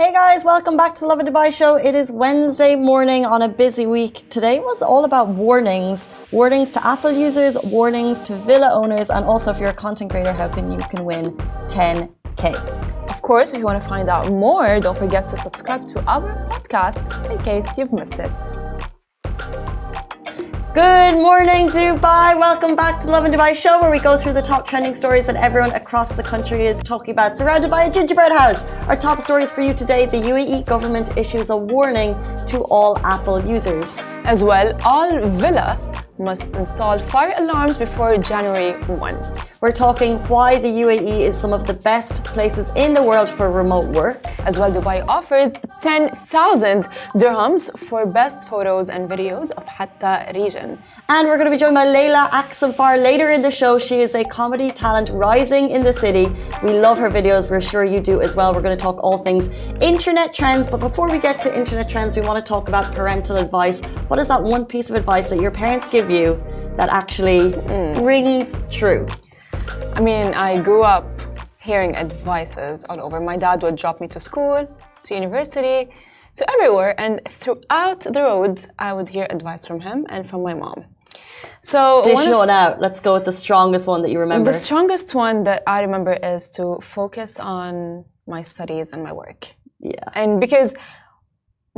Hey 0.00 0.14
guys, 0.14 0.46
welcome 0.46 0.78
back 0.78 0.94
to 0.94 1.00
the 1.00 1.08
Love 1.08 1.18
Lovin 1.18 1.30
Dubai 1.30 1.52
show. 1.54 1.76
It 1.76 1.94
is 1.94 2.10
Wednesday 2.10 2.74
morning 2.74 3.26
on 3.26 3.42
a 3.42 3.50
busy 3.50 3.84
week. 3.84 4.26
Today 4.30 4.58
was 4.58 4.80
all 4.80 5.04
about 5.04 5.28
warnings. 5.28 6.08
Warnings 6.32 6.72
to 6.72 6.86
Apple 6.86 7.12
users, 7.12 7.58
warnings 7.64 8.22
to 8.22 8.34
villa 8.34 8.70
owners, 8.72 9.10
and 9.10 9.26
also 9.26 9.50
if 9.50 9.60
you're 9.60 9.68
a 9.68 9.74
content 9.74 10.10
creator, 10.10 10.32
how 10.32 10.48
can 10.48 10.70
you 10.70 10.78
can 10.78 11.04
win 11.04 11.36
10k. 11.66 12.54
Of 13.10 13.20
course, 13.20 13.52
if 13.52 13.58
you 13.58 13.66
want 13.66 13.82
to 13.82 13.86
find 13.86 14.08
out 14.08 14.32
more, 14.32 14.80
don't 14.80 14.96
forget 14.96 15.28
to 15.28 15.36
subscribe 15.36 15.86
to 15.88 16.02
our 16.06 16.48
podcast 16.48 17.04
in 17.30 17.36
case 17.42 17.76
you've 17.76 17.92
missed 17.92 18.20
it. 18.20 18.89
Good 20.72 21.16
morning, 21.16 21.68
Dubai. 21.68 22.38
Welcome 22.38 22.76
back 22.76 23.00
to 23.00 23.08
the 23.08 23.12
Lovin 23.12 23.32
Dubai 23.32 23.56
show, 23.56 23.80
where 23.80 23.90
we 23.90 23.98
go 23.98 24.16
through 24.16 24.34
the 24.34 24.40
top 24.40 24.68
trending 24.68 24.94
stories 24.94 25.26
that 25.26 25.34
everyone 25.34 25.72
across 25.72 26.14
the 26.14 26.22
country 26.22 26.64
is 26.64 26.80
talking 26.84 27.10
about. 27.10 27.36
Surrounded 27.36 27.72
by 27.72 27.86
a 27.86 27.90
gingerbread 27.90 28.30
house. 28.30 28.62
Our 28.86 28.94
top 28.94 29.20
stories 29.20 29.50
for 29.50 29.62
you 29.62 29.74
today 29.74 30.06
the 30.06 30.18
UAE 30.18 30.66
government 30.66 31.18
issues 31.18 31.50
a 31.50 31.56
warning 31.56 32.14
to 32.46 32.58
all 32.70 32.96
Apple 33.04 33.44
users. 33.44 33.98
As 34.22 34.44
well, 34.44 34.78
all 34.84 35.18
villa 35.30 35.76
must 36.20 36.54
install 36.54 36.98
fire 36.98 37.34
alarms 37.38 37.76
before 37.76 38.16
January 38.18 38.72
1. 38.84 39.18
We're 39.62 39.72
talking 39.72 40.18
why 40.28 40.58
the 40.58 40.68
UAE 40.68 41.20
is 41.20 41.36
some 41.36 41.52
of 41.52 41.66
the 41.66 41.74
best 41.74 42.24
places 42.24 42.70
in 42.76 42.94
the 42.94 43.02
world 43.02 43.28
for 43.28 43.50
remote 43.50 43.88
work. 43.88 44.24
As 44.46 44.58
well, 44.58 44.72
Dubai 44.72 45.06
offers 45.06 45.54
10,000 45.80 46.88
dirhams 47.16 47.78
for 47.78 48.06
best 48.06 48.48
photos 48.48 48.90
and 48.90 49.08
videos 49.08 49.50
of 49.52 49.66
Hatta 49.66 50.32
region. 50.34 50.78
And 51.08 51.28
we're 51.28 51.38
going 51.38 51.50
to 51.50 51.56
be 51.56 51.58
joined 51.58 51.74
by 51.74 51.86
Leila 51.86 52.28
Aksamfar 52.32 53.02
later 53.02 53.30
in 53.30 53.42
the 53.42 53.50
show. 53.50 53.78
She 53.78 54.00
is 54.00 54.14
a 54.14 54.24
comedy 54.24 54.70
talent 54.70 55.10
rising 55.10 55.70
in 55.70 55.82
the 55.82 55.92
city. 55.92 56.26
We 56.62 56.72
love 56.72 56.98
her 56.98 57.10
videos. 57.10 57.50
We're 57.50 57.60
sure 57.60 57.84
you 57.84 58.00
do 58.00 58.20
as 58.20 58.36
well. 58.36 58.54
We're 58.54 58.62
going 58.62 58.76
to 58.76 58.82
talk 58.82 59.02
all 59.02 59.18
things 59.18 59.48
internet 59.82 60.32
trends. 60.32 60.70
But 60.70 60.80
before 60.80 61.10
we 61.10 61.18
get 61.18 61.42
to 61.42 61.58
internet 61.58 61.88
trends, 61.88 62.16
we 62.16 62.22
want 62.22 62.44
to 62.44 62.48
talk 62.48 62.68
about 62.68 62.94
parental 62.94 63.36
advice. 63.36 63.80
What 64.08 64.18
is 64.18 64.28
that 64.28 64.42
one 64.42 64.64
piece 64.64 64.88
of 64.88 64.96
advice 64.96 65.28
that 65.28 65.40
your 65.40 65.50
parents 65.50 65.86
give 65.86 66.09
you 66.10 66.42
that 66.76 66.88
actually 66.90 67.52
mm. 67.52 68.04
rings 68.04 68.58
true? 68.70 69.06
I 69.94 70.00
mean, 70.00 70.34
I 70.34 70.60
grew 70.60 70.82
up 70.82 71.06
hearing 71.58 71.94
advices 71.96 72.84
all 72.88 73.00
over. 73.00 73.20
My 73.20 73.36
dad 73.36 73.62
would 73.62 73.76
drop 73.76 74.00
me 74.00 74.08
to 74.08 74.20
school, 74.20 74.56
to 75.04 75.14
university, 75.14 75.90
to 76.36 76.50
everywhere, 76.50 76.98
and 76.98 77.20
throughout 77.28 78.00
the 78.00 78.22
road, 78.22 78.66
I 78.78 78.92
would 78.92 79.08
hear 79.08 79.26
advice 79.30 79.66
from 79.66 79.80
him 79.80 80.06
and 80.08 80.26
from 80.26 80.42
my 80.42 80.54
mom. 80.54 80.86
So 81.62 82.02
dish 82.02 82.14
one, 82.14 82.30
one 82.30 82.50
out. 82.50 82.80
Let's 82.80 83.00
go 83.00 83.14
with 83.14 83.24
the 83.24 83.32
strongest 83.32 83.86
one 83.86 84.02
that 84.02 84.10
you 84.10 84.18
remember. 84.18 84.50
The 84.50 84.58
strongest 84.58 85.14
one 85.14 85.42
that 85.44 85.62
I 85.66 85.80
remember 85.80 86.14
is 86.14 86.48
to 86.50 86.78
focus 86.80 87.38
on 87.38 88.04
my 88.26 88.42
studies 88.42 88.92
and 88.92 89.02
my 89.02 89.12
work. 89.12 89.54
Yeah. 89.80 90.04
And 90.14 90.40
because 90.40 90.74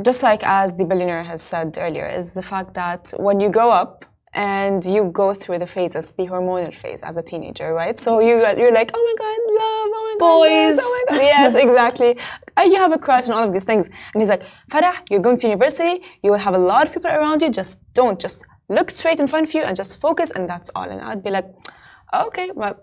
just 0.01 0.23
like 0.23 0.43
as 0.45 0.75
the 0.75 0.85
billionaire 0.85 1.25
has 1.25 1.43
said 1.43 1.77
earlier, 1.79 2.09
is 2.09 2.33
the 2.33 2.43
fact 2.43 2.75
that 2.75 3.13
when 3.17 3.41
you 3.41 3.51
grow 3.51 3.71
up 3.71 4.05
and 4.35 4.85
you 4.85 5.05
go 5.13 5.35
through 5.35 5.59
the 5.59 5.67
phases, 5.67 6.13
the 6.13 6.27
hormonal 6.27 6.75
phase 6.75 7.03
as 7.03 7.17
a 7.17 7.23
teenager, 7.23 7.75
right? 7.75 7.99
So 7.99 8.21
you 8.21 8.37
you're 8.61 8.73
like, 8.73 8.91
oh 8.95 9.03
my 9.09 9.15
god, 9.23 9.39
love, 9.63 9.89
oh 9.99 10.03
my 10.09 10.15
god, 10.19 10.27
boys, 10.27 10.51
yes, 10.51 10.79
oh 10.81 11.05
my 11.11 11.17
god, 11.17 11.23
yes, 11.23 11.55
exactly. 11.55 12.17
you 12.65 12.77
have 12.77 12.93
a 12.93 12.99
crush 12.99 13.25
and 13.25 13.35
all 13.35 13.45
of 13.45 13.53
these 13.53 13.65
things, 13.65 13.89
and 14.13 14.23
he's 14.23 14.31
like, 14.31 14.45
Farah, 14.71 14.97
you're 15.11 15.21
going 15.21 15.37
to 15.39 15.47
university, 15.47 16.03
you 16.23 16.31
will 16.31 16.39
have 16.39 16.55
a 16.55 16.59
lot 16.59 16.87
of 16.87 16.95
people 16.95 17.11
around 17.11 17.43
you. 17.43 17.51
Just 17.51 17.81
don't, 17.93 18.19
just 18.19 18.45
look 18.69 18.91
straight 18.91 19.21
in 19.21 19.27
front 19.27 19.49
of 19.49 19.55
you 19.55 19.63
and 19.63 19.77
just 19.77 20.01
focus, 20.01 20.31
and 20.31 20.49
that's 20.49 20.71
all. 20.75 20.89
And 20.89 21.01
I'd 21.01 21.23
be 21.23 21.31
like, 21.31 21.47
okay, 22.15 22.51
well, 22.55 22.81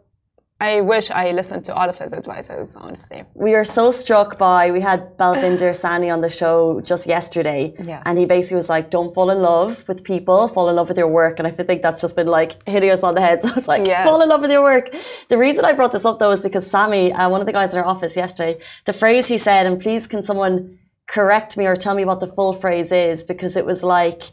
I 0.62 0.82
wish 0.82 1.10
I 1.10 1.32
listened 1.32 1.64
to 1.66 1.74
all 1.74 1.88
of 1.88 1.98
his 1.98 2.14
advices, 2.14 2.76
honestly. 2.76 3.24
We 3.34 3.56
are 3.56 3.64
so 3.64 3.94
struck 3.94 4.38
by, 4.38 4.72
we 4.72 4.82
had 4.82 5.18
Balvinder 5.18 5.72
Sahni 5.84 6.12
on 6.12 6.20
the 6.20 6.30
show 6.30 6.82
just 6.82 7.08
yesterday. 7.08 7.74
Yes. 7.82 8.04
And 8.06 8.18
he 8.18 8.26
basically 8.26 8.58
was 8.58 8.68
like, 8.68 8.90
don't 8.90 9.14
fall 9.14 9.30
in 9.30 9.40
love 9.40 9.88
with 9.88 10.04
people, 10.04 10.50
fall 10.50 10.70
in 10.70 10.76
love 10.76 10.90
with 10.90 10.98
your 10.98 11.08
work. 11.08 11.40
And 11.40 11.48
I 11.48 11.52
think 11.52 11.82
that's 11.82 12.02
just 12.02 12.18
been 12.18 12.28
like 12.28 12.68
hitting 12.68 12.90
us 12.90 13.04
on 13.04 13.16
the 13.16 13.22
head. 13.22 13.40
So 13.50 13.54
it's 13.56 13.68
like, 13.70 13.88
yes. 13.88 14.08
fall 14.08 14.22
in 14.22 14.28
love 14.28 14.42
with 14.42 14.52
your 14.52 14.62
work. 14.62 14.94
The 15.30 15.38
reason 15.38 15.64
I 15.64 15.72
brought 15.72 15.94
this 15.94 16.06
up 16.06 16.20
though 16.20 16.32
is 16.32 16.44
because 16.44 16.70
Sammy, 16.70 17.14
uh, 17.14 17.30
one 17.30 17.40
of 17.40 17.48
the 17.48 17.54
guys 17.54 17.74
in 17.74 17.80
our 17.80 17.86
office 17.86 18.16
yesterday, 18.16 18.60
the 18.86 18.94
phrase 18.94 19.28
he 19.28 19.38
said, 19.38 19.66
and 19.66 19.80
please 19.82 20.08
can 20.08 20.22
someone 20.22 20.78
correct 21.08 21.56
me 21.58 21.66
or 21.68 21.76
tell 21.76 21.96
me 21.96 22.04
what 22.06 22.20
the 22.20 22.28
full 22.28 22.54
phrase 22.54 22.92
is, 22.92 23.24
because 23.24 23.56
it 23.56 23.66
was 23.66 23.82
like, 23.82 24.24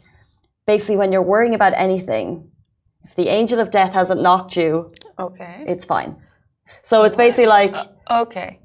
basically 0.67 0.97
when 0.97 1.11
you're 1.11 1.21
worrying 1.21 1.55
about 1.55 1.73
anything, 1.75 2.51
if 3.07 3.15
the 3.15 3.29
angel 3.29 3.59
of 3.59 3.71
death 3.71 3.93
hasn't 3.93 4.21
knocked 4.21 4.57
you, 4.57 4.91
okay, 5.17 5.63
it's 5.65 5.85
fine. 5.85 6.17
So 6.83 7.03
it's 7.05 7.15
basically 7.15 7.47
like 7.47 7.73
uh, 7.73 8.21
okay, 8.23 8.59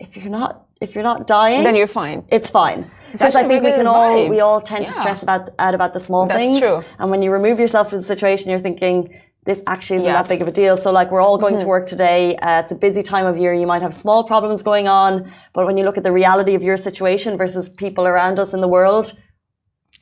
if 0.00 0.16
you're 0.16 0.30
not 0.30 0.66
if 0.80 0.94
you're 0.94 1.04
not 1.04 1.26
dying, 1.26 1.62
then 1.62 1.76
you're 1.76 1.86
fine. 1.86 2.24
It's 2.30 2.50
fine. 2.50 2.90
Because 3.12 3.36
I 3.36 3.46
think 3.46 3.62
we 3.62 3.70
can 3.72 3.86
all 3.86 4.28
we 4.28 4.40
all 4.40 4.60
tend 4.60 4.86
yeah. 4.86 4.92
to 4.92 4.92
stress 4.94 5.22
about 5.22 5.50
out 5.58 5.74
about 5.74 5.92
the 5.92 6.00
small 6.00 6.26
That's 6.26 6.40
things. 6.40 6.58
True. 6.58 6.82
And 6.98 7.10
when 7.10 7.20
you 7.22 7.30
remove 7.30 7.60
yourself 7.60 7.90
from 7.90 7.98
the 7.98 8.04
situation, 8.04 8.48
you're 8.50 8.58
thinking 8.58 9.20
this 9.44 9.62
actually 9.66 9.96
isn't 9.96 10.08
yes. 10.08 10.28
that 10.28 10.32
big 10.32 10.40
of 10.40 10.48
a 10.48 10.52
deal. 10.52 10.76
So 10.76 10.90
like 10.90 11.10
we're 11.10 11.20
all 11.20 11.36
going 11.36 11.56
mm-hmm. 11.56 11.62
to 11.62 11.74
work 11.74 11.86
today. 11.86 12.36
Uh, 12.36 12.60
it's 12.60 12.70
a 12.70 12.76
busy 12.76 13.02
time 13.02 13.26
of 13.26 13.36
year. 13.36 13.52
You 13.52 13.66
might 13.66 13.82
have 13.82 13.92
small 13.92 14.24
problems 14.24 14.62
going 14.62 14.88
on, 14.88 15.30
but 15.52 15.66
when 15.66 15.76
you 15.76 15.84
look 15.84 15.98
at 15.98 16.04
the 16.04 16.12
reality 16.12 16.54
of 16.54 16.62
your 16.62 16.78
situation 16.78 17.36
versus 17.36 17.68
people 17.68 18.06
around 18.06 18.38
us 18.38 18.54
in 18.54 18.60
the 18.60 18.68
world, 18.68 19.12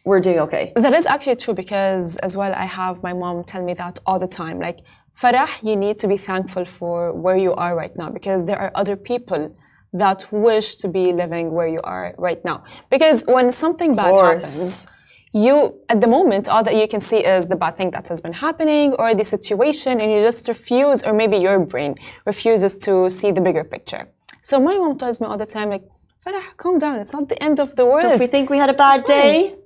we're 0.04 0.20
doing 0.20 0.38
okay. 0.40 0.72
That 0.76 0.92
is 0.92 1.06
actually 1.06 1.36
true 1.36 1.54
because 1.54 2.16
as 2.18 2.36
well, 2.36 2.52
I 2.54 2.64
have 2.64 3.02
my 3.02 3.12
mom 3.12 3.44
tell 3.44 3.62
me 3.62 3.74
that 3.74 3.98
all 4.06 4.18
the 4.18 4.28
time. 4.28 4.58
Like, 4.58 4.80
Farah, 5.20 5.50
you 5.62 5.76
need 5.76 5.98
to 5.98 6.08
be 6.08 6.16
thankful 6.16 6.64
for 6.64 7.12
where 7.12 7.36
you 7.36 7.52
are 7.54 7.76
right 7.76 7.94
now 7.96 8.08
because 8.10 8.44
there 8.44 8.58
are 8.58 8.72
other 8.74 8.96
people 8.96 9.54
that 9.92 10.26
wish 10.30 10.76
to 10.76 10.88
be 10.88 11.12
living 11.12 11.52
where 11.52 11.66
you 11.66 11.80
are 11.82 12.14
right 12.16 12.42
now. 12.44 12.62
Because 12.90 13.24
when 13.26 13.50
something 13.50 13.96
bad 13.96 14.16
happens, 14.16 14.86
you, 15.32 15.80
at 15.88 16.00
the 16.00 16.06
moment, 16.06 16.48
all 16.48 16.62
that 16.62 16.74
you 16.74 16.88
can 16.88 17.00
see 17.00 17.18
is 17.18 17.48
the 17.48 17.56
bad 17.56 17.76
thing 17.76 17.90
that 17.90 18.08
has 18.08 18.20
been 18.20 18.32
happening 18.32 18.92
or 18.94 19.14
the 19.14 19.24
situation, 19.24 20.00
and 20.00 20.10
you 20.12 20.20
just 20.20 20.48
refuse, 20.48 21.02
or 21.02 21.12
maybe 21.12 21.36
your 21.36 21.58
brain 21.60 21.94
refuses 22.24 22.78
to 22.78 23.10
see 23.10 23.30
the 23.30 23.40
bigger 23.40 23.64
picture. 23.64 24.08
So 24.42 24.58
my 24.60 24.76
mom 24.76 24.96
tells 24.96 25.20
me 25.20 25.26
all 25.26 25.36
the 25.36 25.46
time, 25.46 25.70
like, 25.70 25.84
Farah, 26.24 26.54
calm 26.56 26.78
down. 26.78 26.98
It's 26.98 27.14
not 27.14 27.28
the 27.28 27.42
end 27.42 27.60
of 27.60 27.76
the 27.76 27.86
world. 27.86 28.02
So 28.02 28.12
if 28.12 28.20
we 28.20 28.26
think 28.26 28.50
we 28.50 28.58
had 28.58 28.68
a 28.68 28.74
bad 28.74 29.04
day, 29.06 29.56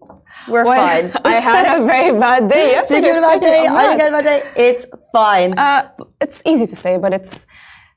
we're 0.48 0.64
well, 0.64 0.86
fine. 0.86 1.12
I 1.24 1.34
had 1.34 1.80
a 1.80 1.84
very 1.84 2.18
bad 2.18 2.48
day 2.48 2.72
yesterday. 2.72 3.00
Did 3.00 3.06
you 3.06 3.14
have 3.14 3.24
a 3.24 3.26
bad 3.26 3.40
day? 3.40 3.66
I 3.66 3.82
didn't 3.82 3.98
get 3.98 4.08
a 4.08 4.12
bad 4.12 4.24
day. 4.24 4.68
It's 4.68 4.86
fine. 5.12 5.58
Uh, 5.58 5.90
it's 6.20 6.42
easy 6.46 6.66
to 6.66 6.76
say, 6.76 6.98
but 6.98 7.12
it's 7.12 7.46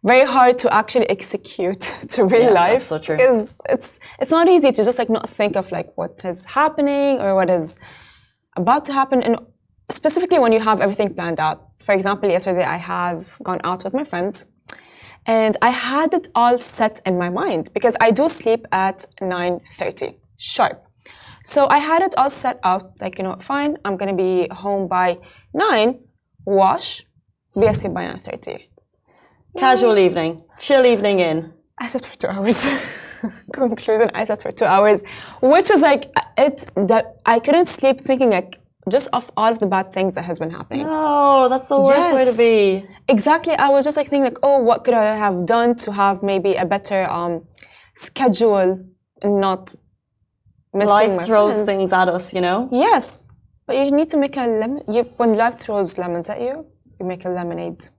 very 0.03 0.25
hard 0.25 0.57
to 0.59 0.73
actually 0.73 1.09
execute 1.09 1.81
to 2.09 2.25
real 2.25 2.53
yeah, 2.53 2.61
life. 2.63 2.83
so 2.83 2.99
true. 2.99 3.17
Because 3.17 3.61
it's 3.69 3.99
it's 4.19 4.31
not 4.31 4.47
easy 4.47 4.71
to 4.71 4.83
just 4.83 4.97
like 4.97 5.09
not 5.09 5.29
think 5.29 5.55
of 5.55 5.71
like 5.71 5.89
what 5.95 6.21
is 6.23 6.45
happening 6.45 7.19
or 7.19 7.35
what 7.35 7.49
is 7.49 7.79
about 8.55 8.85
to 8.85 8.93
happen, 8.93 9.21
and 9.23 9.37
specifically 9.89 10.39
when 10.39 10.51
you 10.51 10.59
have 10.59 10.81
everything 10.81 11.13
planned 11.13 11.39
out. 11.39 11.63
For 11.79 11.93
example, 11.93 12.29
yesterday 12.29 12.63
I 12.63 12.77
have 12.77 13.37
gone 13.43 13.61
out 13.63 13.83
with 13.83 13.93
my 13.93 14.03
friends 14.03 14.45
and 15.27 15.57
I 15.61 15.71
had 15.71 16.13
it 16.13 16.29
all 16.33 16.57
set 16.57 17.01
in 17.05 17.17
my 17.17 17.29
mind 17.29 17.69
because 17.73 17.97
I 17.99 18.11
do 18.11 18.29
sleep 18.29 18.65
at 18.71 19.05
9.30 19.21 20.15
sharp. 20.37 20.86
So 21.47 21.65
I 21.69 21.77
had 21.77 22.01
it 22.01 22.13
all 22.17 22.29
set 22.29 22.59
up, 22.61 22.97
like, 22.99 23.17
you 23.17 23.23
know, 23.23 23.37
fine, 23.39 23.77
I'm 23.85 23.95
going 23.95 24.11
to 24.13 24.21
be 24.21 24.49
home 24.53 24.89
by 24.89 25.17
9, 25.53 25.97
wash, 26.45 27.05
be 27.57 27.67
asleep 27.67 27.93
by 27.93 28.03
9.30. 28.03 28.67
Casual 29.57 29.97
evening, 29.97 30.43
chill 30.59 30.85
evening 30.85 31.19
in. 31.21 31.53
I 31.79 31.87
slept 31.87 32.07
for 32.07 32.17
two 32.17 32.27
hours. 32.27 32.67
Conclusion, 33.53 34.11
I 34.13 34.25
slept 34.25 34.41
for 34.41 34.51
two 34.51 34.65
hours, 34.65 35.03
which 35.41 35.71
is 35.71 35.81
like, 35.81 36.11
it, 36.37 36.65
that 36.75 37.15
I 37.25 37.39
couldn't 37.39 37.67
sleep 37.67 38.01
thinking 38.01 38.31
like, 38.31 38.59
just 38.89 39.07
of 39.13 39.31
all 39.37 39.49
of 39.49 39.59
the 39.59 39.67
bad 39.67 39.87
things 39.93 40.15
that 40.15 40.23
has 40.23 40.39
been 40.39 40.51
happening. 40.51 40.85
No, 40.85 41.47
that's 41.47 41.69
the 41.69 41.79
worst 41.79 41.97
yes. 41.97 42.13
way 42.13 42.25
to 42.29 42.37
be. 42.37 42.95
Exactly. 43.07 43.53
I 43.53 43.69
was 43.69 43.85
just 43.85 43.95
like 43.95 44.09
thinking 44.09 44.25
like, 44.25 44.39
oh, 44.43 44.59
what 44.59 44.83
could 44.83 44.93
I 44.93 45.15
have 45.15 45.45
done 45.45 45.75
to 45.77 45.93
have 45.93 46.23
maybe 46.23 46.55
a 46.55 46.65
better 46.65 47.09
um, 47.09 47.45
schedule 47.95 48.81
and 49.21 49.39
not 49.39 49.73
Life 50.73 51.25
throws 51.25 51.53
friends. 51.53 51.67
things 51.67 51.93
at 51.93 52.07
us, 52.09 52.33
you 52.33 52.41
know? 52.41 52.69
Yes. 52.71 53.27
But 53.65 53.77
you 53.77 53.91
need 53.91 54.09
to 54.09 54.17
make 54.17 54.37
a 54.37 54.41
lemon. 54.47 54.81
You, 54.87 55.03
when 55.17 55.33
life 55.33 55.57
throws 55.57 55.97
lemons 55.97 56.29
at 56.29 56.39
you, 56.41 56.65
you 56.99 57.05
make 57.05 57.25
a 57.25 57.29
lemonade. 57.29 57.89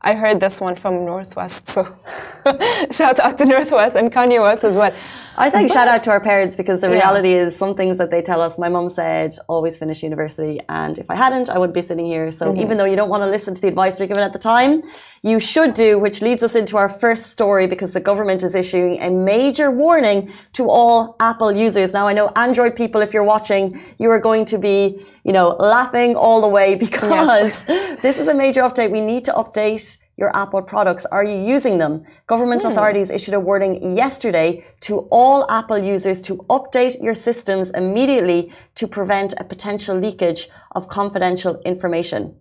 I 0.00 0.14
heard 0.14 0.38
this 0.38 0.60
one 0.60 0.76
from 0.76 1.04
North 1.04 1.34
West, 1.34 1.66
so 1.66 1.82
shout 2.90 3.18
out 3.18 3.36
to 3.38 3.44
North 3.44 3.72
West 3.72 3.96
and 3.96 4.12
Kanye 4.12 4.40
West 4.40 4.62
as 4.62 4.76
well. 4.76 4.94
I 5.40 5.50
think 5.50 5.70
shout 5.72 5.86
out 5.86 6.02
to 6.02 6.10
our 6.10 6.20
parents 6.20 6.56
because 6.56 6.80
the 6.80 6.90
reality 6.90 7.30
yeah. 7.30 7.46
is 7.46 7.54
some 7.54 7.76
things 7.76 7.96
that 7.98 8.10
they 8.10 8.20
tell 8.20 8.40
us. 8.40 8.58
My 8.58 8.68
mum 8.68 8.90
said, 8.90 9.36
always 9.48 9.78
finish 9.78 10.02
university. 10.02 10.58
And 10.68 10.98
if 10.98 11.08
I 11.08 11.14
hadn't, 11.14 11.48
I 11.48 11.58
wouldn't 11.58 11.74
be 11.74 11.80
sitting 11.80 12.06
here. 12.06 12.32
So 12.32 12.46
mm-hmm. 12.46 12.60
even 12.60 12.76
though 12.76 12.84
you 12.84 12.96
don't 12.96 13.08
want 13.08 13.22
to 13.22 13.28
listen 13.28 13.54
to 13.54 13.62
the 13.62 13.68
advice 13.68 14.00
you're 14.00 14.08
given 14.08 14.24
at 14.24 14.32
the 14.32 14.40
time, 14.40 14.82
you 15.22 15.38
should 15.38 15.74
do, 15.74 15.96
which 15.96 16.22
leads 16.22 16.42
us 16.42 16.56
into 16.56 16.76
our 16.76 16.88
first 16.88 17.26
story 17.26 17.68
because 17.68 17.92
the 17.92 18.00
government 18.00 18.42
is 18.42 18.56
issuing 18.56 19.00
a 19.00 19.10
major 19.10 19.70
warning 19.70 20.32
to 20.54 20.68
all 20.68 21.14
Apple 21.20 21.52
users. 21.52 21.94
Now, 21.94 22.08
I 22.08 22.14
know 22.14 22.32
Android 22.34 22.74
people, 22.74 23.00
if 23.00 23.14
you're 23.14 23.22
watching, 23.22 23.80
you 23.98 24.10
are 24.10 24.18
going 24.18 24.44
to 24.46 24.58
be, 24.58 25.06
you 25.22 25.32
know, 25.32 25.50
laughing 25.60 26.16
all 26.16 26.40
the 26.40 26.48
way 26.48 26.74
because 26.86 27.64
yes. 27.68 28.00
this 28.02 28.18
is 28.18 28.26
a 28.26 28.34
major 28.34 28.62
update. 28.62 28.90
We 28.90 29.00
need 29.00 29.24
to 29.26 29.32
update 29.34 29.98
your 30.18 30.36
Apple 30.36 30.60
products? 30.60 31.06
Are 31.06 31.24
you 31.24 31.38
using 31.54 31.78
them? 31.78 32.04
Government 32.26 32.62
Hmm. 32.62 32.72
authorities 32.72 33.08
issued 33.10 33.34
a 33.34 33.40
warning 33.40 33.96
yesterday 33.96 34.64
to 34.80 34.92
all 35.10 35.46
Apple 35.48 35.78
users 35.78 36.20
to 36.22 36.36
update 36.56 37.00
your 37.00 37.14
systems 37.14 37.70
immediately 37.70 38.52
to 38.74 38.86
prevent 38.86 39.32
a 39.38 39.44
potential 39.44 39.96
leakage 39.96 40.48
of 40.76 40.88
confidential 40.88 41.60
information. 41.64 42.34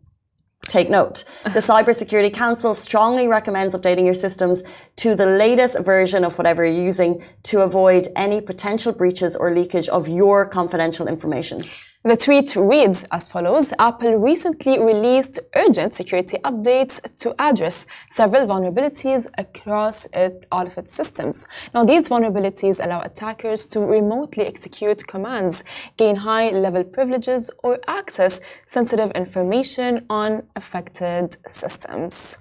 Take 0.70 0.90
note. 0.90 1.24
The 1.44 1.60
Cybersecurity 1.72 2.34
Council 2.34 2.74
strongly 2.74 3.28
recommends 3.28 3.74
updating 3.76 4.06
your 4.06 4.16
systems 4.16 4.64
to 4.98 5.16
the 5.16 5.26
latest 5.26 5.80
version 5.80 6.26
of 6.26 6.38
whatever 6.38 6.66
you're 6.66 6.86
using 6.86 7.24
to 7.44 7.62
avoid 7.62 8.08
any 8.16 8.42
potential 8.42 8.92
breaches 8.92 9.36
or 9.36 9.54
leakage 9.54 9.88
of 9.88 10.08
your 10.08 10.46
confidential 10.46 11.08
information. 11.08 11.62
The 12.08 12.16
tweet 12.16 12.56
reads 12.56 13.04
as 13.12 13.28
follows 13.28 13.74
Apple 13.80 14.16
recently 14.16 14.80
released 14.80 15.42
urgent 15.54 15.94
security 15.94 16.38
updates 16.46 17.02
to 17.18 17.36
address 17.38 17.86
several 18.10 18.48
vulnerabilities 18.48 19.28
across 19.38 20.08
it, 20.14 20.46
all 20.50 20.66
of 20.66 20.78
its 20.78 20.94
systems. 20.94 21.50
Now, 21.74 21.84
these 21.84 22.08
vulnerabilities 22.08 22.82
allow 22.82 23.02
attackers 23.02 23.66
to 23.72 23.82
remotely 23.82 24.46
execute 24.46 25.06
commands, 25.06 25.66
gain 25.98 26.16
high 26.16 26.52
level 26.52 26.86
privileges, 26.86 27.52
or 27.62 27.78
access 27.90 28.40
sensitive 28.66 29.12
information 29.12 30.06
on 30.10 30.44
affected 30.56 31.36
systems. 31.46 32.38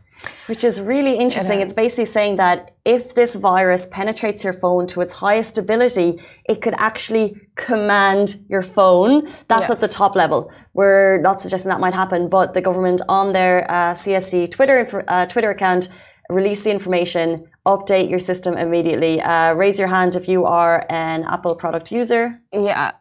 Which 0.47 0.65
is 0.65 0.81
really 0.81 1.17
interesting. 1.19 1.61
It 1.61 1.65
it's 1.65 1.75
basically 1.75 2.07
saying 2.07 2.37
that 2.37 2.77
if 2.85 3.15
this 3.15 3.35
virus 3.35 3.87
penetrates 3.91 4.45
your 4.45 4.53
phone 4.53 4.87
to 4.89 5.01
its 5.01 5.13
highest 5.13 5.59
ability, 5.59 6.21
it 6.49 6.63
could 6.63 6.75
actually 6.79 7.37
command 7.57 8.45
your 8.49 8.63
phone. 8.63 9.27
That's 9.49 9.71
at 9.71 9.79
the 9.79 9.89
top 9.89 10.15
level. 10.15 10.51
We're 10.75 11.21
not 11.21 11.41
suggesting 11.41 11.71
that 11.71 11.81
might 11.81 11.95
happen, 11.95 12.29
but 12.29 12.55
the 12.55 12.61
government 12.61 13.01
on 13.09 13.33
their 13.33 13.71
uh, 13.71 13.95
CSC 13.95 14.51
Twitter 14.51 15.05
uh, 15.09 15.27
Twitter 15.27 15.51
account 15.51 15.89
release 16.29 16.65
the 16.65 16.71
information, 16.71 17.47
update 17.67 18.11
your 18.11 18.19
system 18.19 18.57
immediately. 18.57 19.21
Uh, 19.21 19.53
raise 19.55 19.79
your 19.79 19.89
hand 19.89 20.15
if 20.15 20.29
you 20.29 20.45
are 20.45 20.87
an 20.91 21.25
Apple 21.25 21.55
product 21.55 21.93
user. 21.93 22.41
Yeah. 22.53 22.93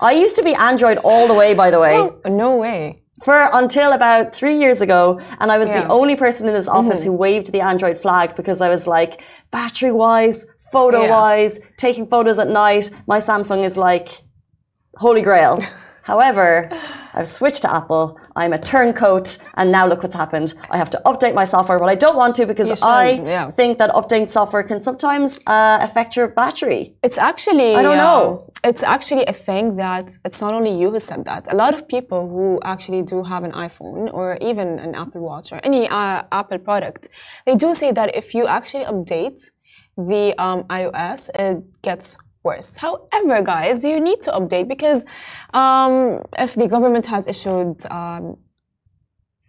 I 0.00 0.12
used 0.12 0.36
to 0.36 0.42
be 0.42 0.54
Android 0.54 0.98
all 0.98 1.28
the 1.28 1.34
way, 1.34 1.54
by 1.54 1.70
the 1.70 1.78
way. 1.78 2.10
No 2.24 2.56
way. 2.56 3.02
For 3.24 3.48
until 3.52 3.92
about 3.92 4.34
three 4.34 4.54
years 4.54 4.80
ago, 4.80 5.20
and 5.40 5.52
I 5.52 5.58
was 5.58 5.68
the 5.68 5.74
Yeah. 5.74 5.82
Mm-hmm. 5.82 5.90
only 5.92 6.16
person 6.16 6.48
in 6.48 6.54
this 6.54 6.68
office 6.68 7.02
who 7.04 7.12
waved 7.12 7.52
the 7.52 7.60
Android 7.60 7.98
flag 7.98 8.34
because 8.34 8.60
I 8.60 8.68
was 8.68 8.86
like, 8.86 9.22
battery 9.50 9.92
wise, 9.92 10.44
photo 10.72 11.08
wise, 11.08 11.60
taking 11.76 12.06
photos 12.06 12.38
at 12.38 12.48
night, 12.48 12.90
my 13.06 13.18
Samsung 13.18 13.64
is 13.64 13.76
like 13.76 14.08
holy 14.96 15.22
grail. 15.22 15.58
However, 16.12 16.48
I've 17.14 17.28
switched 17.38 17.62
to 17.64 17.70
Apple. 17.80 18.04
I'm 18.40 18.52
a 18.52 18.60
turncoat, 18.72 19.28
and 19.58 19.66
now 19.70 19.84
look 19.90 20.00
what's 20.02 20.18
happened. 20.24 20.48
I 20.74 20.76
have 20.82 20.90
to 20.96 21.00
update 21.10 21.34
my 21.40 21.46
software. 21.54 21.78
but 21.82 21.88
I 21.96 21.98
don't 22.04 22.18
want 22.22 22.32
to 22.38 22.42
because 22.52 22.70
I 22.82 23.04
yeah. 23.34 23.50
think 23.58 23.78
that 23.80 23.90
updating 23.98 24.28
software 24.38 24.64
can 24.70 24.80
sometimes 24.88 25.30
uh, 25.46 25.78
affect 25.86 26.10
your 26.18 26.28
battery. 26.42 26.82
It's 27.06 27.18
actually 27.30 27.70
I 27.80 27.82
don't 27.88 28.02
uh, 28.04 28.08
know. 28.08 28.20
It's 28.70 28.82
actually 28.82 29.24
a 29.34 29.36
thing 29.46 29.64
that 29.84 30.06
it's 30.26 30.40
not 30.44 30.52
only 30.58 30.72
you 30.80 30.88
who 30.94 31.00
said 31.10 31.20
that. 31.30 31.42
A 31.54 31.56
lot 31.62 31.72
of 31.76 31.80
people 31.96 32.20
who 32.32 32.46
actually 32.72 33.02
do 33.12 33.18
have 33.32 33.42
an 33.48 33.52
iPhone 33.66 34.12
or 34.18 34.26
even 34.50 34.66
an 34.86 34.92
Apple 35.02 35.20
Watch 35.28 35.48
or 35.54 35.60
any 35.70 35.82
uh, 35.88 36.22
Apple 36.40 36.58
product, 36.58 37.02
they 37.46 37.56
do 37.64 37.68
say 37.82 37.90
that 37.98 38.08
if 38.20 38.26
you 38.36 38.42
actually 38.56 38.86
update 38.92 39.40
the 39.96 40.24
um, 40.44 40.60
iOS, 40.80 41.20
it 41.44 41.56
gets 41.82 42.16
worse. 42.42 42.76
However, 42.76 43.42
guys, 43.42 43.84
you 43.84 44.00
need 44.00 44.22
to 44.22 44.32
update 44.32 44.68
because 44.68 45.04
um, 45.54 46.22
if 46.38 46.54
the 46.54 46.68
government 46.68 47.06
has 47.06 47.26
issued 47.28 47.84
um, 47.90 48.38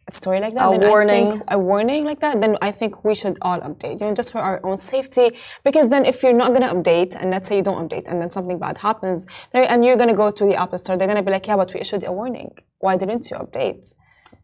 a 0.08 0.12
story 0.12 0.40
like 0.40 0.56
that, 0.56 0.68
A 0.68 0.72
then 0.72 0.84
I 0.84 0.90
warning. 0.90 1.32
think 1.32 1.44
a 1.48 1.60
warning 1.60 2.06
like 2.06 2.20
that, 2.22 2.42
then 2.42 2.58
I 2.62 2.72
think 2.72 3.04
we 3.06 3.16
should 3.16 3.38
all 3.42 3.60
update, 3.62 4.00
you 4.02 4.08
know, 4.08 4.14
just 4.14 4.32
for 4.32 4.42
our 4.42 4.60
own 4.66 4.78
safety. 4.78 5.38
Because 5.64 5.88
then 5.90 6.06
if 6.06 6.22
you're 6.24 6.34
not 6.34 6.50
going 6.50 6.62
to 6.62 6.74
update, 6.76 7.16
and 7.16 7.32
let's 7.32 7.48
say 7.48 7.58
you 7.58 7.64
don't 7.64 7.88
update, 7.88 8.08
and 8.10 8.22
then 8.22 8.30
something 8.32 8.60
bad 8.60 8.78
happens, 8.80 9.26
and 9.54 9.86
you're 9.86 9.98
going 9.98 10.10
to 10.10 10.16
go 10.16 10.32
to 10.32 10.46
the 10.46 10.56
Apple 10.56 10.78
Store, 10.78 10.98
they're 10.98 11.08
going 11.08 11.18
to 11.18 11.24
be 11.24 11.32
like, 11.32 11.48
yeah, 11.48 11.56
but 11.56 11.74
we 11.74 11.80
issued 11.80 12.04
a 12.04 12.12
warning. 12.12 12.52
Why 12.80 12.98
didn't 12.98 13.30
you 13.30 13.38
update? 13.38 13.94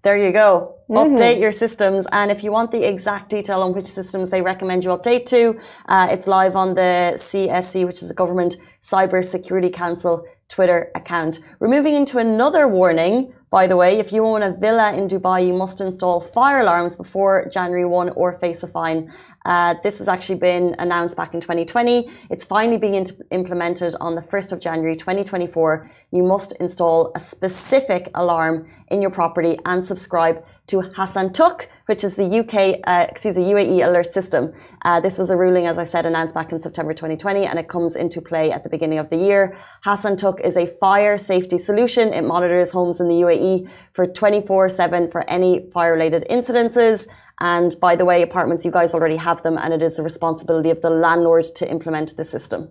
There 0.07 0.15
you 0.15 0.31
go. 0.31 0.77
Mm-hmm. 0.89 1.15
Update 1.15 1.41
your 1.41 1.51
systems. 1.51 2.07
And 2.13 2.31
if 2.31 2.41
you 2.41 2.49
want 2.49 2.71
the 2.71 2.87
exact 2.87 3.29
detail 3.29 3.61
on 3.61 3.73
which 3.73 3.87
systems 3.87 4.29
they 4.29 4.41
recommend 4.41 4.85
you 4.85 4.91
update 4.91 5.25
to, 5.25 5.59
uh, 5.89 6.07
it's 6.09 6.27
live 6.27 6.55
on 6.55 6.75
the 6.75 7.15
CSC, 7.17 7.85
which 7.85 8.01
is 8.01 8.07
the 8.07 8.13
Government 8.13 8.55
Cyber 8.81 9.21
Security 9.21 9.69
Council 9.69 10.23
Twitter 10.47 10.93
account. 10.95 11.41
We're 11.59 11.67
moving 11.67 11.93
into 11.93 12.19
another 12.19 12.69
warning. 12.69 13.33
By 13.49 13.65
the 13.65 13.77
way, 13.77 13.97
if 13.97 14.11
you 14.11 14.25
own 14.25 14.43
a 14.43 14.51
villa 14.51 14.93
in 14.93 15.07
Dubai, 15.07 15.47
you 15.47 15.53
must 15.53 15.79
install 15.79 16.19
fire 16.19 16.59
alarms 16.59 16.97
before 16.97 17.47
January 17.49 17.85
1 17.85 18.09
or 18.09 18.37
face 18.39 18.61
a 18.61 18.67
fine. 18.67 19.09
Uh, 19.45 19.75
this 19.83 19.99
has 19.99 20.09
actually 20.09 20.35
been 20.39 20.75
announced 20.79 21.15
back 21.15 21.33
in 21.33 21.39
2020. 21.39 22.09
It's 22.29 22.43
finally 22.43 22.77
being 22.77 23.05
implemented 23.31 23.95
on 24.01 24.15
the 24.15 24.21
1st 24.21 24.51
of 24.51 24.59
January 24.59 24.97
2024. 24.97 25.89
You 26.11 26.23
must 26.23 26.57
install 26.59 27.13
a 27.15 27.21
specific 27.21 28.11
alarm 28.15 28.67
in 28.89 29.01
your 29.01 29.11
property 29.11 29.57
and 29.65 29.85
subscribe 29.85 30.43
to 30.67 30.81
Hassantuk, 30.81 31.67
which 31.87 32.03
is 32.03 32.15
the 32.15 32.27
UK, 32.41 32.79
uh, 32.85 33.07
excuse 33.09 33.37
me, 33.37 33.51
UAE 33.51 33.85
alert 33.85 34.13
system. 34.13 34.53
Uh, 34.83 34.99
this 34.99 35.17
was 35.17 35.29
a 35.29 35.37
ruling, 35.37 35.65
as 35.67 35.77
I 35.77 35.83
said, 35.83 36.05
announced 36.05 36.35
back 36.35 36.51
in 36.51 36.59
September 36.59 36.93
2020, 36.93 37.45
and 37.45 37.57
it 37.57 37.67
comes 37.67 37.95
into 37.95 38.21
play 38.21 38.51
at 38.51 38.63
the 38.63 38.69
beginning 38.69 38.99
of 38.99 39.09
the 39.09 39.17
year. 39.17 39.57
Hassantuk 39.85 40.39
is 40.41 40.55
a 40.55 40.67
fire 40.79 41.17
safety 41.17 41.57
solution. 41.57 42.13
It 42.13 42.23
monitors 42.23 42.71
homes 42.71 42.99
in 42.99 43.07
the 43.07 43.19
UAE 43.25 43.69
for 43.93 44.05
24/7 44.05 45.09
for 45.09 45.27
any 45.29 45.69
fire-related 45.73 46.25
incidences. 46.29 47.07
And 47.39 47.75
by 47.79 47.95
the 47.95 48.03
way, 48.03 48.21
apartments, 48.21 48.65
you 48.65 48.71
guys 48.71 48.95
already 48.95 49.17
have 49.17 49.43
them, 49.43 49.57
and 49.57 49.71
it 49.73 49.81
is 49.81 49.95
the 49.97 50.03
responsibility 50.03 50.71
of 50.71 50.81
the 50.81 50.89
landlord 50.89 51.45
to 51.55 51.69
implement 51.69 52.17
the 52.17 52.23
system. 52.23 52.69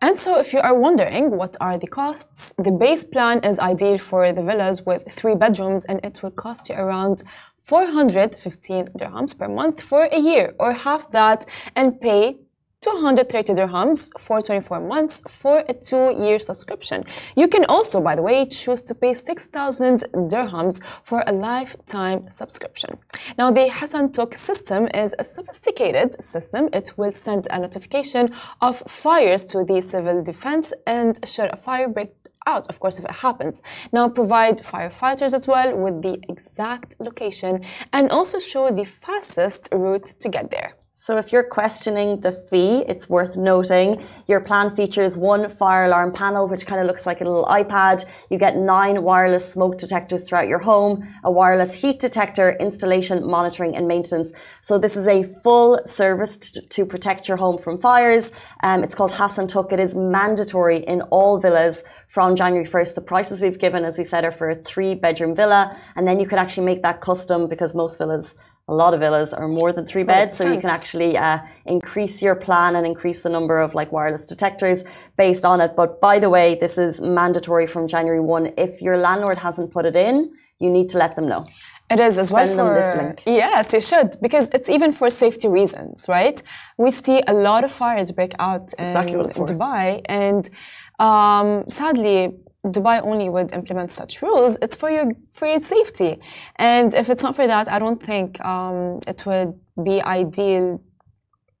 And 0.00 0.16
so, 0.16 0.38
if 0.38 0.52
you 0.54 0.60
are 0.60 0.74
wondering 0.74 1.36
what 1.36 1.56
are 1.60 1.78
the 1.78 1.86
costs, 1.86 2.54
the 2.56 2.70
base 2.70 3.04
plan 3.04 3.40
is 3.40 3.58
ideal 3.58 3.98
for 3.98 4.32
the 4.32 4.42
villas 4.42 4.86
with 4.86 5.02
three 5.10 5.34
bedrooms, 5.34 5.84
and 5.84 6.00
it 6.02 6.22
will 6.22 6.30
cost 6.30 6.68
you 6.68 6.76
around 6.76 7.22
415 7.66 8.90
dirhams 8.96 9.36
per 9.36 9.48
month 9.48 9.82
for 9.82 10.04
a 10.12 10.20
year, 10.20 10.54
or 10.58 10.72
half 10.72 11.10
that, 11.10 11.44
and 11.74 12.00
pay 12.00 12.36
230 12.80 13.54
dirhams 13.54 14.10
for 14.20 14.40
24 14.40 14.80
months 14.80 15.20
for 15.28 15.64
a 15.68 15.74
two-year 15.74 16.38
subscription. 16.38 17.02
You 17.34 17.48
can 17.48 17.64
also, 17.64 18.00
by 18.00 18.14
the 18.14 18.22
way, 18.22 18.46
choose 18.46 18.82
to 18.82 18.94
pay 18.94 19.14
6,000 19.14 20.04
dirhams 20.30 20.80
for 21.02 21.24
a 21.26 21.32
lifetime 21.32 22.30
subscription. 22.30 22.98
Now, 23.36 23.50
the 23.50 23.68
Hassantuk 23.68 24.36
system 24.36 24.86
is 24.94 25.16
a 25.18 25.24
sophisticated 25.24 26.22
system. 26.22 26.68
It 26.72 26.92
will 26.96 27.12
send 27.12 27.48
a 27.50 27.58
notification 27.58 28.32
of 28.60 28.78
fires 28.86 29.44
to 29.46 29.64
the 29.64 29.80
civil 29.80 30.22
defense 30.22 30.72
and 30.86 31.18
should 31.26 31.50
a 31.52 31.56
fire 31.56 31.88
break 31.88 32.12
out, 32.46 32.68
of 32.68 32.80
course, 32.80 32.98
if 32.98 33.04
it 33.04 33.10
happens. 33.10 33.62
Now, 33.92 34.08
provide 34.08 34.58
firefighters 34.58 35.34
as 35.34 35.46
well 35.46 35.76
with 35.76 36.02
the 36.02 36.18
exact 36.28 36.96
location 36.98 37.64
and 37.92 38.10
also 38.10 38.38
show 38.38 38.70
the 38.70 38.84
fastest 38.84 39.68
route 39.72 40.06
to 40.20 40.28
get 40.28 40.50
there. 40.50 40.74
So 41.06 41.18
if 41.18 41.30
you're 41.30 41.44
questioning 41.44 42.18
the 42.18 42.32
fee, 42.32 42.84
it's 42.88 43.08
worth 43.08 43.36
noting 43.36 44.04
your 44.26 44.40
plan 44.40 44.74
features 44.74 45.16
one 45.16 45.48
fire 45.48 45.84
alarm 45.84 46.10
panel, 46.10 46.48
which 46.48 46.66
kind 46.66 46.80
of 46.80 46.88
looks 46.88 47.06
like 47.06 47.20
a 47.20 47.24
little 47.24 47.44
iPad. 47.44 48.04
You 48.28 48.38
get 48.38 48.56
nine 48.56 49.04
wireless 49.04 49.48
smoke 49.48 49.78
detectors 49.78 50.28
throughout 50.28 50.48
your 50.48 50.58
home, 50.58 51.08
a 51.22 51.30
wireless 51.30 51.74
heat 51.74 52.00
detector, 52.00 52.56
installation, 52.58 53.24
monitoring, 53.24 53.76
and 53.76 53.86
maintenance. 53.86 54.32
So 54.62 54.78
this 54.78 54.96
is 54.96 55.06
a 55.06 55.22
full 55.44 55.80
service 55.86 56.38
to, 56.38 56.84
protect 56.84 57.28
your 57.28 57.36
home 57.36 57.58
from 57.58 57.78
fires. 57.78 58.32
Um, 58.64 58.82
it's 58.82 58.96
called 58.96 59.12
Hassantuk. 59.12 59.72
It 59.72 59.78
is 59.78 59.94
mandatory 59.94 60.78
in 60.78 61.02
all 61.02 61.38
villas 61.38 61.84
from 62.08 62.34
January 62.34 62.66
1st. 62.66 62.96
The 62.96 63.00
prices 63.00 63.40
we've 63.40 63.60
given, 63.60 63.84
as 63.84 63.96
we 63.96 64.02
said, 64.02 64.24
are 64.24 64.32
for 64.32 64.50
a 64.50 64.56
three 64.56 64.94
bedroom 64.94 65.36
villa. 65.36 65.78
And 65.94 66.08
then 66.08 66.18
you 66.18 66.26
could 66.26 66.40
actually 66.40 66.66
make 66.66 66.82
that 66.82 67.00
custom 67.00 67.46
because 67.46 67.76
most 67.76 67.96
villas 67.96 68.34
a 68.68 68.74
lot 68.74 68.94
of 68.94 69.00
villas 69.00 69.32
are 69.32 69.46
more 69.46 69.72
than 69.72 69.86
three 69.86 70.02
beds, 70.02 70.36
so 70.36 70.52
you 70.52 70.60
can 70.60 70.70
actually 70.70 71.16
uh, 71.16 71.38
increase 71.66 72.20
your 72.20 72.34
plan 72.34 72.74
and 72.74 72.84
increase 72.84 73.22
the 73.22 73.28
number 73.28 73.60
of 73.60 73.74
like 73.74 73.92
wireless 73.92 74.26
detectors 74.26 74.82
based 75.16 75.44
on 75.44 75.60
it. 75.60 75.76
But 75.76 76.00
by 76.00 76.18
the 76.18 76.28
way, 76.28 76.56
this 76.56 76.76
is 76.76 77.00
mandatory 77.00 77.66
from 77.68 77.86
January 77.86 78.20
1. 78.20 78.54
If 78.58 78.82
your 78.82 78.98
landlord 78.98 79.38
hasn't 79.38 79.70
put 79.72 79.86
it 79.86 79.94
in, 79.94 80.32
you 80.58 80.68
need 80.68 80.88
to 80.90 80.98
let 80.98 81.14
them 81.14 81.28
know. 81.28 81.44
It 81.88 82.00
is 82.00 82.18
as 82.18 82.32
well 82.32 82.46
Send 82.48 82.58
for 82.58 82.64
them 82.64 82.74
this 82.74 82.96
link. 82.96 83.22
yes, 83.26 83.72
you 83.72 83.80
should 83.80 84.16
because 84.20 84.48
it's 84.48 84.68
even 84.68 84.90
for 84.90 85.08
safety 85.10 85.46
reasons, 85.46 86.06
right? 86.08 86.42
We 86.76 86.90
see 86.90 87.22
a 87.28 87.32
lot 87.32 87.62
of 87.62 87.70
fires 87.70 88.10
break 88.10 88.34
out 88.40 88.72
in 88.76 88.86
exactly 88.86 89.16
what 89.16 89.26
it's 89.26 89.36
for. 89.36 89.46
Dubai, 89.46 90.02
and 90.06 90.50
um, 90.98 91.64
sadly, 91.68 92.32
Dubai 92.74 93.00
only 93.02 93.28
would 93.28 93.52
implement 93.52 93.90
such 93.90 94.22
rules. 94.22 94.58
It's 94.62 94.76
for 94.76 94.90
your 94.90 95.06
for 95.30 95.46
your 95.46 95.58
safety, 95.58 96.12
and 96.56 96.94
if 96.94 97.08
it's 97.10 97.22
not 97.22 97.34
for 97.36 97.46
that, 97.46 97.70
I 97.70 97.78
don't 97.78 98.02
think 98.02 98.28
um, 98.44 99.00
it 99.06 99.24
would 99.26 99.52
be 99.82 100.02
ideal, 100.02 100.80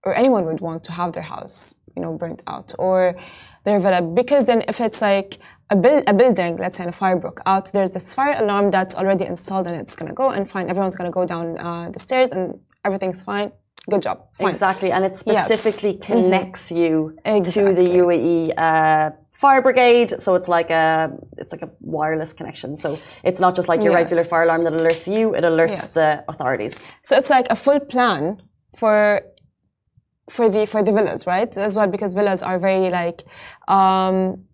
or 0.04 0.14
anyone 0.14 0.44
would 0.44 0.60
want 0.60 0.84
to 0.84 0.92
have 0.92 1.12
their 1.12 1.28
house 1.34 1.74
you 1.94 2.02
know 2.02 2.12
burnt 2.12 2.42
out 2.46 2.72
or 2.78 3.16
their 3.64 3.80
villa 3.80 4.00
because 4.00 4.46
then 4.46 4.62
if 4.68 4.80
it's 4.80 5.00
like 5.02 5.38
a, 5.70 5.76
build, 5.76 6.04
a 6.06 6.14
building, 6.14 6.56
let's 6.56 6.78
say 6.78 6.84
a 6.84 6.92
fire 6.92 7.16
broke 7.16 7.40
out, 7.46 7.72
there's 7.72 7.90
this 7.90 8.14
fire 8.14 8.36
alarm 8.42 8.70
that's 8.70 8.94
already 8.94 9.24
installed 9.24 9.66
and 9.66 9.76
it's 9.76 9.96
going 9.96 10.08
to 10.08 10.14
go 10.14 10.30
and 10.30 10.48
fine, 10.48 10.70
everyone's 10.70 10.94
going 10.94 11.10
to 11.10 11.14
go 11.14 11.26
down 11.26 11.58
uh, 11.58 11.90
the 11.90 11.98
stairs 11.98 12.30
and 12.30 12.60
everything's 12.84 13.22
fine. 13.22 13.50
Good 13.90 14.02
job. 14.02 14.26
Fine. 14.34 14.50
Exactly. 14.50 14.90
And 14.92 15.04
it 15.04 15.14
specifically 15.14 15.94
yes. 15.94 16.08
Mm-hmm. 16.08 16.12
connects 16.12 16.70
you 16.70 17.16
exactly. 17.24 17.74
to 17.74 17.82
the 17.82 17.88
UAE 17.98 18.52
uh, 18.56 19.10
fire 19.36 19.62
brigade. 19.62 20.10
So 20.10 20.34
it's 20.34 20.48
like 20.48 20.70
a 20.70 21.12
it's 21.36 21.52
like 21.52 21.62
a 21.62 21.70
wireless 21.80 22.32
connection. 22.32 22.76
So 22.76 22.98
it's 23.22 23.40
not 23.40 23.54
just 23.54 23.68
like 23.68 23.82
your 23.82 23.92
yes. 23.92 24.02
regular 24.02 24.24
fire 24.24 24.44
alarm 24.44 24.64
that 24.64 24.72
alerts 24.72 25.06
you; 25.12 25.34
it 25.34 25.44
alerts 25.44 25.70
yes. 25.70 25.94
the 25.94 26.24
authorities. 26.28 26.84
So 27.02 27.16
it's 27.16 27.30
like 27.30 27.46
a 27.50 27.56
full 27.56 27.80
plan 27.80 28.42
for 28.76 29.22
for 30.30 30.48
the 30.48 30.66
for 30.66 30.82
the 30.82 30.92
villas, 30.92 31.26
right? 31.26 31.56
As 31.56 31.76
well 31.76 31.88
because 31.88 32.14
villas 32.14 32.42
are 32.42 32.58
very 32.58 32.90
like 32.90 33.22
um, 33.68 34.44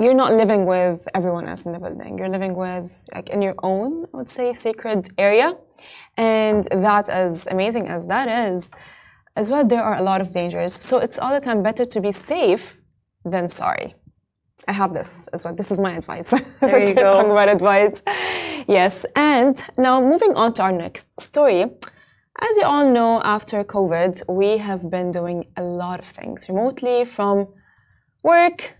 you're 0.00 0.20
not 0.24 0.32
living 0.32 0.66
with 0.66 1.06
everyone 1.14 1.46
else 1.46 1.64
in 1.66 1.72
the 1.72 1.78
building. 1.78 2.18
You're 2.18 2.34
living 2.38 2.54
with 2.54 3.04
like 3.14 3.28
in 3.28 3.42
your 3.42 3.54
own, 3.62 4.06
I 4.12 4.16
would 4.16 4.30
say, 4.30 4.52
sacred 4.52 5.08
area, 5.18 5.56
and 6.16 6.66
that 6.72 7.08
as 7.08 7.46
amazing 7.46 7.86
as 7.88 8.06
that 8.06 8.26
is, 8.28 8.72
as 9.36 9.50
well, 9.50 9.64
there 9.64 9.82
are 9.82 9.96
a 9.96 10.02
lot 10.02 10.20
of 10.20 10.32
dangers. 10.32 10.72
So 10.72 10.98
it's 10.98 11.18
all 11.18 11.32
the 11.32 11.40
time 11.40 11.62
better 11.62 11.84
to 11.84 12.00
be 12.00 12.12
safe 12.12 12.80
than 13.24 13.48
sorry. 13.48 13.94
I 14.68 14.72
have 14.72 14.92
this 14.92 15.26
as 15.28 15.44
well. 15.44 15.54
This 15.54 15.70
is 15.70 15.78
my 15.78 15.96
advice. 15.96 16.30
There. 16.60 16.94
Talking 16.94 17.30
about 17.30 17.48
advice. 17.48 18.02
Yes. 18.68 19.06
And 19.16 19.62
now 19.78 20.00
moving 20.00 20.36
on 20.36 20.52
to 20.54 20.62
our 20.62 20.72
next 20.72 21.20
story. 21.20 21.62
As 21.62 22.56
you 22.56 22.64
all 22.64 22.88
know, 22.88 23.20
after 23.22 23.62
COVID, 23.64 24.22
we 24.28 24.58
have 24.58 24.90
been 24.90 25.10
doing 25.10 25.46
a 25.56 25.62
lot 25.62 25.98
of 26.00 26.06
things 26.06 26.48
remotely 26.48 27.04
from 27.04 27.48
work 28.22 28.76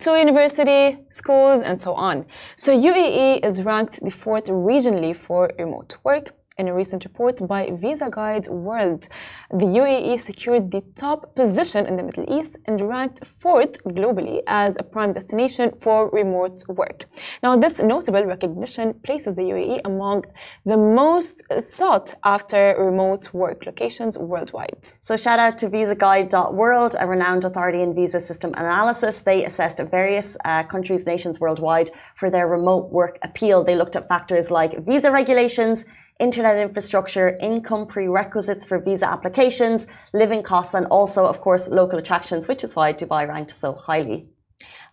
to 0.00 0.18
university, 0.18 0.98
schools, 1.10 1.62
and 1.62 1.80
so 1.80 1.94
on. 1.94 2.26
So 2.56 2.72
UAE 2.72 3.44
is 3.44 3.62
ranked 3.62 4.00
the 4.02 4.10
fourth 4.10 4.46
regionally 4.46 5.14
for 5.16 5.52
remote 5.58 5.98
work. 6.02 6.34
In 6.56 6.68
a 6.68 6.74
recent 6.74 7.04
report 7.04 7.44
by 7.48 7.70
Visa 7.72 8.08
Guide 8.08 8.46
World, 8.46 9.08
the 9.50 9.66
UAE 9.66 10.20
secured 10.20 10.70
the 10.70 10.82
top 10.94 11.34
position 11.34 11.84
in 11.84 11.96
the 11.96 12.04
Middle 12.04 12.26
East 12.32 12.58
and 12.66 12.80
ranked 12.80 13.26
fourth 13.26 13.82
globally 13.82 14.40
as 14.46 14.76
a 14.78 14.84
prime 14.84 15.12
destination 15.12 15.72
for 15.80 16.08
remote 16.10 16.62
work. 16.68 17.06
Now, 17.42 17.56
this 17.56 17.82
notable 17.82 18.24
recognition 18.24 18.94
places 19.02 19.34
the 19.34 19.42
UAE 19.42 19.80
among 19.84 20.26
the 20.64 20.76
most 20.76 21.42
sought 21.60 22.14
after 22.22 22.76
remote 22.78 23.34
work 23.34 23.66
locations 23.66 24.16
worldwide. 24.16 24.92
So, 25.00 25.16
shout 25.16 25.40
out 25.40 25.58
to 25.58 25.68
VisaGuide.world, 25.68 26.94
a 27.00 27.04
renowned 27.04 27.44
authority 27.44 27.82
in 27.82 27.96
visa 27.96 28.20
system 28.20 28.52
analysis. 28.56 29.22
They 29.22 29.44
assessed 29.44 29.80
various 29.90 30.36
uh, 30.44 30.62
countries, 30.62 31.04
nations 31.04 31.40
worldwide 31.40 31.90
for 32.14 32.30
their 32.30 32.46
remote 32.46 32.92
work 32.92 33.18
appeal. 33.22 33.64
They 33.64 33.74
looked 33.74 33.96
at 33.96 34.06
factors 34.06 34.52
like 34.52 34.78
visa 34.84 35.10
regulations 35.10 35.84
internet 36.20 36.56
infrastructure, 36.58 37.36
income 37.40 37.86
prerequisites 37.86 38.64
for 38.64 38.78
visa 38.78 39.06
applications, 39.06 39.86
living 40.12 40.42
costs, 40.42 40.74
and 40.74 40.86
also, 40.86 41.26
of 41.26 41.40
course, 41.40 41.68
local 41.68 41.98
attractions, 41.98 42.46
which 42.46 42.62
is 42.62 42.76
why 42.76 42.92
Dubai 42.92 43.28
ranked 43.28 43.50
so 43.50 43.72
highly. 43.72 44.28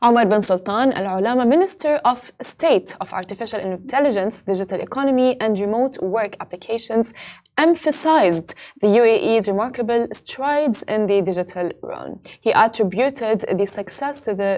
Omar 0.02 0.26
bin 0.26 0.42
Sultan 0.42 0.92
Al 0.94 1.22
Olama, 1.22 1.48
Minister 1.48 2.02
of 2.04 2.32
State 2.42 2.98
of 3.00 3.14
Artificial 3.14 3.60
Intelligence, 3.60 4.42
Digital 4.42 4.80
Economy 4.80 5.40
and 5.40 5.58
Remote 5.60 6.02
Work 6.02 6.36
Applications, 6.40 7.14
emphasized 7.68 8.50
the 8.84 8.90
UAE's 9.00 9.48
remarkable 9.54 10.02
strides 10.22 10.80
in 10.94 11.02
the 11.12 11.22
digital 11.30 11.68
realm. 11.90 12.14
He 12.46 12.52
attributed 12.66 13.38
the 13.60 13.68
success 13.80 14.16
to 14.26 14.32
the 14.42 14.52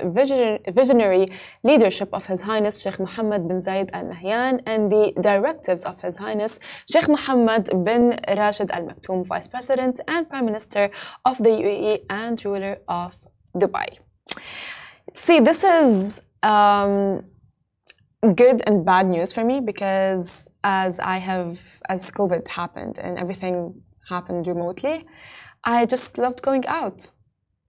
visionary 0.80 1.26
leadership 1.70 2.10
of 2.18 2.24
His 2.32 2.42
Highness 2.50 2.76
Sheikh 2.82 3.00
Mohammed 3.06 3.42
bin 3.50 3.60
Zayed 3.68 3.90
Al 3.98 4.06
Nahyan 4.12 4.54
and 4.72 4.82
the 4.96 5.06
directives 5.30 5.84
of 5.90 5.96
His 6.06 6.16
Highness 6.24 6.54
Sheikh 6.92 7.08
Mohammed 7.16 7.64
bin 7.88 8.04
Rashid 8.42 8.70
Al 8.72 8.84
Maktoum, 8.90 9.20
Vice 9.32 9.50
President 9.54 10.00
and 10.08 10.22
Prime 10.30 10.46
Minister 10.52 10.84
of 11.30 11.36
the 11.46 11.54
UAE 11.64 11.94
and 12.10 12.36
ruler 12.46 12.76
of 12.88 13.14
Dubai. 13.62 13.90
See, 15.14 15.40
this 15.40 15.64
is 15.64 16.22
um, 16.42 17.24
good 18.32 18.62
and 18.66 18.86
bad 18.86 19.08
news 19.08 19.34
for 19.34 19.44
me 19.44 19.60
because 19.60 20.50
as 20.64 21.00
I 21.00 21.18
have, 21.18 21.82
as 21.90 22.10
COVID 22.12 22.48
happened 22.48 22.98
and 22.98 23.18
everything 23.18 23.82
happened 24.10 24.48
remotely, 24.48 25.06
I 25.64 25.86
just 25.86 26.18
loved 26.18 26.42
going 26.42 26.66
out. 26.68 27.12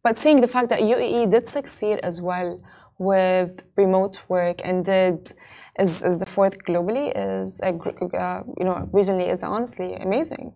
But 0.02 0.18
seeing 0.18 0.40
the 0.40 0.49
fact 0.49 0.68
that 0.68 0.80
UAE 0.80 1.30
did 1.30 1.49
succeed 1.49 1.99
as 2.02 2.20
well 2.20 2.61
with 2.99 3.62
remote 3.76 4.23
work 4.28 4.61
and 4.64 4.84
did 4.84 5.32
is, 5.78 6.04
is 6.04 6.18
the 6.18 6.26
fourth 6.26 6.58
globally 6.64 7.12
is 7.16 7.61
a, 7.62 7.70
uh, 7.70 8.42
you 8.58 8.64
know 8.64 8.88
regionally 8.92 9.28
is 9.28 9.42
honestly 9.42 9.94
amazing. 9.94 10.52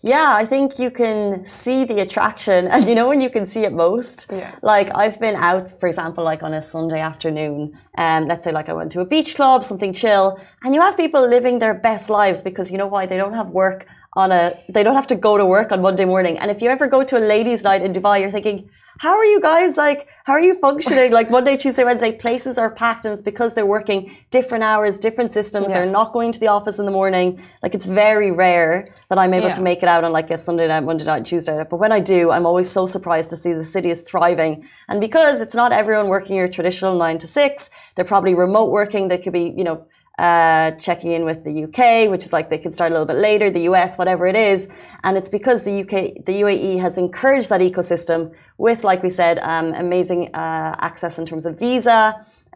Yeah, 0.00 0.32
I 0.34 0.46
think 0.46 0.78
you 0.78 0.90
can 0.90 1.44
see 1.44 1.84
the 1.84 2.00
attraction, 2.00 2.66
and 2.68 2.86
you 2.88 2.94
know 2.94 3.08
when 3.08 3.20
you 3.20 3.28
can 3.28 3.46
see 3.46 3.64
it 3.64 3.72
most. 3.72 4.30
Yeah. 4.32 4.54
Like 4.62 4.88
I've 4.94 5.20
been 5.20 5.36
out, 5.36 5.78
for 5.78 5.86
example, 5.86 6.24
like 6.24 6.42
on 6.42 6.54
a 6.54 6.62
Sunday 6.62 7.00
afternoon, 7.00 7.78
and 7.96 8.22
um, 8.24 8.28
let's 8.28 8.42
say 8.42 8.52
like 8.52 8.70
I 8.70 8.72
went 8.72 8.90
to 8.92 9.00
a 9.02 9.04
beach 9.04 9.34
club, 9.34 9.62
something 9.62 9.92
chill, 9.92 10.40
and 10.62 10.74
you 10.74 10.80
have 10.80 10.96
people 10.96 11.28
living 11.28 11.58
their 11.58 11.74
best 11.74 12.08
lives 12.08 12.42
because 12.42 12.72
you 12.72 12.78
know 12.78 12.86
why 12.86 13.04
they 13.04 13.18
don't 13.18 13.34
have 13.34 13.50
work 13.50 13.86
on 14.14 14.32
a, 14.32 14.58
they 14.70 14.82
don't 14.82 14.94
have 14.94 15.06
to 15.08 15.14
go 15.14 15.36
to 15.36 15.44
work 15.44 15.72
on 15.72 15.82
Monday 15.82 16.06
morning. 16.06 16.38
And 16.38 16.50
if 16.50 16.62
you 16.62 16.70
ever 16.70 16.86
go 16.86 17.04
to 17.04 17.18
a 17.18 17.22
ladies' 17.34 17.62
night 17.62 17.82
in 17.82 17.92
Dubai, 17.92 18.20
you're 18.20 18.30
thinking, 18.30 18.70
how 19.00 19.16
are 19.16 19.24
you 19.24 19.40
guys 19.40 19.78
like 19.78 20.08
how 20.24 20.34
are 20.34 20.40
you 20.40 20.54
functioning? 20.56 21.10
Like 21.10 21.30
monday 21.30 21.56
tuesday 21.56 21.84
wednesday 21.84 22.12
places 22.12 22.58
are 22.58 22.70
packed 22.70 23.06
and 23.06 23.14
it's 23.14 23.22
because 23.22 23.54
they're 23.54 23.64
working 23.64 24.14
different 24.30 24.62
hours 24.62 24.98
different 24.98 25.32
systems. 25.32 25.68
Yes. 25.68 25.72
they're 25.74 25.90
not 25.90 26.12
going 26.12 26.32
to 26.32 26.38
the 26.38 26.48
office 26.48 26.78
in 26.78 26.84
the 26.84 26.92
morning. 26.92 27.40
Like 27.62 27.74
it's 27.74 27.86
very 27.86 28.30
rare 28.30 28.94
that 29.08 29.16
i'm 29.16 29.32
able 29.32 29.46
yeah. 29.46 29.52
to 29.52 29.62
make 29.62 29.82
it 29.82 29.88
out 29.88 30.04
on 30.04 30.12
like 30.12 30.30
a 30.30 30.36
sunday 30.36 30.68
night 30.68 30.80
monday 30.80 31.06
night 31.06 31.24
tuesday 31.24 31.56
night. 31.56 31.70
But 31.70 31.78
when 31.78 31.92
i 31.92 32.00
do 32.00 32.30
i'm 32.30 32.44
always 32.44 32.68
so 32.70 32.84
surprised 32.84 33.30
to 33.30 33.36
see 33.36 33.54
the 33.54 33.64
city 33.64 33.90
is 33.90 34.02
thriving. 34.02 34.68
And 34.88 35.00
because 35.00 35.40
it's 35.40 35.54
not 35.54 35.72
everyone 35.72 36.08
working 36.08 36.36
your 36.36 36.48
traditional 36.48 36.94
nine 36.94 37.16
to 37.18 37.26
six 37.26 37.70
they're 37.94 38.04
probably 38.04 38.34
remote 38.34 38.70
working. 38.70 39.08
They 39.08 39.16
could 39.16 39.32
be 39.32 39.54
you 39.56 39.64
know 39.64 39.86
uh, 40.20 40.72
checking 40.72 41.12
in 41.12 41.24
with 41.24 41.44
the 41.44 41.64
UK, 41.64 42.10
which 42.10 42.24
is 42.26 42.32
like 42.32 42.50
they 42.50 42.58
can 42.58 42.72
start 42.72 42.90
a 42.92 42.94
little 42.94 43.06
bit 43.06 43.16
later, 43.16 43.48
the 43.48 43.62
US, 43.70 43.96
whatever 43.96 44.26
it 44.26 44.36
is. 44.36 44.68
And 45.02 45.16
it's 45.16 45.30
because 45.30 45.64
the 45.64 45.80
UK, 45.82 46.24
the 46.28 46.42
UAE 46.42 46.78
has 46.78 46.98
encouraged 46.98 47.48
that 47.48 47.62
ecosystem 47.62 48.20
with, 48.58 48.84
like 48.84 49.02
we 49.02 49.08
said, 49.08 49.38
um, 49.38 49.72
amazing 49.72 50.34
uh, 50.34 50.76
access 50.78 51.18
in 51.18 51.24
terms 51.24 51.46
of 51.46 51.58
visa, 51.58 52.02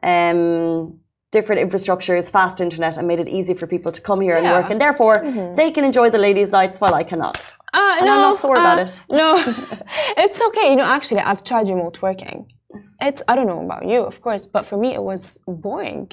um, 0.02 0.98
different 1.32 1.60
infrastructures, 1.66 2.30
fast 2.30 2.60
internet, 2.60 2.98
and 2.98 3.08
made 3.08 3.20
it 3.24 3.28
easy 3.28 3.54
for 3.54 3.66
people 3.66 3.90
to 3.90 4.00
come 4.08 4.20
here 4.20 4.36
and 4.36 4.46
work. 4.56 4.68
And 4.70 4.78
therefore, 4.78 5.22
mm-hmm. 5.22 5.54
they 5.54 5.70
can 5.70 5.84
enjoy 5.84 6.10
the 6.10 6.22
ladies' 6.28 6.52
nights 6.52 6.76
while 6.82 6.94
I 6.94 7.02
cannot. 7.02 7.38
Uh, 7.72 7.96
and 7.96 8.06
no, 8.06 8.12
I'm 8.14 8.20
not 8.28 8.40
sore 8.40 8.58
uh, 8.58 8.60
about 8.60 8.78
it. 8.86 9.02
No, 9.10 9.28
it's 10.24 10.40
okay. 10.48 10.66
You 10.70 10.76
know, 10.76 10.84
actually, 10.98 11.20
I've 11.20 11.42
tried 11.42 11.66
remote 11.70 12.02
working. 12.02 12.52
It's, 13.00 13.22
I 13.26 13.34
don't 13.36 13.46
know 13.46 13.64
about 13.64 13.88
you, 13.88 14.00
of 14.04 14.20
course, 14.20 14.46
but 14.46 14.66
for 14.66 14.76
me, 14.76 14.92
it 14.92 15.02
was 15.02 15.38
boring. 15.46 16.10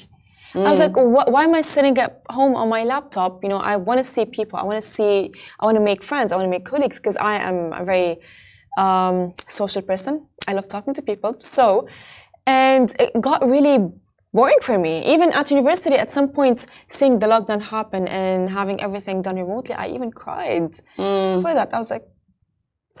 Mm. 0.54 0.66
I 0.66 0.70
was 0.70 0.78
like, 0.78 0.92
why 0.94 1.44
am 1.44 1.54
I 1.54 1.62
sitting 1.62 1.96
at 1.98 2.22
home 2.28 2.54
on 2.54 2.68
my 2.68 2.84
laptop? 2.84 3.42
You 3.42 3.48
know, 3.48 3.58
I 3.58 3.76
want 3.76 3.98
to 3.98 4.04
see 4.04 4.24
people. 4.24 4.58
I 4.58 4.64
want 4.64 4.76
to 4.82 4.86
see, 4.86 5.32
I 5.60 5.64
want 5.64 5.76
to 5.76 5.82
make 5.82 6.02
friends. 6.02 6.32
I 6.32 6.36
want 6.36 6.46
to 6.46 6.50
make 6.50 6.64
colleagues 6.64 6.98
because 6.98 7.16
I 7.16 7.36
am 7.36 7.72
a 7.72 7.84
very 7.84 8.18
um, 8.76 9.34
social 9.46 9.82
person. 9.82 10.26
I 10.46 10.52
love 10.52 10.68
talking 10.68 10.94
to 10.94 11.02
people. 11.02 11.36
So, 11.40 11.88
and 12.46 12.94
it 12.98 13.18
got 13.20 13.46
really 13.48 13.78
boring 14.32 14.58
for 14.60 14.78
me. 14.78 15.06
Even 15.12 15.32
at 15.32 15.50
university, 15.50 15.96
at 15.96 16.10
some 16.10 16.28
point, 16.28 16.66
seeing 16.88 17.18
the 17.18 17.26
lockdown 17.26 17.62
happen 17.62 18.08
and 18.08 18.50
having 18.50 18.80
everything 18.80 19.22
done 19.22 19.36
remotely, 19.36 19.74
I 19.74 19.88
even 19.88 20.10
cried 20.10 20.72
mm. 20.98 21.42
for 21.42 21.54
that. 21.54 21.72
I 21.72 21.78
was 21.78 21.90
like, 21.90 22.06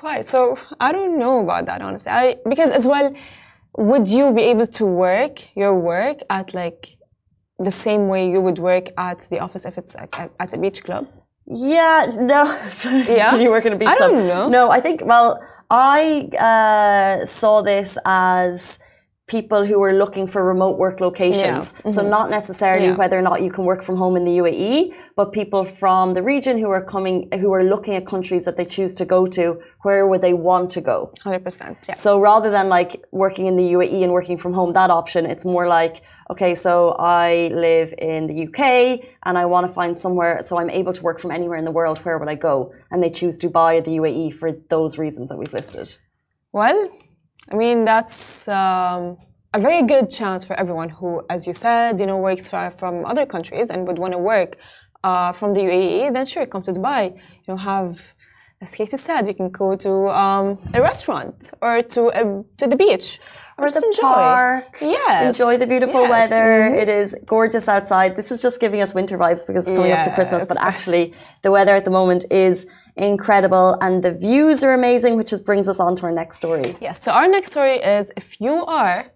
why? 0.00 0.20
So 0.20 0.58
I 0.80 0.92
don't 0.92 1.18
know 1.18 1.40
about 1.40 1.66
that, 1.66 1.82
honestly. 1.82 2.12
I, 2.12 2.36
because 2.48 2.70
as 2.70 2.86
well, 2.86 3.14
would 3.76 4.08
you 4.08 4.32
be 4.32 4.42
able 4.42 4.66
to 4.66 4.84
work 4.86 5.56
your 5.56 5.78
work 5.78 6.18
at 6.30 6.54
like 6.54 6.96
the 7.64 7.70
same 7.70 8.08
way 8.08 8.30
you 8.30 8.40
would 8.40 8.58
work 8.58 8.86
at 8.96 9.26
the 9.30 9.38
office 9.40 9.64
if 9.64 9.78
it's 9.78 9.94
at, 9.96 10.32
at 10.38 10.52
a 10.52 10.58
beach 10.58 10.84
club? 10.84 11.08
Yeah, 11.46 12.06
no. 12.18 12.42
Yeah, 13.08 13.36
you 13.36 13.50
work 13.50 13.66
in 13.66 13.72
a 13.72 13.76
beach 13.76 13.88
I 13.88 13.96
club. 13.96 14.12
I 14.12 14.16
don't 14.16 14.28
know. 14.28 14.48
No, 14.48 14.70
I 14.70 14.80
think. 14.80 15.02
Well, 15.04 15.42
I 15.70 16.28
uh, 16.38 17.26
saw 17.26 17.62
this 17.62 17.98
as 18.04 18.78
people 19.26 19.64
who 19.64 19.78
were 19.78 19.94
looking 19.94 20.26
for 20.26 20.44
remote 20.44 20.76
work 20.78 21.00
locations. 21.00 21.42
Yeah. 21.72 21.78
Mm-hmm. 21.78 21.90
So 21.90 22.00
not 22.16 22.28
necessarily 22.28 22.88
yeah. 22.88 23.00
whether 23.00 23.18
or 23.18 23.22
not 23.22 23.40
you 23.40 23.50
can 23.50 23.64
work 23.64 23.82
from 23.82 23.96
home 23.96 24.14
in 24.16 24.24
the 24.24 24.36
UAE, 24.42 24.94
but 25.16 25.32
people 25.32 25.64
from 25.64 26.14
the 26.14 26.22
region 26.22 26.58
who 26.58 26.70
are 26.70 26.84
coming, 26.84 27.16
who 27.40 27.50
are 27.52 27.64
looking 27.64 27.94
at 27.94 28.04
countries 28.06 28.44
that 28.44 28.56
they 28.58 28.64
choose 28.64 28.94
to 28.96 29.04
go 29.04 29.26
to. 29.26 29.44
Where 29.82 30.06
would 30.06 30.22
they 30.22 30.34
want 30.34 30.70
to 30.76 30.80
go? 30.80 31.12
Hundred 31.22 31.44
percent. 31.44 31.78
Yeah. 31.88 31.94
So 31.94 32.20
rather 32.20 32.50
than 32.50 32.68
like 32.68 32.92
working 33.10 33.46
in 33.46 33.56
the 33.56 33.72
UAE 33.76 34.02
and 34.04 34.12
working 34.12 34.36
from 34.36 34.52
home, 34.52 34.74
that 34.74 34.90
option, 34.90 35.24
it's 35.24 35.44
more 35.44 35.66
like 35.66 36.02
okay, 36.32 36.54
so 36.54 36.74
I 36.98 37.28
live 37.68 37.88
in 38.10 38.20
the 38.30 38.36
UK 38.46 38.60
and 39.26 39.34
I 39.42 39.44
want 39.52 39.64
to 39.66 39.72
find 39.80 39.92
somewhere 40.04 40.34
so 40.46 40.52
I'm 40.60 40.72
able 40.80 40.94
to 40.98 41.02
work 41.08 41.18
from 41.22 41.30
anywhere 41.38 41.58
in 41.62 41.66
the 41.70 41.76
world. 41.78 41.96
Where 42.04 42.16
would 42.18 42.30
I 42.36 42.38
go? 42.48 42.54
And 42.90 42.98
they 43.04 43.12
choose 43.20 43.34
Dubai 43.44 43.70
or 43.78 43.82
the 43.88 43.94
UAE 44.00 44.28
for 44.40 44.48
those 44.74 44.92
reasons 45.04 45.26
that 45.28 45.38
we've 45.40 45.56
listed. 45.60 45.86
Well, 46.58 46.78
I 47.52 47.54
mean, 47.62 47.78
that's 47.92 48.48
um, 48.60 49.02
a 49.58 49.60
very 49.68 49.82
good 49.92 50.06
chance 50.18 50.40
for 50.48 50.54
everyone 50.62 50.90
who, 50.96 51.08
as 51.34 51.40
you 51.48 51.54
said, 51.64 52.00
you 52.00 52.06
know, 52.06 52.18
works 52.30 52.46
from 52.80 52.94
other 53.12 53.26
countries 53.34 53.66
and 53.72 53.78
would 53.86 53.98
want 54.04 54.12
to 54.18 54.22
work 54.34 54.50
uh, 55.08 55.32
from 55.38 55.50
the 55.56 55.62
UAE. 55.68 56.14
Then 56.14 56.24
sure, 56.32 56.46
come 56.52 56.62
to 56.68 56.72
Dubai. 56.78 57.02
You 57.44 57.48
know, 57.48 57.58
have 57.72 57.92
as 58.62 58.76
Casey 58.76 58.96
said, 58.96 59.26
you 59.26 59.34
can 59.34 59.50
go 59.50 59.74
to 59.74 59.92
um, 60.22 60.46
a 60.72 60.80
restaurant 60.80 61.50
or 61.60 61.82
to 61.94 62.00
a, 62.20 62.22
to 62.58 62.64
the 62.72 62.76
beach 62.76 63.18
or 63.62 63.70
the 63.70 63.84
enjoy. 63.84 64.02
park. 64.02 64.76
Yes. 64.80 65.38
Enjoy 65.38 65.56
the 65.56 65.66
beautiful 65.66 66.02
yes. 66.02 66.10
weather. 66.10 66.46
Mm-hmm. 66.62 66.78
It 66.78 66.88
is 66.88 67.14
gorgeous 67.24 67.68
outside. 67.68 68.16
This 68.16 68.30
is 68.32 68.40
just 68.42 68.60
giving 68.60 68.80
us 68.80 68.94
winter 68.94 69.16
vibes 69.16 69.46
because 69.46 69.68
it's 69.68 69.76
coming 69.76 69.88
yes. 69.88 70.06
up 70.06 70.10
to 70.10 70.14
Christmas, 70.14 70.46
but 70.46 70.58
actually 70.60 71.14
the 71.42 71.50
weather 71.50 71.74
at 71.74 71.84
the 71.84 71.90
moment 71.90 72.24
is 72.30 72.66
incredible 72.96 73.78
and 73.80 74.02
the 74.02 74.12
views 74.12 74.62
are 74.62 74.74
amazing, 74.74 75.16
which 75.16 75.30
just 75.30 75.44
brings 75.44 75.68
us 75.68 75.80
on 75.80 75.96
to 75.96 76.04
our 76.04 76.12
next 76.12 76.36
story. 76.36 76.76
Yes. 76.80 77.02
So 77.02 77.12
our 77.12 77.28
next 77.28 77.50
story 77.50 77.76
is 77.76 78.12
if 78.16 78.40
you 78.40 78.64
are 78.66 79.06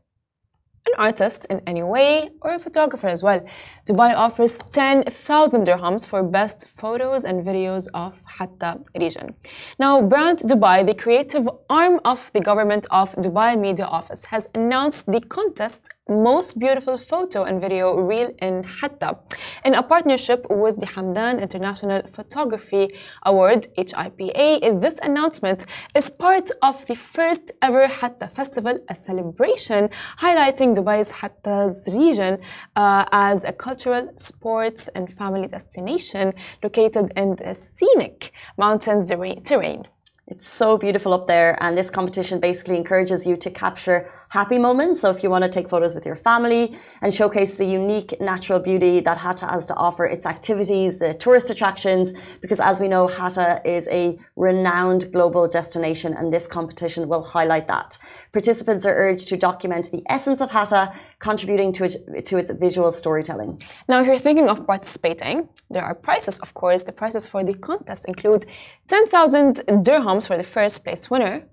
an 0.86 0.92
artist 0.98 1.46
in 1.50 1.60
any 1.66 1.82
way 1.82 2.30
or 2.42 2.54
a 2.54 2.58
photographer 2.58 3.08
as 3.08 3.22
well, 3.22 3.44
Dubai 3.86 4.16
offers 4.16 4.58
10,000 4.72 5.64
dirhams 5.64 6.08
for 6.08 6.20
best 6.24 6.66
photos 6.68 7.22
and 7.24 7.46
videos 7.46 7.86
of 7.94 8.20
Hatta 8.24 8.80
region. 8.98 9.34
Now, 9.78 10.02
Brand 10.02 10.40
Dubai, 10.40 10.84
the 10.84 10.94
creative 10.94 11.48
arm 11.70 12.00
of 12.04 12.32
the 12.32 12.40
government 12.40 12.88
of 12.90 13.14
Dubai 13.14 13.56
Media 13.56 13.84
Office, 13.84 14.24
has 14.26 14.48
announced 14.54 15.06
the 15.06 15.20
contest 15.20 15.88
Most 16.08 16.60
Beautiful 16.60 16.98
Photo 16.98 17.42
and 17.42 17.60
Video 17.60 17.96
Reel 17.96 18.30
in 18.40 18.62
Hatta 18.62 19.18
in 19.64 19.74
a 19.74 19.82
partnership 19.82 20.46
with 20.48 20.78
the 20.78 20.86
Hamdan 20.86 21.40
International 21.42 22.00
Photography 22.06 22.94
Award, 23.24 23.66
HIPA. 23.76 24.80
This 24.80 25.00
announcement 25.02 25.66
is 25.96 26.08
part 26.08 26.52
of 26.62 26.86
the 26.86 26.94
first 26.94 27.50
ever 27.60 27.88
Hatta 27.88 28.28
Festival, 28.28 28.78
a 28.88 28.94
celebration 28.94 29.90
highlighting 30.20 30.76
Dubai's 30.76 31.10
Hatta's 31.10 31.88
region 31.92 32.38
uh, 32.76 33.04
as 33.10 33.42
a 33.42 33.52
cultural, 33.52 33.75
sports, 34.16 34.88
and 34.94 35.12
family 35.12 35.48
destination 35.48 36.32
located 36.62 37.12
in 37.16 37.36
the 37.36 37.54
scenic 37.54 38.32
mountains 38.56 39.10
terrain. 39.44 39.86
It's 40.28 40.48
so 40.48 40.76
beautiful 40.76 41.14
up 41.14 41.28
there, 41.28 41.56
and 41.62 41.78
this 41.78 41.88
competition 41.88 42.40
basically 42.40 42.76
encourages 42.76 43.24
you 43.28 43.36
to 43.36 43.48
capture 43.48 44.10
happy 44.28 44.58
moments. 44.58 45.00
So 45.00 45.08
if 45.10 45.22
you 45.22 45.30
want 45.30 45.44
to 45.44 45.48
take 45.48 45.68
photos 45.68 45.94
with 45.94 46.04
your 46.04 46.16
family 46.16 46.76
and 47.00 47.14
showcase 47.14 47.54
the 47.56 47.64
unique 47.64 48.20
natural 48.20 48.58
beauty 48.58 48.98
that 48.98 49.18
Hatta 49.18 49.46
has 49.46 49.66
to 49.66 49.74
offer, 49.76 50.04
its 50.04 50.26
activities, 50.26 50.98
the 50.98 51.14
tourist 51.14 51.48
attractions, 51.50 52.12
because 52.40 52.58
as 52.58 52.80
we 52.80 52.88
know, 52.88 53.06
Hatta 53.06 53.60
is 53.64 53.86
a 53.86 54.18
renowned 54.34 55.12
global 55.12 55.46
destination 55.46 56.12
and 56.12 56.34
this 56.34 56.48
competition 56.48 57.08
will 57.08 57.22
highlight 57.22 57.68
that. 57.68 57.96
Participants 58.32 58.84
are 58.84 58.96
urged 58.96 59.28
to 59.28 59.36
document 59.36 59.92
the 59.92 60.02
essence 60.08 60.40
of 60.40 60.50
Hatta, 60.50 60.92
contributing 61.18 61.72
to, 61.72 61.84
it, 61.84 62.26
to 62.26 62.36
its 62.36 62.50
visual 62.50 62.92
storytelling. 62.92 63.62
Now, 63.88 64.00
if 64.00 64.06
you're 64.06 64.18
thinking 64.18 64.48
of 64.48 64.66
participating, 64.66 65.48
there 65.70 65.82
are 65.82 65.94
prizes, 65.94 66.38
of 66.40 66.54
course. 66.54 66.82
The 66.82 66.92
prizes 66.92 67.26
for 67.26 67.42
the 67.42 67.54
contest 67.54 68.04
include 68.06 68.46
10,000 68.88 69.56
dirhams 69.82 70.26
for 70.26 70.36
the 70.36 70.42
first 70.42 70.84
place 70.84 71.10
winner, 71.10 71.48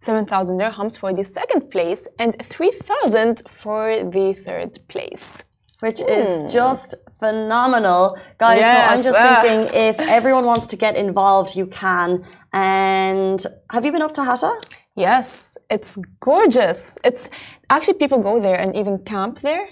7,000 0.00 0.60
dirhams 0.60 0.98
for 0.98 1.12
the 1.12 1.24
second 1.24 1.70
place 1.70 2.08
and 2.18 2.36
3,000 2.42 3.42
for 3.48 4.04
the 4.04 4.32
third 4.34 4.78
place. 4.88 5.44
Which 5.80 5.98
mm. 5.98 6.08
is 6.08 6.52
just 6.52 6.94
phenomenal. 7.18 8.18
Guys, 8.38 8.58
yes. 8.58 8.74
so 8.74 8.94
I'm 8.94 9.02
just 9.02 9.42
thinking 9.42 9.80
if 9.88 10.00
everyone 10.00 10.46
wants 10.46 10.66
to 10.68 10.76
get 10.76 10.96
involved, 10.96 11.56
you 11.56 11.66
can. 11.66 12.24
And 12.52 13.44
have 13.70 13.84
you 13.84 13.92
been 13.92 14.02
up 14.02 14.14
to 14.14 14.24
Hatta? 14.24 14.52
Yes, 14.96 15.58
it's 15.70 15.98
gorgeous. 16.20 16.98
It's 17.04 17.28
actually 17.68 17.94
people 17.94 18.18
go 18.18 18.40
there 18.40 18.58
and 18.58 18.76
even 18.76 18.98
camp 18.98 19.40
there. 19.40 19.68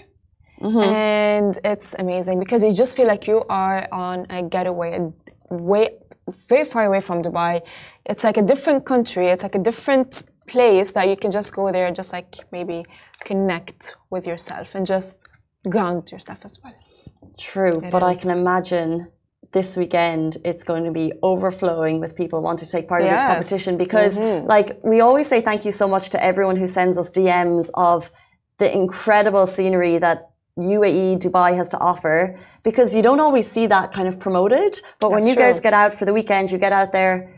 Mm-hmm. 0.61 0.79
And 0.79 1.59
it's 1.63 1.95
amazing 1.97 2.39
because 2.39 2.63
you 2.63 2.71
just 2.71 2.95
feel 2.95 3.07
like 3.07 3.27
you 3.27 3.43
are 3.49 3.87
on 3.91 4.25
a 4.29 4.43
getaway, 4.43 5.11
way 5.49 5.97
very 6.47 6.63
far 6.63 6.85
away 6.85 7.01
from 7.01 7.21
Dubai. 7.21 7.61
It's 8.05 8.23
like 8.23 8.37
a 8.37 8.41
different 8.41 8.85
country. 8.85 9.27
It's 9.27 9.43
like 9.43 9.55
a 9.55 9.59
different 9.59 10.23
place 10.47 10.91
that 10.91 11.07
you 11.07 11.17
can 11.17 11.31
just 11.31 11.53
go 11.53 11.71
there, 11.71 11.85
and 11.85 11.95
just 11.95 12.11
like 12.13 12.35
maybe 12.51 12.85
connect 13.23 13.95
with 14.09 14.27
yourself 14.27 14.75
and 14.75 14.85
just 14.85 15.27
ground 15.69 16.11
yourself 16.11 16.45
as 16.45 16.59
well. 16.63 16.75
True, 17.37 17.79
it 17.81 17.91
but 17.91 18.03
is. 18.03 18.17
I 18.17 18.21
can 18.21 18.39
imagine 18.39 19.07
this 19.53 19.77
weekend 19.77 20.37
it's 20.43 20.63
going 20.63 20.83
to 20.83 20.91
be 20.91 21.13
overflowing 21.21 21.99
with 21.99 22.15
people 22.15 22.41
wanting 22.41 22.65
to 22.65 22.71
take 22.71 22.87
part 22.87 23.03
yes. 23.03 23.11
in 23.11 23.15
this 23.15 23.49
competition 23.49 23.77
because 23.77 24.17
mm-hmm. 24.17 24.47
like 24.47 24.79
we 24.83 24.99
always 25.01 25.27
say 25.27 25.41
thank 25.41 25.63
you 25.63 25.71
so 25.71 25.87
much 25.87 26.09
to 26.09 26.23
everyone 26.23 26.55
who 26.55 26.67
sends 26.67 26.97
us 26.97 27.11
DMs 27.11 27.69
of 27.75 28.11
the 28.57 28.75
incredible 28.75 29.45
scenery 29.47 29.97
that 29.97 30.31
UAE, 30.59 31.17
Dubai 31.17 31.55
has 31.55 31.69
to 31.69 31.79
offer 31.79 32.37
because 32.63 32.93
you 32.93 33.01
don't 33.01 33.19
always 33.19 33.49
see 33.49 33.65
that 33.67 33.91
kind 33.91 34.07
of 34.07 34.19
promoted. 34.19 34.79
But 34.99 35.09
That's 35.09 35.21
when 35.21 35.27
you 35.27 35.33
true. 35.33 35.43
guys 35.43 35.59
get 35.59 35.73
out 35.73 35.93
for 35.93 36.05
the 36.05 36.13
weekend, 36.13 36.51
you 36.51 36.59
get 36.59 36.71
out 36.71 36.91
there, 36.91 37.32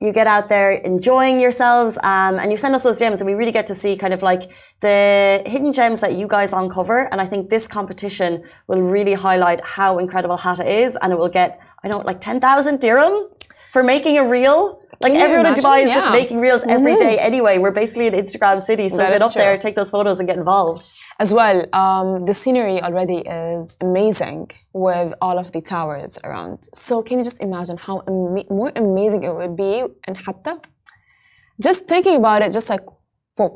you 0.00 0.12
get 0.12 0.26
out 0.26 0.48
there 0.48 0.72
enjoying 0.72 1.40
yourselves, 1.40 1.96
um, 2.02 2.38
and 2.38 2.50
you 2.52 2.58
send 2.58 2.74
us 2.74 2.82
those 2.82 2.98
gems, 2.98 3.20
and 3.20 3.28
we 3.28 3.34
really 3.34 3.52
get 3.52 3.66
to 3.68 3.74
see 3.74 3.96
kind 3.96 4.12
of 4.12 4.22
like 4.22 4.50
the 4.80 5.42
hidden 5.46 5.72
gems 5.72 6.00
that 6.00 6.12
you 6.12 6.26
guys 6.28 6.52
uncover. 6.52 7.08
And 7.10 7.20
I 7.20 7.26
think 7.26 7.48
this 7.48 7.66
competition 7.66 8.44
will 8.68 8.82
really 8.82 9.14
highlight 9.14 9.64
how 9.64 9.98
incredible 9.98 10.36
Hatta 10.36 10.68
is, 10.70 10.98
and 11.00 11.12
it 11.12 11.18
will 11.18 11.30
get 11.30 11.60
I 11.82 11.88
don't 11.88 12.00
know 12.00 12.06
like 12.06 12.20
ten 12.20 12.40
thousand 12.40 12.80
dirham 12.80 13.28
for 13.76 13.82
making 13.82 14.16
a 14.16 14.26
reel 14.38 14.58
like 15.04 15.12
everyone 15.24 15.46
in 15.50 15.54
Dubai 15.60 15.78
is 15.84 15.88
yeah. 15.88 15.96
just 16.00 16.10
making 16.20 16.38
reels 16.46 16.62
every 16.76 16.94
mm-hmm. 16.94 17.08
day 17.08 17.14
anyway. 17.30 17.54
We're 17.58 17.78
basically 17.82 18.06
an 18.12 18.16
Instagram 18.24 18.58
city, 18.68 18.86
so 18.88 18.96
that 18.96 19.12
get 19.12 19.20
up 19.20 19.34
true. 19.34 19.42
there, 19.42 19.54
take 19.66 19.74
those 19.80 19.90
photos, 19.96 20.16
and 20.18 20.26
get 20.30 20.38
involved. 20.44 20.84
As 21.24 21.30
well, 21.38 21.58
um, 21.82 22.08
the 22.28 22.32
scenery 22.40 22.78
already 22.86 23.18
is 23.18 23.76
amazing 23.88 24.42
with 24.72 25.08
all 25.20 25.36
of 25.42 25.52
the 25.54 25.60
towers 25.74 26.12
around. 26.24 26.58
So 26.84 27.02
can 27.06 27.14
you 27.18 27.24
just 27.30 27.40
imagine 27.48 27.76
how 27.86 27.96
am- 28.08 28.48
more 28.60 28.72
amazing 28.84 29.20
it 29.28 29.34
would 29.40 29.56
be 29.66 29.72
in 30.08 30.14
Hatta? 30.24 30.54
Just 31.66 31.80
thinking 31.92 32.16
about 32.22 32.40
it, 32.44 32.50
just 32.58 32.70
like, 32.74 32.84
whoa, 33.36 33.50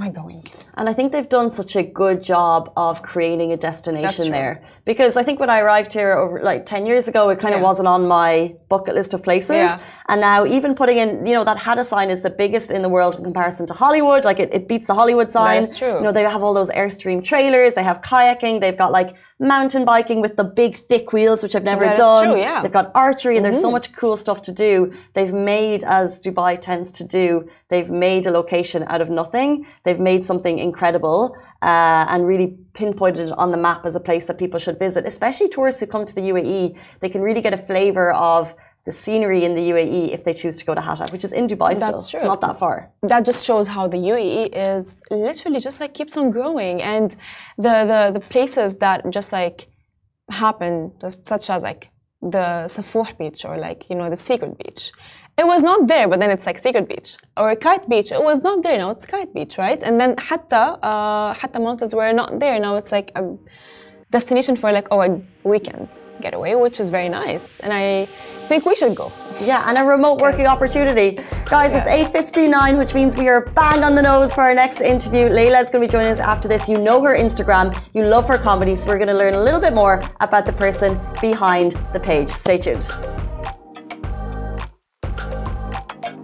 mind 0.00 0.14
blowing. 0.14 0.42
And 0.78 0.88
I 0.88 0.92
think 0.92 1.12
they've 1.12 1.28
done 1.28 1.50
such 1.50 1.76
a 1.76 1.82
good 1.82 2.18
job 2.22 2.72
of 2.76 3.02
creating 3.02 3.52
a 3.52 3.56
destination 3.56 4.30
there. 4.30 4.54
Because 4.84 5.16
I 5.16 5.22
think 5.22 5.38
when 5.38 5.50
I 5.50 5.60
arrived 5.60 5.92
here 5.92 6.12
over 6.12 6.42
like 6.42 6.66
10 6.66 6.86
years 6.86 7.06
ago, 7.06 7.28
it 7.32 7.38
kind 7.38 7.54
of 7.54 7.60
wasn't 7.60 7.88
on 7.88 8.08
my 8.08 8.54
bucket 8.68 8.94
list 8.94 9.12
of 9.14 9.22
places. 9.22 9.56
Yeah. 9.56 9.78
And 10.08 10.20
now 10.20 10.46
even 10.46 10.74
putting 10.74 10.98
in, 10.98 11.26
you 11.26 11.34
know, 11.34 11.44
that 11.44 11.58
Hatta 11.58 11.84
sign 11.84 12.08
is 12.10 12.22
the 12.22 12.30
biggest 12.30 12.70
in 12.70 12.82
the 12.82 12.88
world 12.88 13.16
in 13.16 13.22
comparison 13.22 13.66
to 13.66 13.74
Hollywood. 13.74 14.24
Like 14.24 14.40
it, 14.40 14.52
it 14.54 14.68
beats 14.68 14.86
the 14.86 14.94
Hollywood 14.94 15.30
sign. 15.30 15.60
That's 15.60 15.78
true. 15.78 15.96
You 15.96 16.04
know, 16.06 16.12
they 16.12 16.22
have 16.22 16.42
all 16.42 16.54
those 16.54 16.70
Airstream 16.70 17.22
trailers, 17.22 17.74
they 17.74 17.84
have 17.84 18.00
kayaking, 18.00 18.60
they've 18.60 18.80
got 18.84 18.92
like 18.92 19.16
mountain 19.38 19.84
biking 19.84 20.20
with 20.20 20.36
the 20.36 20.44
big 20.44 20.76
thick 20.76 21.12
wheels, 21.12 21.42
which 21.42 21.54
I've 21.54 21.64
never 21.64 21.84
that 21.84 21.96
done. 21.96 22.28
True, 22.30 22.40
yeah. 22.40 22.62
They've 22.62 22.72
got 22.80 22.90
archery 22.94 23.36
and 23.36 23.44
mm-hmm. 23.44 23.52
there's 23.52 23.60
so 23.60 23.68
mm-hmm. 23.68 23.72
much 23.72 23.92
cool 23.92 24.16
stuff 24.16 24.40
to 24.42 24.52
do. 24.52 24.92
They've 25.14 25.32
made, 25.32 25.84
as 25.84 26.20
Dubai 26.20 26.58
tends 26.58 26.90
to 26.92 27.04
do, 27.04 27.48
they've 27.70 27.90
made 27.90 28.26
a 28.26 28.30
location 28.30 28.84
out 28.88 29.00
of 29.00 29.08
nothing. 29.08 29.66
They've 29.84 30.00
made 30.00 30.24
something 30.24 30.58
incredible 30.58 31.36
uh, 31.62 32.04
and 32.12 32.26
really 32.26 32.48
pinpointed 32.74 33.28
it 33.28 33.32
on 33.38 33.50
the 33.50 33.56
map 33.56 33.86
as 33.86 33.94
a 33.94 34.00
place 34.00 34.26
that 34.26 34.38
people 34.38 34.58
should 34.58 34.78
visit, 34.78 35.06
especially 35.06 35.48
tourists 35.48 35.80
who 35.80 35.86
come 35.86 36.04
to 36.04 36.14
the 36.14 36.22
UAE. 36.32 36.78
They 37.00 37.08
can 37.08 37.22
really 37.22 37.40
get 37.40 37.54
a 37.54 37.62
flavor 37.70 38.12
of 38.12 38.54
the 38.86 38.92
scenery 38.92 39.44
in 39.44 39.54
the 39.54 39.64
UAE 39.72 40.12
if 40.16 40.24
they 40.24 40.32
choose 40.32 40.56
to 40.58 40.64
go 40.64 40.74
to 40.74 40.80
Hatta, 40.80 41.06
which 41.12 41.24
is 41.24 41.32
in 41.32 41.46
Dubai 41.46 41.76
still. 41.76 41.92
That's 41.92 42.08
true. 42.08 42.18
It's 42.18 42.24
not 42.24 42.40
that 42.40 42.58
far. 42.58 42.90
That 43.02 43.24
just 43.26 43.44
shows 43.44 43.68
how 43.68 43.88
the 43.88 43.98
UAE 43.98 44.50
is 44.52 45.02
literally 45.10 45.60
just 45.60 45.80
like 45.82 45.92
keeps 45.92 46.16
on 46.16 46.30
growing, 46.30 46.76
and 46.82 47.10
the 47.58 47.74
the, 47.92 48.00
the 48.16 48.20
places 48.34 48.76
that 48.76 48.98
just 49.10 49.32
like 49.32 49.68
happen, 50.30 50.92
such 51.32 51.50
as 51.50 51.62
like 51.62 51.90
the 52.22 52.46
Safouh 52.74 53.16
beach 53.18 53.44
or 53.44 53.56
like 53.56 53.88
you 53.90 53.96
know 53.96 54.08
the 54.10 54.16
secret 54.16 54.56
beach 54.58 54.92
it 55.38 55.46
was 55.46 55.62
not 55.62 55.86
there, 55.88 56.06
but 56.08 56.20
then 56.20 56.30
it's 56.30 56.46
like 56.46 56.58
Secret 56.58 56.88
Beach 56.88 57.16
or 57.36 57.54
Kite 57.56 57.88
Beach. 57.88 58.12
It 58.12 58.22
was 58.22 58.42
not 58.42 58.62
there. 58.62 58.76
Now 58.76 58.90
it's 58.90 59.06
Kite 59.06 59.32
Beach, 59.32 59.56
right? 59.58 59.82
And 59.82 60.00
then 60.00 60.14
Hatta, 60.18 60.78
uh, 60.84 61.34
Hatta 61.34 61.58
Mountains 61.58 61.94
were 61.94 62.12
not 62.12 62.40
there. 62.40 62.60
Now 62.60 62.76
it's 62.76 62.92
like 62.92 63.10
a 63.14 63.36
destination 64.10 64.56
for 64.56 64.72
like 64.72 64.88
oh 64.90 65.02
a 65.02 65.20
weekend 65.44 66.04
getaway, 66.20 66.54
which 66.54 66.80
is 66.80 66.90
very 66.90 67.08
nice. 67.08 67.60
And 67.60 67.72
I 67.72 68.06
think 68.48 68.66
we 68.66 68.74
should 68.74 68.94
go. 68.94 69.12
Yeah, 69.40 69.68
and 69.68 69.78
a 69.78 69.84
remote 69.84 70.20
working 70.20 70.40
yes. 70.40 70.48
opportunity, 70.48 71.22
guys. 71.46 71.70
Yes. 71.72 71.86
It's 71.88 72.36
8:59, 72.36 72.76
which 72.76 72.92
means 72.94 73.16
we 73.16 73.28
are 73.28 73.46
bang 73.46 73.84
on 73.84 73.94
the 73.94 74.02
nose 74.02 74.34
for 74.34 74.42
our 74.42 74.54
next 74.54 74.80
interview. 74.80 75.28
Layla 75.28 75.62
is 75.62 75.70
going 75.70 75.80
to 75.82 75.88
be 75.88 75.88
joining 75.88 76.12
us 76.12 76.20
after 76.20 76.48
this. 76.48 76.68
You 76.68 76.78
know 76.78 77.02
her 77.02 77.16
Instagram, 77.16 77.66
you 77.94 78.04
love 78.04 78.26
her 78.28 78.38
comedy, 78.38 78.74
so 78.76 78.90
we're 78.90 78.98
going 78.98 79.08
to 79.08 79.20
learn 79.22 79.34
a 79.34 79.42
little 79.42 79.60
bit 79.60 79.74
more 79.74 80.02
about 80.20 80.44
the 80.44 80.52
person 80.52 81.00
behind 81.20 81.80
the 81.92 82.00
page. 82.00 82.30
Stay 82.30 82.58
tuned. 82.58 82.90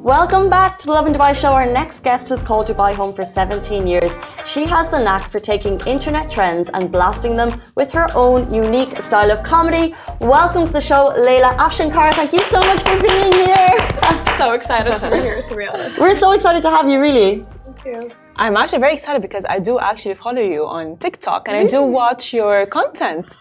Welcome 0.07 0.49
back 0.49 0.79
to 0.79 0.87
the 0.87 0.93
Lovin 0.93 1.13
Dubai 1.13 1.35
show. 1.35 1.53
Our 1.53 1.67
next 1.67 2.05
guest 2.05 2.29
has 2.29 2.41
called 2.41 2.69
Dubai 2.69 2.95
home 2.95 3.13
for 3.13 3.25
17 3.25 3.89
years. 3.89 4.17
She 4.45 4.65
has 4.65 4.89
the 4.89 5.01
knack 5.03 5.29
for 5.29 5.41
taking 5.41 5.81
internet 5.81 6.31
trends 6.31 6.71
and 6.75 6.93
blasting 6.93 7.35
them 7.37 7.61
with 7.75 7.91
her 7.91 8.07
own 8.15 8.55
unique 8.55 9.03
style 9.03 9.33
of 9.33 9.43
comedy. 9.43 9.97
Welcome 10.21 10.65
to 10.65 10.73
the 10.73 10.81
show, 10.81 11.11
Layla 11.19 11.57
Afshankar. 11.57 12.13
Thank 12.13 12.33
you 12.35 12.43
so 12.43 12.61
much 12.61 12.83
for 12.83 12.97
being 13.03 13.33
here. 13.33 13.75
I'm 14.03 14.25
so 14.41 14.53
excited 14.53 14.97
to 14.97 15.11
be 15.11 15.17
here, 15.17 15.43
to 15.43 15.57
be 15.57 15.67
honest. 15.67 15.99
We're 15.99 16.15
so 16.15 16.31
excited 16.31 16.63
to 16.63 16.71
have 16.71 16.89
you, 16.89 17.01
really. 17.01 17.45
Thank 17.65 17.85
you. 17.87 18.09
I'm 18.37 18.57
actually 18.57 18.83
very 18.87 18.95
excited 18.95 19.23
because 19.23 19.45
I 19.49 19.59
do 19.59 19.81
actually 19.81 20.15
follow 20.15 20.41
you 20.41 20.69
on 20.69 20.99
TikTok 20.99 21.49
and 21.49 21.57
I 21.57 21.65
do 21.67 21.83
watch 21.83 22.33
your 22.33 22.65
content. 22.67 23.37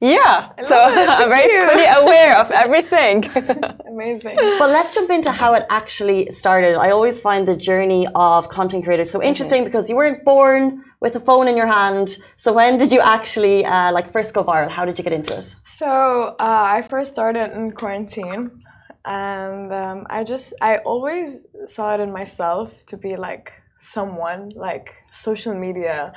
Yeah, 0.00 0.50
so 0.60 0.80
I'm 0.84 1.28
very 1.28 1.48
fully 1.66 1.86
aware 1.86 2.38
of 2.38 2.50
everything. 2.64 3.24
Amazing. 3.88 4.36
But 4.58 4.70
let's 4.70 4.94
jump 4.94 5.10
into 5.10 5.32
how 5.32 5.54
it 5.54 5.64
actually 5.70 6.30
started. 6.30 6.76
I 6.76 6.90
always 6.90 7.20
find 7.20 7.48
the 7.48 7.56
journey 7.56 8.06
of 8.14 8.48
content 8.48 8.84
creators 8.84 9.10
so 9.10 9.20
interesting 9.22 9.62
mm-hmm. 9.62 9.70
because 9.70 9.90
you 9.90 9.96
weren't 9.96 10.24
born 10.24 10.84
with 11.00 11.16
a 11.16 11.20
phone 11.20 11.48
in 11.48 11.56
your 11.56 11.66
hand. 11.66 12.18
So 12.36 12.52
when 12.52 12.78
did 12.78 12.92
you 12.92 13.00
actually 13.00 13.64
uh, 13.64 13.90
like 13.92 14.08
first 14.08 14.34
go 14.34 14.44
viral? 14.44 14.70
How 14.70 14.84
did 14.84 14.98
you 14.98 15.04
get 15.04 15.12
into 15.12 15.36
it? 15.36 15.56
So 15.64 16.36
uh, 16.38 16.76
I 16.76 16.82
first 16.82 17.10
started 17.10 17.52
in 17.56 17.72
quarantine, 17.72 18.50
and 19.04 19.72
um, 19.72 20.06
I 20.10 20.22
just 20.22 20.54
I 20.60 20.78
always 20.78 21.46
saw 21.64 21.94
it 21.94 22.00
in 22.00 22.12
myself 22.12 22.86
to 22.86 22.96
be 22.96 23.16
like 23.16 23.52
someone 23.80 24.52
like 24.54 24.94
social 25.12 25.54
media 25.54 26.12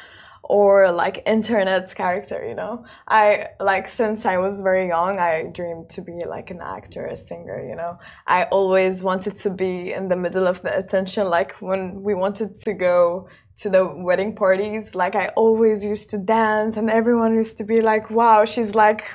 or 0.52 0.92
like 0.92 1.24
internet's 1.26 1.94
character 1.94 2.46
you 2.46 2.54
know? 2.54 2.84
I 3.08 3.48
like 3.62 3.88
since 3.88 4.26
i 4.26 4.38
was 4.38 4.60
very 4.60 4.88
young 4.96 5.18
i 5.18 5.44
dreamed 5.44 5.90
to 5.92 6.02
be 6.02 6.18
like 6.36 6.52
an 6.52 6.60
actor 6.62 7.06
a 7.06 7.16
singer 7.16 7.66
you 7.70 7.76
know? 7.76 7.98
I 8.28 8.44
always 8.58 9.02
wanted 9.02 9.36
to 9.44 9.50
be 9.50 9.94
in 9.94 10.10
the 10.10 10.18
middle 10.18 10.48
of 10.48 10.62
the 10.62 10.78
attention 10.78 11.30
like 11.30 11.54
when 11.62 12.04
we 12.04 12.14
wanted 12.16 12.58
to 12.66 12.74
go 12.74 13.30
to 13.62 13.70
the 13.70 13.86
wedding 14.08 14.36
parties 14.36 14.94
like 14.94 15.16
i 15.16 15.28
always 15.44 15.86
used 15.86 16.10
to 16.10 16.18
dance 16.18 16.76
and 16.76 16.90
everyone 16.90 17.34
used 17.34 17.58
to 17.58 17.64
be 17.64 17.80
like 17.80 18.12
wow 18.12 18.44
she's 18.44 18.76
like 18.76 19.06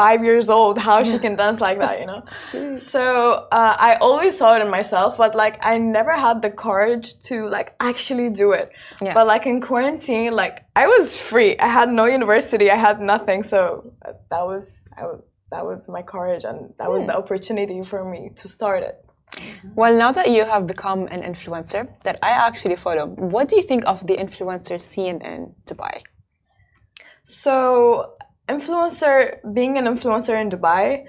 five 0.00 0.20
years 0.28 0.46
old 0.58 0.74
how 0.88 0.98
she 1.10 1.18
can 1.24 1.34
dance 1.42 1.58
like 1.66 1.78
that 1.84 1.94
you 2.00 2.06
know? 2.12 2.22
So 2.94 3.04
uh, 3.60 3.74
i 3.88 3.90
always 4.06 4.32
saw 4.38 4.50
it 4.56 4.60
in 4.66 4.70
myself 4.78 5.10
but 5.22 5.32
like 5.44 5.56
i 5.72 5.74
never 5.98 6.14
had 6.26 6.36
the 6.46 6.52
courage 6.66 7.06
to 7.28 7.34
like 7.56 7.68
actually 7.90 8.28
do 8.42 8.48
it. 8.60 8.66
Yeah. 9.00 9.14
but 9.16 9.24
like 9.32 9.44
in 9.52 9.58
quarantine 9.68 10.32
like 10.42 10.56
i 10.82 10.86
was 10.94 11.04
free. 11.28 11.52
I 11.68 11.70
had 11.78 11.88
no 12.00 12.06
university. 12.18 12.66
I 12.76 12.80
had 12.88 12.98
nothing. 13.14 13.40
So 13.52 13.58
uh, 14.06 14.12
that 14.32 14.44
was 14.50 14.64
I, 14.98 15.02
that 15.52 15.64
was 15.70 15.80
my 15.96 16.02
courage 16.14 16.44
and 16.50 16.58
that 16.78 16.90
was 16.94 17.02
the 17.08 17.16
opportunity 17.22 17.78
for 17.92 18.00
me 18.12 18.20
to 18.40 18.46
start 18.56 18.82
it. 18.90 18.96
Well, 19.74 19.94
now 19.96 20.12
that 20.12 20.30
you 20.30 20.44
have 20.44 20.66
become 20.66 21.00
an 21.16 21.22
influencer 21.22 21.82
that 22.04 22.18
I 22.22 22.30
actually 22.30 22.76
follow, 22.76 23.06
what 23.06 23.48
do 23.48 23.56
you 23.56 23.62
think 23.62 23.82
of 23.86 24.06
the 24.06 24.16
influencer 24.16 24.80
scene 24.80 25.18
in 25.20 25.54
Dubai? 25.68 26.02
So, 27.24 28.14
influencer 28.48 29.38
being 29.52 29.78
an 29.78 29.84
influencer 29.84 30.40
in 30.40 30.50
Dubai 30.50 31.06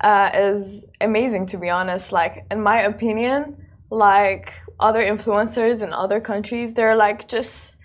uh, 0.00 0.30
is 0.34 0.86
amazing 1.00 1.46
to 1.46 1.58
be 1.58 1.70
honest. 1.70 2.12
Like 2.12 2.44
in 2.50 2.62
my 2.62 2.82
opinion, 2.82 3.56
like 3.90 4.52
other 4.80 5.02
influencers 5.02 5.82
in 5.82 5.92
other 5.92 6.20
countries, 6.20 6.74
they're 6.74 6.96
like 6.96 7.28
just 7.28 7.78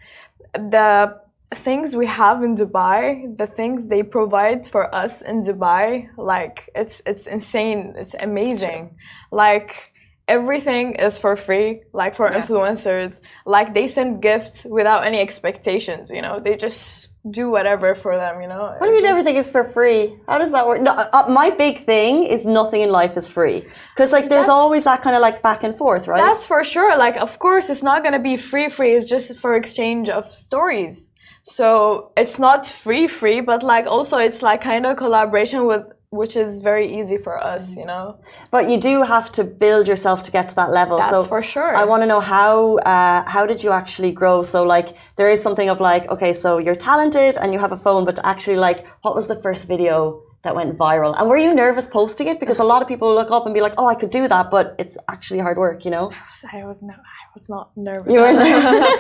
the 0.54 1.20
things 1.54 1.96
we 1.96 2.06
have 2.06 2.44
in 2.44 2.56
Dubai, 2.56 3.38
the 3.38 3.48
things 3.48 3.88
they 3.88 4.04
provide 4.04 4.68
for 4.68 4.94
us 4.94 5.22
in 5.22 5.42
Dubai, 5.44 6.10
like 6.18 6.70
it's 6.76 7.02
it's 7.06 7.26
insane. 7.28 7.94
It's 7.98 8.14
amazing. 8.14 8.96
Like 9.32 9.94
everything 10.30 10.94
is 10.96 11.18
for 11.18 11.36
free 11.36 11.82
like 11.94 12.14
for 12.16 12.30
yes. 12.32 12.38
influencers 12.38 13.22
like 13.46 13.74
they 13.74 13.88
send 13.88 14.22
gifts 14.22 14.66
without 14.70 15.02
any 15.10 15.20
expectations 15.20 16.12
you 16.12 16.22
know 16.22 16.40
they 16.40 16.56
just 16.56 17.10
do 17.30 17.50
whatever 17.50 17.96
for 17.96 18.16
them, 18.16 18.42
you 18.42 18.48
know. 18.48 18.76
What 18.78 18.80
do 18.80 18.86
you 18.88 18.92
mean 18.94 19.02
just... 19.02 19.12
everything 19.12 19.36
is 19.36 19.50
for 19.50 19.64
free? 19.64 20.16
How 20.28 20.38
does 20.38 20.52
that 20.52 20.66
work? 20.66 20.82
No, 20.82 20.92
uh, 20.92 21.26
my 21.30 21.50
big 21.50 21.80
thing 21.80 22.24
is 22.24 22.46
nothing 22.46 22.82
in 22.82 22.92
life 22.92 23.18
is 23.18 23.30
free 23.30 23.66
because 23.94 24.12
like 24.12 24.30
there's 24.30 24.44
that's, 24.44 24.50
always 24.50 24.86
that 24.86 25.02
kind 25.02 25.16
of 25.16 25.22
like 25.22 25.42
back 25.42 25.64
and 25.64 25.78
forth, 25.78 26.08
right? 26.08 26.18
That's 26.18 26.46
for 26.46 26.64
sure. 26.64 26.98
Like 26.98 27.18
of 27.18 27.38
course 27.40 27.70
it's 27.70 27.84
not 27.84 28.04
gonna 28.04 28.20
be 28.20 28.38
free 28.38 28.70
free. 28.70 28.94
It's 28.94 29.06
just 29.06 29.38
for 29.40 29.56
exchange 29.56 30.10
of 30.10 30.26
stories. 30.34 31.14
So 31.44 32.12
it's 32.16 32.40
not 32.40 32.66
free 32.66 33.08
free, 33.08 33.42
but 33.42 33.64
like 33.64 33.86
also 33.86 34.18
it's 34.18 34.42
like 34.42 34.62
kind 34.62 34.86
of 34.86 34.98
collaboration 34.98 35.66
with 35.66 35.84
which 36.12 36.36
is 36.36 36.60
very 36.60 36.88
easy 36.88 37.18
for 37.18 37.38
us, 37.38 37.76
you 37.76 37.86
know. 37.86 38.18
But 38.50 38.70
you 38.70 38.80
do 38.80 39.04
have 39.04 39.32
to 39.34 39.44
build 39.44 39.88
yourself 39.88 40.24
to 40.24 40.32
get 40.32 40.50
to 40.50 40.56
that 40.56 40.72
level. 40.72 40.98
That's 40.98 41.12
so 41.12 41.24
for 41.24 41.44
sure. 41.44 41.76
I 41.76 41.86
want 41.86 42.02
to 42.02 42.08
know 42.08 42.20
how 42.20 42.78
uh, 42.78 43.30
how 43.30 43.46
did 43.46 43.64
you 43.64 43.72
actually 43.72 44.12
grow? 44.12 44.42
So 44.42 44.64
like 44.64 44.98
there 45.18 45.30
is 45.30 45.42
something 45.42 45.70
of 45.70 45.80
like 45.80 46.08
okay, 46.10 46.34
so 46.34 46.58
you're 46.58 46.82
talented 46.92 47.38
and 47.38 47.54
you 47.54 47.60
have 47.60 47.72
a 47.72 47.78
phone, 47.78 48.06
but 48.06 48.20
actually 48.24 48.58
like 48.58 48.88
what 49.04 49.14
was 49.14 49.28
the 49.28 49.36
first 49.36 49.68
video 49.68 50.24
that 50.42 50.56
went 50.56 50.76
viral? 50.78 51.14
And 51.20 51.30
were 51.30 51.38
you 51.38 51.54
nervous 51.54 51.88
posting 51.88 52.28
it 52.28 52.40
because 52.40 52.60
a 52.60 52.64
lot 52.64 52.82
of 52.82 52.88
people 52.88 53.14
look 53.14 53.30
up 53.30 53.46
and 53.46 53.54
be 53.54 53.62
like, 53.62 53.76
oh, 53.78 53.88
I 53.88 53.94
could 53.94 54.10
do 54.10 54.28
that, 54.28 54.50
but 54.50 54.76
it's 54.80 54.98
actually 55.10 55.42
hard 55.42 55.58
work, 55.58 55.86
you 55.86 55.92
know. 55.92 56.06
I 56.12 56.24
was, 56.32 56.46
I 56.54 56.64
was 56.66 56.82
no, 56.82 56.94
I 56.94 57.19
was 57.40 57.50
not 57.50 57.68
nervous. 57.78 58.14
You 58.14 58.20
were 58.20 58.34
nervous. 58.50 58.96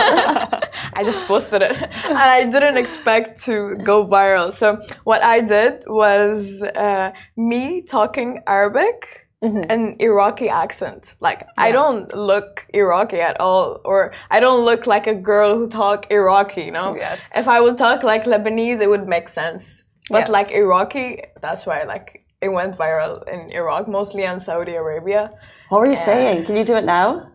I 0.93 1.01
just 1.03 1.25
posted 1.25 1.61
it, 1.61 1.75
and 2.05 2.17
I 2.17 2.45
didn't 2.45 2.77
expect 2.77 3.43
to 3.47 3.75
go 3.83 4.05
viral. 4.05 4.53
So 4.53 4.79
what 5.03 5.21
I 5.23 5.41
did 5.41 5.83
was 5.87 6.63
uh, 6.63 7.11
me 7.35 7.81
talking 7.81 8.41
Arabic. 8.47 9.25
Mm-hmm. 9.41 9.71
an 9.71 9.95
Iraqi 10.01 10.49
accent. 10.49 11.15
Like 11.21 11.39
yeah. 11.39 11.65
I 11.65 11.71
don't 11.71 12.13
look 12.13 12.67
Iraqi 12.73 13.21
at 13.21 13.39
all, 13.39 13.79
or 13.85 14.11
I 14.29 14.41
don't 14.41 14.65
look 14.65 14.85
like 14.85 15.07
a 15.07 15.15
girl 15.15 15.55
who 15.57 15.69
talk 15.69 16.11
Iraqi. 16.11 16.63
You 16.63 16.73
know, 16.73 16.89
yes. 16.97 17.21
if 17.33 17.47
I 17.47 17.61
would 17.61 17.77
talk 17.77 18.03
like 18.03 18.25
Lebanese, 18.25 18.81
it 18.81 18.89
would 18.89 19.07
make 19.07 19.29
sense. 19.29 19.85
But 20.09 20.23
yes. 20.23 20.29
like 20.29 20.51
Iraqi, 20.51 21.23
that's 21.39 21.65
why 21.65 21.83
like 21.83 22.25
it 22.41 22.49
went 22.49 22.75
viral 22.75 23.15
in 23.33 23.49
Iraq, 23.61 23.87
mostly 23.87 24.23
in 24.23 24.41
Saudi 24.41 24.75
Arabia. 24.75 25.31
What 25.69 25.79
were 25.79 25.85
you 25.85 26.01
and 26.03 26.09
saying? 26.09 26.45
Can 26.45 26.57
you 26.57 26.65
do 26.65 26.75
it 26.75 26.83
now? 26.83 27.31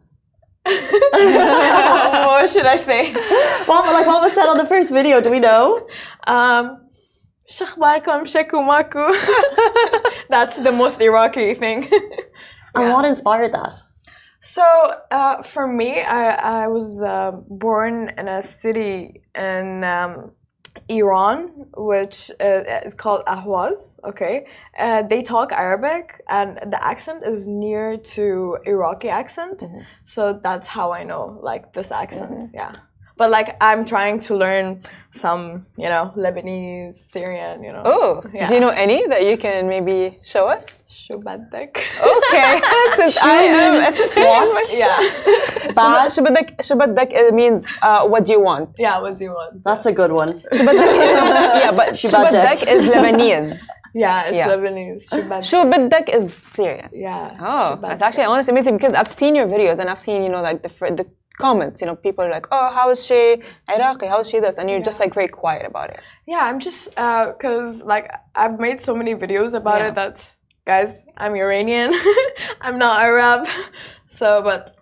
What 0.65 2.51
should 2.51 2.67
I 2.67 2.77
say? 2.77 3.13
What, 3.67 3.87
like 3.87 4.07
what 4.07 4.23
was 4.23 4.33
said 4.33 4.47
on 4.47 4.59
the 4.59 4.67
first 4.67 4.91
video? 4.91 5.21
Do 5.21 5.31
we 5.31 5.41
know? 5.41 5.87
Um, 6.27 6.85
That's 10.29 10.59
the 10.59 10.73
most 10.73 11.01
Iraqi 11.01 11.55
thing. 11.55 11.89
yeah. 11.93 11.99
And 12.75 12.93
what 12.93 13.05
inspired 13.05 13.53
that? 13.55 13.75
So 14.41 14.63
uh, 15.11 15.43
for 15.43 15.67
me, 15.67 16.03
I, 16.03 16.65
I 16.65 16.69
was 16.69 17.01
uh, 17.03 17.33
born 17.49 18.13
in 18.19 18.29
a 18.29 18.43
city 18.43 19.23
in 19.35 19.85
um, 19.85 20.33
Iran, 20.89 21.67
which 21.77 22.31
uh, 22.41 22.85
is 22.85 22.95
called 22.95 23.25
Ahwaz. 23.27 23.99
Okay, 24.05 24.47
uh, 24.79 25.03
they 25.03 25.23
talk 25.23 25.53
Arabic, 25.53 26.23
and 26.29 26.59
the 26.71 26.85
accent 26.85 27.25
is 27.25 27.47
near 27.47 27.97
to 27.97 28.59
Iraqi 28.65 29.09
accent. 29.09 29.61
Mm-hmm. 29.61 29.81
So 30.05 30.41
that's 30.43 30.67
how 30.67 30.93
I 30.93 31.05
know 31.05 31.39
like 31.43 31.73
this 31.73 31.91
accent. 31.91 32.33
Mm-hmm. 32.33 32.55
Yeah. 32.55 32.75
But 33.17 33.31
like 33.31 33.57
I'm 33.61 33.87
trying 33.87 34.19
to 34.27 34.37
learn 34.37 34.83
some, 35.15 35.63
you 35.79 35.89
know, 35.89 36.13
Lebanese, 36.17 36.97
Syrian, 36.97 37.63
you 37.63 37.73
know. 37.73 37.83
Oh, 37.85 38.25
yeah. 38.35 38.47
do 38.47 38.55
you 38.55 38.61
know 38.61 38.71
any 38.71 39.07
that 39.07 39.23
you 39.23 39.37
can 39.39 39.69
maybe 39.69 40.19
show 40.23 40.49
us? 40.49 40.83
Shubadak. 40.91 41.79
Okay, 41.79 42.61
since 42.97 43.19
I 43.23 43.47
am 43.47 43.75
a 43.79 44.27
what? 44.27 44.63
Yeah. 44.75 44.99
Bad. 45.75 46.11
Shubadak, 46.11 46.57
Shubadak 46.59 47.33
means 47.33 47.71
uh, 47.83 48.07
what 48.09 48.25
do 48.25 48.33
you 48.33 48.41
want? 48.41 48.75
Yeah, 48.79 49.01
what 49.01 49.17
do 49.17 49.25
you 49.25 49.31
want? 49.31 49.63
That's 49.63 49.87
a 49.87 49.93
good 49.93 50.11
one. 50.11 50.41
Shubadak 50.51 50.91
is, 50.99 51.23
yeah, 51.63 51.71
but 51.71 51.95
Shubadak 51.95 52.67
is 52.67 52.89
Lebanese. 52.89 53.63
Yeah, 53.95 54.27
it's 54.27 54.37
yeah. 54.37 54.49
Lebanese. 54.49 55.07
Shubadak 55.47 56.09
is 56.09 56.35
Syrian. 56.35 56.91
Yeah. 56.93 57.39
Oh, 57.39 57.79
that's 57.81 58.03
actually 58.03 58.25
honestly 58.25 58.51
amazing 58.51 58.77
because 58.77 58.95
I've 58.95 59.11
seen 59.11 59.37
your 59.37 59.47
videos 59.47 59.79
and 59.79 59.89
I've 59.89 60.01
seen, 60.01 60.25
you 60.25 60.29
know, 60.29 60.43
like 60.43 60.65
the, 60.65 60.69
the 60.69 61.07
comments. 61.39 61.81
You 61.81 61.87
know, 61.87 61.97
people 61.97 62.25
are 62.25 62.31
like, 62.31 62.47
"Oh, 62.51 62.73
how 62.73 62.91
is 62.91 63.05
she 63.07 63.43
Iraqi? 63.69 64.07
How 64.07 64.21
is 64.21 64.29
she 64.31 64.41
this?" 64.41 64.59
And 64.59 64.69
you're 64.69 64.79
yeah. 64.79 64.85
just 64.85 65.01
like 65.01 65.15
very 65.15 65.29
quiet 65.29 65.67
about 65.67 65.91
it. 65.91 66.01
Yeah, 66.27 66.41
I'm 66.43 66.61
just 66.61 66.91
because 66.91 67.83
uh, 67.83 67.87
like 67.87 68.11
I've 68.35 68.59
made 68.59 68.81
so 68.81 68.95
many 68.95 69.15
videos 69.15 69.55
about 69.55 69.81
yeah. 69.81 69.89
it 69.89 69.95
that 69.95 70.37
guys, 70.67 71.07
I'm 71.17 71.35
Iranian. 71.35 71.93
I'm 72.61 72.79
not 72.79 73.01
Arab. 73.01 73.47
So, 74.07 74.43
but 74.43 74.77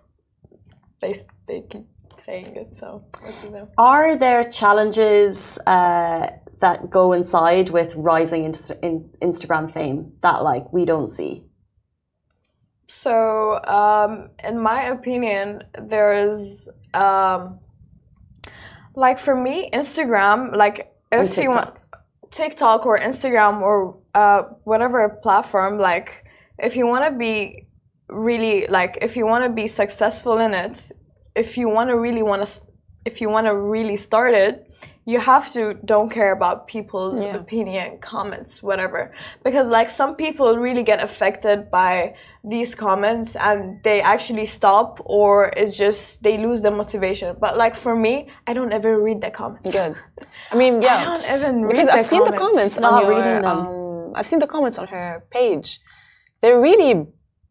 they 1.01 1.13
they 1.47 1.61
keep 1.61 1.87
saying 2.17 2.55
it. 2.55 2.75
So 2.75 3.03
let's 3.23 3.39
see 3.39 3.49
them. 3.49 3.69
Are 3.79 4.15
there 4.15 4.43
challenges? 4.43 5.57
Uh, 5.65 6.27
that 6.63 6.89
go 6.89 7.11
inside 7.11 7.69
with 7.71 7.93
rising 7.97 8.45
in 8.45 8.53
Instagram 9.21 9.69
fame 9.69 10.13
that 10.21 10.43
like 10.43 10.71
we 10.71 10.85
don't 10.85 11.09
see 11.09 11.43
so, 12.95 13.59
um, 13.65 14.29
in 14.43 14.59
my 14.59 14.83
opinion, 14.83 15.63
there's 15.87 16.69
um, 16.93 17.59
like 18.93 19.17
for 19.17 19.35
me, 19.35 19.71
Instagram, 19.73 20.55
like 20.55 20.93
if 21.11 21.35
you 21.37 21.49
want 21.49 21.75
TikTok 22.29 22.85
or 22.85 22.99
Instagram 22.99 23.61
or 23.61 23.97
uh, 24.13 24.43
whatever 24.63 25.09
platform, 25.09 25.79
like 25.79 26.23
if 26.59 26.75
you 26.75 26.85
want 26.85 27.03
to 27.05 27.17
be 27.17 27.65
really 28.09 28.67
like 28.67 28.99
if 29.01 29.17
you 29.17 29.25
want 29.25 29.43
to 29.43 29.49
be 29.49 29.65
successful 29.65 30.37
in 30.37 30.53
it, 30.53 30.91
if 31.35 31.57
you 31.57 31.69
want 31.69 31.89
to 31.89 31.97
really 31.97 32.21
want 32.21 32.45
to 32.45 32.61
if 33.05 33.21
you 33.21 33.29
want 33.29 33.47
to 33.47 33.55
really 33.55 33.95
start 33.95 34.33
it, 34.33 34.73
you 35.05 35.19
have 35.19 35.51
to 35.51 35.73
don't 35.85 36.09
care 36.09 36.31
about 36.31 36.67
people's 36.67 37.25
yeah. 37.25 37.35
opinion, 37.35 37.97
comments, 37.99 38.63
whatever. 38.63 39.13
Because 39.43 39.69
like 39.69 39.89
some 39.89 40.15
people 40.15 40.57
really 40.57 40.83
get 40.83 41.03
affected 41.03 41.69
by 41.69 42.15
these 42.43 42.73
comments 42.73 43.35
and 43.35 43.83
they 43.83 44.01
actually 44.01 44.45
stop 44.45 45.01
or 45.03 45.51
it's 45.57 45.77
just 45.77 46.23
they 46.23 46.37
lose 46.37 46.61
the 46.61 46.71
motivation. 46.71 47.35
But 47.39 47.57
like 47.57 47.75
for 47.75 47.95
me, 47.95 48.29
I 48.47 48.53
don't 48.53 48.71
ever 48.71 49.01
read 49.01 49.19
the 49.19 49.31
comments. 49.31 49.69
Good. 49.69 49.95
I 50.51 50.55
mean, 50.55 50.81
yeah. 50.81 50.99
I 50.99 51.03
don't 51.03 51.51
even 51.51 51.67
because 51.67 51.89
I've 51.89 52.05
seen 52.05 52.23
the 52.23 52.31
comments. 52.31 52.79
Not 52.79 53.03
your, 53.03 53.09
reading 53.09 53.41
them. 53.41 53.67
Um, 53.67 54.13
I've 54.15 54.27
seen 54.27 54.39
the 54.39 54.47
comments 54.47 54.77
on 54.77 54.87
her 54.87 55.25
page. 55.31 55.81
They're 56.41 56.61
really 56.61 57.05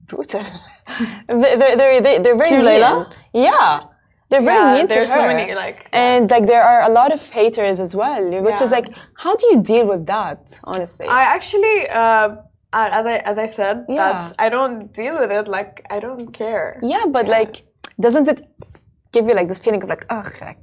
brutal. 0.06 0.42
they're, 1.28 1.56
they're, 1.58 2.00
they're, 2.00 2.18
they're 2.20 2.36
very 2.36 2.50
To 2.50 2.62
Layla? 2.62 3.12
Yeah 3.34 3.91
they're 4.32 4.48
very 4.52 4.64
yeah, 4.64 4.74
mean 4.76 4.88
to 4.88 5.00
her. 5.00 5.06
so 5.06 5.22
many 5.30 5.54
like 5.64 5.78
yeah. 5.92 6.04
and 6.04 6.30
like 6.30 6.46
there 6.46 6.64
are 6.72 6.82
a 6.90 6.92
lot 7.00 7.10
of 7.16 7.20
haters 7.38 7.78
as 7.86 7.94
well 7.94 8.24
which 8.46 8.58
yeah. 8.58 8.66
is 8.66 8.70
like 8.72 8.88
how 9.22 9.32
do 9.36 9.44
you 9.52 9.58
deal 9.62 9.86
with 9.86 10.06
that 10.06 10.58
honestly? 10.64 11.06
I 11.06 11.24
actually 11.36 11.78
uh, 12.02 12.28
as 12.72 13.06
i 13.12 13.16
as 13.30 13.36
i 13.44 13.48
said 13.58 13.84
that 14.00 14.22
i 14.38 14.48
don't 14.48 14.78
deal 15.00 15.14
with 15.20 15.30
it 15.38 15.46
like 15.56 15.74
i 15.90 15.98
don't 16.00 16.32
care. 16.32 16.80
Yeah 16.94 17.04
but 17.16 17.28
like 17.28 17.52
doesn't 18.04 18.26
it 18.32 18.40
give 19.14 19.24
you 19.28 19.34
like 19.34 19.48
this 19.48 19.60
feeling 19.64 19.82
of 19.82 19.88
like 19.94 20.06
oh 20.08 20.26
like 20.40 20.60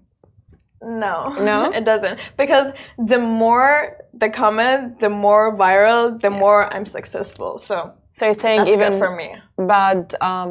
no. 0.82 1.15
No? 1.51 1.71
It 1.79 1.84
doesn't. 1.91 2.17
Because 2.38 2.67
the 3.12 3.19
more 3.19 3.71
the 4.13 4.29
comment 4.29 4.99
the 5.03 5.12
more 5.25 5.45
viral 5.63 6.03
the 6.25 6.32
more 6.43 6.60
i'm 6.73 6.88
successful. 6.97 7.51
So 7.67 7.75
so 8.17 8.25
you're 8.25 8.41
saying 8.45 8.67
even 8.73 8.91
for 9.01 9.12
me. 9.15 9.29
bad 9.73 9.99
um 10.29 10.49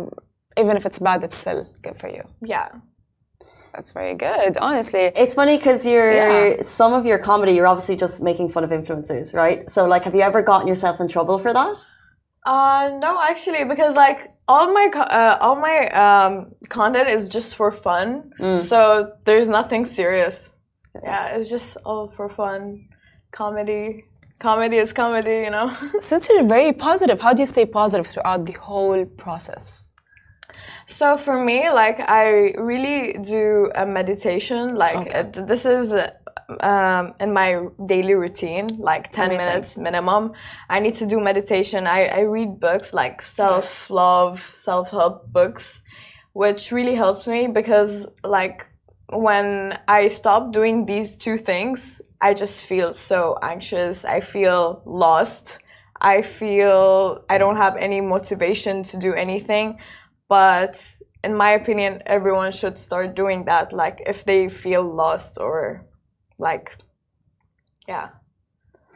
even 0.62 0.76
if 0.76 0.85
it's 0.88 1.00
bad 1.09 1.24
it's 1.24 1.38
still 1.44 1.66
good 1.85 1.96
for 2.02 2.09
you? 2.16 2.22
Yeah 2.57 2.68
that's 3.72 3.92
very 3.92 4.14
good, 4.14 4.57
honestly. 4.59 5.12
It's 5.14 5.35
funny 5.35 5.57
because 5.57 5.85
you're 5.85 6.12
yeah. 6.12 6.62
some 6.62 6.92
of 6.92 7.07
your 7.07 7.18
comedy, 7.18 7.52
you're 7.52 7.66
obviously 7.66 7.96
just 7.96 8.22
making 8.22 8.50
fun 8.50 8.64
of 8.64 8.70
influencers, 8.70 9.35
right? 9.35 9.68
So, 9.68 9.87
like, 9.87 10.04
have 10.04 10.14
you 10.14 10.22
ever 10.22 10.42
gotten 10.42 10.66
yourself 10.66 11.00
in 11.00 11.09
trouble 11.09 11.38
for 11.38 11.52
that? 11.52 11.76
Uh, 12.44 12.98
no, 13.02 13.20
actually, 13.20 13.64
because 13.64 13.94
like 13.94 14.33
all 14.46 14.72
my 14.72 14.88
uh, 14.94 15.37
all 15.40 15.57
my 15.57 15.88
um, 15.90 16.52
content 16.68 17.09
is 17.11 17.28
just 17.28 17.57
for 17.57 17.70
fun, 17.70 18.33
mm. 18.40 18.62
so 18.62 19.12
there's 19.24 19.48
nothing 19.48 19.85
serious. 19.85 20.50
Yeah, 21.02 21.35
it's 21.35 21.50
just 21.50 21.76
all 21.85 22.09
for 22.09 22.28
fun, 22.28 22.88
comedy. 23.33 24.04
Comedy 24.38 24.76
is 24.76 24.92
comedy, 24.92 25.42
you 25.44 25.50
know. 25.50 25.74
Since 25.98 26.28
you're 26.28 26.44
very 26.44 26.72
positive, 26.72 27.20
how 27.20 27.35
do 27.35 27.42
you 27.42 27.46
stay 27.46 27.66
positive 27.66 28.07
throughout 28.07 28.46
the 28.46 28.52
whole 28.52 29.04
process? 29.04 29.92
So 30.88 31.18
for 31.18 31.38
me, 31.38 31.68
like 31.68 32.01
I 32.01 32.55
really 32.57 33.12
do 33.12 33.70
a 33.74 33.85
meditation. 33.85 34.74
Like 34.74 35.14
okay. 35.14 35.31
this 35.44 35.66
is 35.66 35.94
um, 36.61 37.12
in 37.20 37.35
my 37.35 37.66
daily 37.85 38.14
routine, 38.14 38.68
like 38.79 39.12
10 39.12 39.27
Amazing. 39.27 39.46
minutes 39.46 39.77
minimum. 39.77 40.33
I 40.70 40.81
need 40.81 40.94
to 40.96 41.07
do 41.07 41.20
meditation. 41.20 41.87
I, 41.87 42.07
I 42.07 42.20
read 42.20 42.59
books 42.59 42.94
like 42.94 43.20
self 43.20 43.90
love, 43.90 44.40
self 44.40 44.90
help 44.90 45.31
books, 45.31 45.83
which 46.33 46.72
really 46.72 46.94
helps 46.94 47.29
me 47.29 47.48
because, 47.48 48.09
like, 48.24 48.66
when 49.11 49.79
I 49.88 50.07
stop 50.07 50.53
doing 50.53 50.87
these 50.87 51.16
two 51.16 51.37
things, 51.37 52.01
I 52.20 52.33
just 52.33 52.64
feel 52.64 52.92
so 52.92 53.38
anxious. 53.42 54.07
I 54.07 54.20
feel 54.20 54.83
lost. 54.87 55.59
I 56.01 56.22
feel 56.22 57.24
I 57.29 57.38
don't 57.38 57.57
have 57.57 57.77
any 57.77 58.01
motivation 58.01 58.85
to 58.85 58.96
do 58.96 59.12
anything. 59.12 59.79
But 60.28 60.80
in 61.24 61.34
my 61.34 61.50
opinion, 61.50 62.02
everyone 62.06 62.52
should 62.52 62.78
start 62.78 63.14
doing 63.14 63.44
that. 63.46 63.72
Like 63.72 64.02
if 64.06 64.24
they 64.24 64.48
feel 64.48 64.82
lost 64.82 65.38
or 65.38 65.86
like, 66.38 66.76
yeah. 67.86 68.10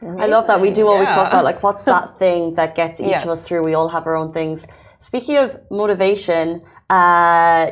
Amazing. 0.01 0.21
I 0.21 0.25
love 0.27 0.47
that. 0.47 0.59
We 0.59 0.71
do 0.71 0.87
always 0.87 1.07
yeah. 1.09 1.15
talk 1.15 1.27
about 1.29 1.43
like 1.43 1.63
what's 1.63 1.83
that 1.83 2.17
thing 2.21 2.55
that 2.55 2.75
gets 2.75 2.99
each 2.99 3.07
yes. 3.07 3.23
of 3.23 3.29
us 3.29 3.47
through. 3.47 3.63
We 3.63 3.73
all 3.73 3.89
have 3.89 4.05
our 4.05 4.15
own 4.15 4.33
things. 4.33 4.67
Speaking 4.99 5.37
of 5.37 5.59
motivation, 5.69 6.61
uh, 6.89 7.71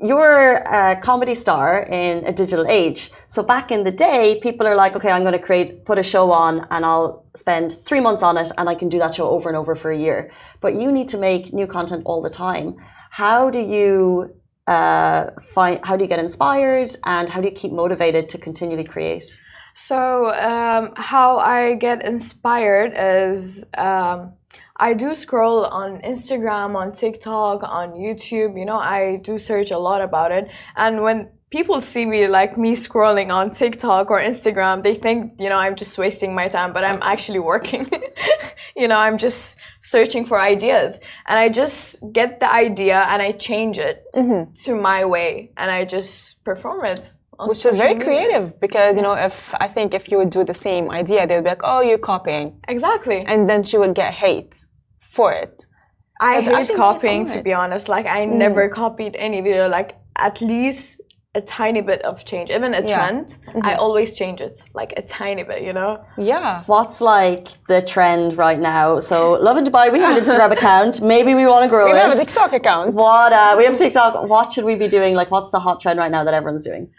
you're 0.00 0.54
a 0.54 1.00
comedy 1.00 1.34
star 1.34 1.84
in 1.84 2.26
a 2.26 2.32
digital 2.32 2.66
age. 2.66 3.10
So 3.28 3.42
back 3.42 3.70
in 3.70 3.84
the 3.84 3.92
day, 3.92 4.40
people 4.42 4.66
are 4.66 4.74
like, 4.74 4.96
okay, 4.96 5.10
I'm 5.10 5.22
going 5.22 5.32
to 5.32 5.38
create, 5.38 5.84
put 5.84 5.98
a 5.98 6.02
show 6.02 6.32
on 6.32 6.66
and 6.70 6.84
I'll 6.84 7.24
spend 7.36 7.72
three 7.84 8.00
months 8.00 8.22
on 8.22 8.36
it 8.36 8.50
and 8.58 8.68
I 8.68 8.74
can 8.74 8.88
do 8.88 8.98
that 8.98 9.14
show 9.14 9.28
over 9.28 9.48
and 9.48 9.56
over 9.56 9.76
for 9.76 9.92
a 9.92 9.98
year. 9.98 10.32
But 10.60 10.74
you 10.74 10.90
need 10.90 11.08
to 11.08 11.18
make 11.18 11.52
new 11.52 11.68
content 11.68 12.02
all 12.04 12.20
the 12.20 12.30
time. 12.30 12.76
How 13.12 13.50
do 13.50 13.58
you 13.58 14.34
uh, 14.66 15.32
find? 15.38 15.78
How 15.84 15.98
do 15.98 16.04
you 16.04 16.08
get 16.08 16.18
inspired, 16.18 16.96
and 17.04 17.28
how 17.28 17.42
do 17.42 17.48
you 17.48 17.54
keep 17.54 17.70
motivated 17.70 18.30
to 18.30 18.38
continually 18.38 18.84
create? 18.84 19.38
So 19.74 20.32
um, 20.32 20.94
how 20.96 21.36
I 21.36 21.74
get 21.74 22.02
inspired 22.06 22.94
is 22.96 23.66
um, 23.76 24.32
I 24.78 24.94
do 24.94 25.14
scroll 25.14 25.66
on 25.66 26.00
Instagram, 26.00 26.74
on 26.74 26.92
TikTok, 26.92 27.60
on 27.62 27.92
YouTube. 27.92 28.58
You 28.58 28.64
know, 28.64 28.78
I 28.78 29.20
do 29.22 29.38
search 29.38 29.70
a 29.70 29.78
lot 29.78 30.00
about 30.00 30.32
it, 30.32 30.50
and 30.74 31.02
when 31.02 31.28
people 31.52 31.80
see 31.80 32.04
me 32.06 32.26
like 32.26 32.56
me 32.56 32.74
scrolling 32.74 33.30
on 33.32 33.50
TikTok 33.50 34.10
or 34.10 34.18
Instagram, 34.18 34.82
they 34.82 34.94
think, 34.94 35.34
you 35.38 35.50
know, 35.50 35.58
I'm 35.58 35.76
just 35.76 35.96
wasting 35.98 36.34
my 36.34 36.48
time, 36.48 36.72
but 36.72 36.82
I'm 36.82 37.00
actually 37.02 37.38
working. 37.38 37.86
you 38.76 38.88
know, 38.88 38.98
I'm 38.98 39.18
just 39.18 39.60
searching 39.80 40.24
for 40.24 40.40
ideas. 40.40 40.98
And 41.26 41.38
I 41.38 41.50
just 41.50 42.02
get 42.12 42.40
the 42.40 42.50
idea 42.50 42.98
and 43.10 43.20
I 43.20 43.32
change 43.32 43.78
it 43.78 44.02
mm-hmm. 44.14 44.50
to 44.64 44.74
my 44.74 45.04
way 45.04 45.52
and 45.58 45.70
I 45.70 45.84
just 45.84 46.42
perform 46.42 46.86
it. 46.86 47.14
Which 47.44 47.66
is 47.66 47.74
very 47.76 47.94
media. 47.94 48.04
creative 48.04 48.60
because, 48.60 48.96
you 48.96 49.02
know, 49.02 49.14
if 49.14 49.52
I 49.56 49.66
think 49.66 49.94
if 49.94 50.10
you 50.10 50.16
would 50.18 50.30
do 50.30 50.44
the 50.44 50.54
same 50.54 50.90
idea, 50.90 51.26
they'd 51.26 51.40
be 51.40 51.50
like, 51.50 51.62
oh, 51.64 51.80
you're 51.80 51.98
copying. 51.98 52.60
Exactly. 52.68 53.24
And 53.26 53.50
then 53.50 53.64
she 53.64 53.76
would 53.78 53.94
get 53.94 54.14
hate 54.14 54.64
for 55.00 55.32
it. 55.32 55.66
I 56.20 56.40
hate 56.40 56.70
copying, 56.76 57.26
to 57.26 57.42
be 57.42 57.52
honest. 57.52 57.88
Like, 57.88 58.06
I 58.06 58.26
mm. 58.26 58.36
never 58.36 58.68
copied 58.68 59.16
any 59.16 59.40
video. 59.40 59.68
Like, 59.68 59.96
at 60.16 60.40
least 60.40 61.00
a 61.34 61.40
tiny 61.40 61.80
bit 61.80 62.02
of 62.02 62.24
change, 62.26 62.50
even 62.50 62.74
a 62.74 62.82
yeah. 62.82 62.94
trend, 62.94 63.26
mm-hmm. 63.26 63.64
I 63.64 63.74
always 63.76 64.14
change 64.14 64.42
it, 64.42 64.64
like 64.74 64.92
a 64.98 65.02
tiny 65.02 65.42
bit, 65.44 65.62
you 65.62 65.72
know? 65.72 66.04
Yeah. 66.18 66.62
What's 66.66 67.00
like 67.00 67.48
the 67.68 67.80
trend 67.80 68.36
right 68.36 68.60
now? 68.60 69.00
So, 69.00 69.32
Lovin 69.40 69.64
Dubai, 69.64 69.90
we 69.90 69.98
have 70.00 70.16
an 70.16 70.22
Instagram 70.22 70.52
account. 70.58 71.00
Maybe 71.00 71.34
we 71.34 71.46
want 71.46 71.64
to 71.64 71.70
grow 71.70 71.86
we 71.86 71.92
it. 71.92 71.94
We 71.94 72.00
have 72.00 72.12
a 72.12 72.16
TikTok 72.16 72.52
account. 72.52 72.92
What? 72.92 73.32
Uh, 73.32 73.54
we 73.56 73.64
have 73.64 73.74
a 73.74 73.78
TikTok. 73.78 74.28
What 74.28 74.52
should 74.52 74.66
we 74.66 74.74
be 74.74 74.88
doing? 74.88 75.14
Like, 75.14 75.30
what's 75.30 75.50
the 75.50 75.60
hot 75.60 75.80
trend 75.80 75.98
right 75.98 76.10
now 76.10 76.22
that 76.22 76.34
everyone's 76.34 76.64
doing? 76.64 76.90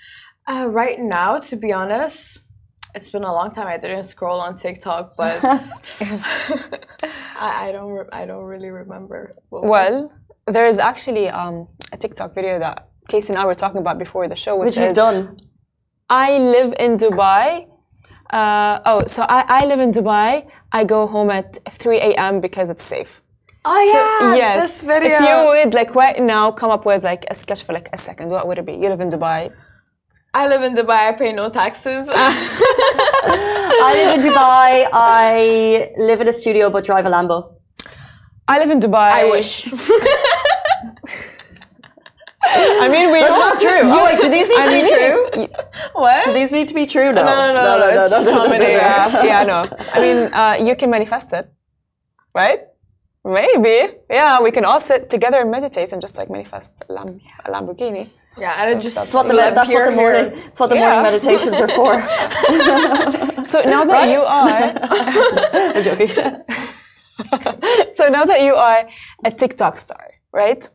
Uh, 0.47 0.67
right 0.67 0.99
now, 0.99 1.37
to 1.39 1.55
be 1.55 1.71
honest, 1.71 2.49
it's 2.95 3.11
been 3.11 3.23
a 3.23 3.31
long 3.31 3.51
time. 3.51 3.67
I 3.67 3.77
didn't 3.77 4.03
scroll 4.03 4.39
on 4.41 4.55
TikTok, 4.55 5.15
but 5.15 5.39
I, 7.35 7.67
I, 7.67 7.69
don't. 7.71 8.09
I 8.11 8.25
don't 8.25 8.45
really 8.45 8.69
remember. 8.69 9.35
well, 9.51 10.11
there 10.47 10.65
is 10.65 10.79
actually 10.79 11.29
um, 11.29 11.67
a 11.91 11.97
TikTok 11.97 12.33
video 12.33 12.59
that 12.59 12.89
Casey 13.07 13.33
and 13.33 13.39
I 13.41 13.45
were 13.45 13.55
talking 13.55 13.79
about 13.79 13.97
before 13.99 14.27
the 14.27 14.35
show, 14.35 14.55
which, 14.57 14.75
which 14.75 14.77
you've 14.77 14.95
done. 14.95 15.37
I 16.09 16.37
live 16.37 16.73
in 16.79 16.97
Dubai. 16.97 17.67
Uh, 18.29 18.79
oh, 18.85 19.05
so 19.05 19.23
I, 19.23 19.45
I 19.61 19.65
live 19.65 19.79
in 19.79 19.91
Dubai. 19.91 20.47
I 20.71 20.83
go 20.83 21.07
home 21.07 21.29
at 21.29 21.59
3 21.69 21.97
a.m. 21.97 22.39
because 22.41 22.69
it's 22.69 22.83
safe. 22.83 23.21
Oh 23.65 23.81
yeah, 23.81 24.19
so, 24.19 24.35
yes. 24.35 24.61
this 24.61 24.83
video. 24.85 25.15
If 25.15 25.21
you 25.21 25.63
would 25.63 25.73
like 25.73 25.95
right 25.95 26.21
now 26.21 26.51
come 26.51 26.69
up 26.69 26.85
with 26.85 27.03
like 27.03 27.25
a 27.29 27.35
sketch 27.35 27.63
for 27.63 27.71
like 27.71 27.89
a 27.93 27.97
second, 27.97 28.29
what 28.29 28.45
would 28.47 28.57
it 28.57 28.65
be? 28.65 28.73
You 28.73 28.89
live 28.89 28.99
in 28.99 29.09
Dubai. 29.09 29.53
I 30.33 30.47
live 30.47 30.63
in 30.63 30.75
Dubai. 30.75 31.09
I 31.09 31.11
pay 31.13 31.31
no 31.31 31.49
taxes. 31.49 32.09
I 32.13 33.93
live 33.95 34.19
in 34.19 34.25
Dubai. 34.31 34.89
I 34.91 35.87
live 35.97 36.19
in 36.19 36.27
a 36.27 36.33
studio 36.33 36.69
but 36.69 36.83
drive 36.83 37.05
a 37.05 37.09
Lambo. 37.09 37.55
I 38.47 38.59
live 38.59 38.71
in 38.71 38.81
Dubai. 38.81 39.11
I 39.11 39.29
wish. 39.29 39.65
I 42.55 42.89
mean, 42.89 43.11
we. 43.11 43.19
That's 43.19 43.31
not 43.31 43.59
true. 43.59 43.83
Oh, 43.93 44.05
wait, 44.05 44.21
do 44.21 44.29
these 44.29 44.49
need 44.49 44.59
I 44.59 44.65
to 44.65 44.71
mean, 44.71 44.85
be 44.85 44.91
true? 44.93 45.47
What? 45.93 46.25
Do 46.25 46.33
these 46.33 46.51
need 46.51 46.67
to 46.69 46.73
be 46.73 46.85
true? 46.85 47.11
No, 47.11 47.23
no, 47.23 47.23
no, 47.23 47.53
no. 47.53 47.53
no, 47.53 47.63
no, 47.63 47.79
no 47.79 47.87
it's 47.89 48.11
no, 48.11 48.17
just 48.17 48.25
no, 48.25 48.43
comedy. 48.43 48.65
yeah, 48.65 49.23
yeah, 49.23 49.43
no. 49.43 49.67
I 49.93 49.99
mean, 49.99 50.33
uh, 50.33 50.57
you 50.67 50.75
can 50.75 50.89
manifest 50.89 51.33
it, 51.33 51.51
right? 52.33 52.61
Maybe. 53.25 53.95
Yeah, 54.09 54.41
we 54.41 54.51
can 54.51 54.65
all 54.65 54.81
sit 54.81 55.09
together 55.09 55.39
and 55.41 55.49
meditate 55.49 55.93
and 55.93 56.01
just 56.01 56.17
like 56.17 56.29
manifest 56.29 56.83
a, 56.89 56.93
Lam- 56.93 57.21
a 57.45 57.51
Lamborghini. 57.51 58.09
Yeah, 58.37 58.53
and 58.57 58.77
it 58.77 58.81
just 58.81 58.95
that's 58.95 59.13
what 59.13 59.27
the, 59.27 59.33
that's 59.33 59.71
what 59.71 59.89
the 59.89 59.95
morning 59.95 60.31
that's 60.31 60.59
what 60.59 60.69
the 60.69 60.75
yeah. 60.75 61.01
morning 61.01 61.11
meditations 61.11 61.55
are 61.61 61.67
for. 61.67 63.45
so 63.45 63.61
now 63.61 63.85
that 63.85 63.93
right? 63.93 64.09
you 64.09 64.21
are, 64.21 64.73
I'm 65.75 65.83
joking. 65.83 66.09
so 67.93 68.09
now 68.09 68.25
that 68.25 68.41
you 68.41 68.55
are 68.55 68.89
a 69.23 69.31
TikTok 69.31 69.77
star, 69.77 70.09
right? 70.31 70.67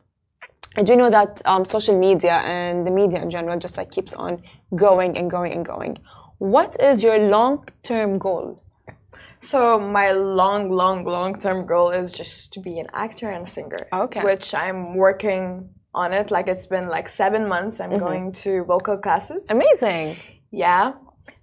I 0.77 0.83
do 0.83 0.95
know 0.95 1.09
that 1.09 1.41
um, 1.45 1.65
social 1.65 1.97
media 1.97 2.37
and 2.45 2.85
the 2.85 2.91
media 2.91 3.21
in 3.21 3.29
general 3.29 3.57
just 3.57 3.77
like 3.77 3.91
keeps 3.91 4.13
on 4.13 4.41
going 4.75 5.17
and 5.17 5.29
going 5.29 5.53
and 5.53 5.65
going. 5.65 5.97
What 6.37 6.81
is 6.81 7.03
your 7.03 7.17
long-term 7.17 8.17
goal? 8.19 8.63
So 9.41 9.79
my 9.79 10.11
long, 10.11 10.69
long, 10.69 11.05
long-term 11.05 11.65
goal 11.65 11.91
is 11.91 12.13
just 12.13 12.53
to 12.53 12.59
be 12.59 12.79
an 12.79 12.87
actor 12.93 13.29
and 13.29 13.43
a 13.43 13.47
singer. 13.47 13.87
Okay. 13.91 14.23
Which 14.23 14.53
I'm 14.53 14.95
working 14.95 15.69
on 15.93 16.13
it. 16.13 16.31
Like 16.31 16.47
it's 16.47 16.67
been 16.67 16.87
like 16.87 17.09
seven 17.09 17.47
months. 17.47 17.79
I'm 17.79 17.89
mm-hmm. 17.89 17.99
going 17.99 18.31
to 18.43 18.63
vocal 18.65 18.97
classes. 18.97 19.49
Amazing. 19.49 20.17
Yeah, 20.51 20.93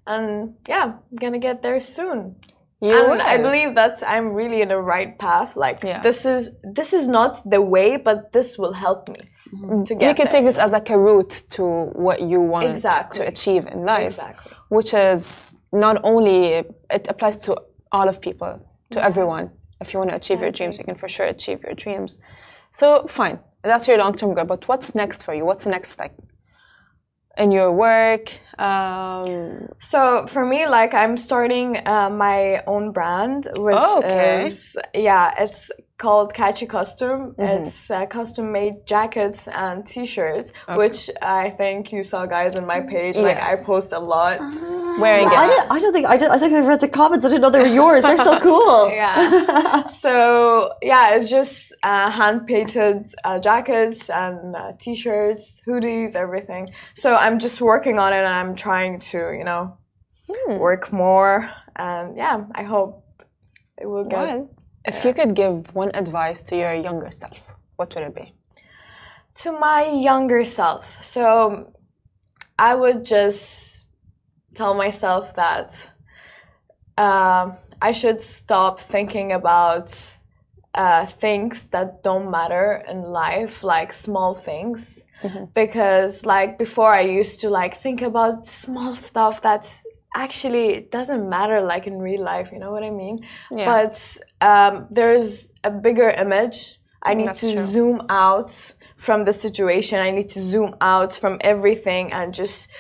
and 0.07 0.55
yeah, 0.69 0.85
I'm 0.85 1.17
gonna 1.19 1.39
get 1.39 1.63
there 1.63 1.81
soon. 1.81 2.37
You 2.81 3.13
and. 3.13 3.23
I 3.23 3.37
believe 3.39 3.75
that 3.75 4.03
I'm 4.07 4.33
really 4.33 4.61
in 4.61 4.69
the 4.69 4.81
right 4.81 5.19
path. 5.19 5.57
Like 5.57 5.83
yeah. 5.83 6.01
this 6.01 6.27
is 6.27 6.57
this 6.63 6.93
is 6.93 7.09
not 7.09 7.39
the 7.45 7.61
way, 7.61 7.97
but 7.97 8.33
this 8.33 8.59
will 8.59 8.73
help 8.73 9.09
me 9.09 9.17
mm-hmm. 9.55 9.85
to 9.85 9.95
get. 9.95 10.09
You 10.09 10.15
can 10.15 10.25
there. 10.25 10.33
take 10.33 10.45
this 10.45 10.59
as 10.59 10.73
like 10.73 10.91
a 10.91 10.99
route 10.99 11.45
to 11.51 11.65
what 11.95 12.21
you 12.21 12.41
want 12.41 12.69
exactly. 12.69 13.19
to 13.19 13.29
achieve 13.29 13.67
in 13.67 13.85
life, 13.85 14.19
exactly. 14.19 14.53
which 14.69 14.93
is 14.93 15.57
not 15.73 16.01
only 16.05 16.65
it 16.91 17.09
applies 17.09 17.43
to 17.45 17.57
all 17.93 18.09
of 18.09 18.21
people, 18.21 18.61
to 18.91 18.99
yeah. 18.99 19.07
everyone. 19.07 19.51
If 19.81 19.93
you 19.93 19.99
want 19.99 20.11
to 20.11 20.17
achieve 20.17 20.41
your 20.41 20.51
dreams, 20.51 20.79
you 20.79 20.85
can 20.85 20.95
for 20.95 21.09
sure 21.09 21.27
achieve 21.27 21.63
your 21.63 21.75
dreams. 21.75 22.19
So 22.73 23.07
fine, 23.07 23.39
that's 23.63 23.87
your 23.89 23.99
long-term 23.99 24.35
goal. 24.35 24.45
But 24.45 24.69
what's 24.69 24.95
next 24.95 25.25
for 25.25 25.35
you? 25.35 25.45
What's 25.45 25.65
the 25.65 25.71
next 25.71 25.91
step? 25.91 26.13
in 27.37 27.53
your 27.53 27.73
work? 27.73 28.33
Um... 28.59 29.69
So 29.79 30.27
for 30.27 30.45
me, 30.45 30.67
like 30.67 30.95
I'm 30.95 31.17
starting 31.17 31.77
uh, 31.87 32.11
my 32.11 32.63
own 32.67 32.93
brand, 32.93 33.49
which 33.57 33.77
oh, 33.79 33.99
okay. 33.99 34.43
is 34.47 34.77
yeah, 34.95 35.35
it's 35.39 35.71
called 35.99 36.35
Catchy 36.35 36.67
Costume. 36.67 37.33
Mm-hmm. 37.33 37.63
It's 37.63 37.91
uh, 37.91 38.07
custom 38.07 38.53
made 38.53 38.87
jackets 38.87 39.49
and 39.49 39.87
t-shirts, 39.87 40.53
okay. 40.69 40.77
which 40.77 41.11
I 41.23 41.51
think 41.51 41.93
you 41.93 42.03
saw 42.03 42.27
guys 42.27 42.55
in 42.57 42.67
my 42.67 42.81
page. 42.81 43.17
Like 43.17 43.37
yes. 43.37 43.63
I 43.63 43.65
post 43.65 43.93
a 43.93 43.99
lot 43.99 44.39
uh, 44.41 44.97
wearing 45.01 45.27
it. 45.27 45.33
I, 45.33 45.67
I, 45.71 45.79
don't 45.79 45.93
think 45.93 46.07
I 46.07 46.17
did. 46.17 46.31
I 46.31 46.39
think 46.39 46.53
I 46.53 46.61
read 46.61 46.81
the 46.81 46.89
comments. 46.89 47.25
I 47.25 47.31
didn't 47.31 47.43
know 47.43 47.51
they 47.51 47.61
were 47.61 47.67
yours. 47.67 48.03
They're 48.03 48.19
so 48.19 48.39
cool. 48.41 48.89
yeah. 48.91 49.87
so 49.87 50.73
yeah, 50.83 51.15
it's 51.15 51.31
just 51.31 51.75
uh, 51.83 52.11
hand 52.11 52.47
painted 52.47 53.07
uh, 53.25 53.39
jackets 53.41 54.11
and 54.11 54.55
uh, 54.55 54.73
t-shirts, 54.79 55.63
hoodies, 55.67 56.15
everything. 56.15 56.73
So 56.95 57.17
I'm 57.17 57.39
just 57.39 57.61
working 57.61 57.99
on 57.99 58.13
it, 58.13 58.19
and 58.19 58.27
I'm 58.27 58.46
trying 58.55 59.01
to 59.11 59.19
you 59.39 59.45
know 59.45 59.79
hmm. 60.29 60.59
work 60.59 60.93
more. 60.93 61.51
And 61.75 62.17
yeah, 62.17 62.45
I 62.55 62.63
hope 62.63 63.05
it 63.79 63.87
will 63.87 64.05
get. 64.05 64.19
Well 64.19 64.51
if 64.87 65.05
you 65.05 65.13
could 65.13 65.35
give 65.35 65.75
one 65.75 65.91
advice 65.95 66.43
to 66.43 66.57
your 66.57 66.73
younger 66.75 67.11
self, 67.11 67.49
what 67.77 67.95
would 67.95 68.05
it 68.05 68.15
be? 68.15 68.33
To 69.43 69.53
my 69.53 69.89
younger 69.89 70.45
self. 70.45 71.03
So 71.05 71.73
I 72.59 72.75
would 72.75 73.05
just 73.05 73.89
tell 74.55 74.75
myself 74.75 75.35
that 75.35 75.91
uh, 76.97 77.51
I 77.83 77.93
should 77.93 78.21
stop 78.21 78.81
thinking 78.81 79.33
about 79.33 79.93
uh, 80.75 81.07
things 81.07 81.69
that 81.69 82.03
don't 82.03 82.31
matter 82.31 82.85
in 82.89 83.03
life, 83.03 83.65
like 83.65 83.93
small 83.93 84.35
things. 84.35 85.07
Mm-hmm. 85.27 85.45
Because 85.55 86.25
like 86.25 86.59
before, 86.59 86.93
I 86.93 87.03
used 87.03 87.41
to 87.41 87.51
like 87.51 87.79
think 87.79 88.03
about 88.03 88.47
small 88.47 88.95
stuff 88.95 89.41
that's 89.41 89.85
actually 90.17 90.69
it 90.71 90.91
doesn't 90.91 91.29
matter 91.29 91.61
like 91.61 91.87
in 91.87 91.99
real 91.99 92.23
life 92.23 92.51
you 92.51 92.59
know 92.59 92.73
what 92.73 92.83
i 92.83 92.91
mean 92.91 93.25
yeah. 93.51 93.67
but 93.67 94.17
um, 94.41 94.87
there's 94.91 95.53
a 95.63 95.71
bigger 95.71 96.09
image 96.09 96.81
i 97.03 97.13
need 97.13 97.29
That's 97.29 97.41
to 97.41 97.53
true. 97.53 97.61
zoom 97.61 98.03
out 98.09 98.75
from 98.97 99.25
the 99.27 99.33
situation 99.33 100.01
i 100.01 100.11
need 100.11 100.31
to 100.31 100.41
zoom 100.41 100.75
out 100.81 101.13
from 101.13 101.37
everything 101.43 102.13
and 102.13 102.33
just 102.33 102.71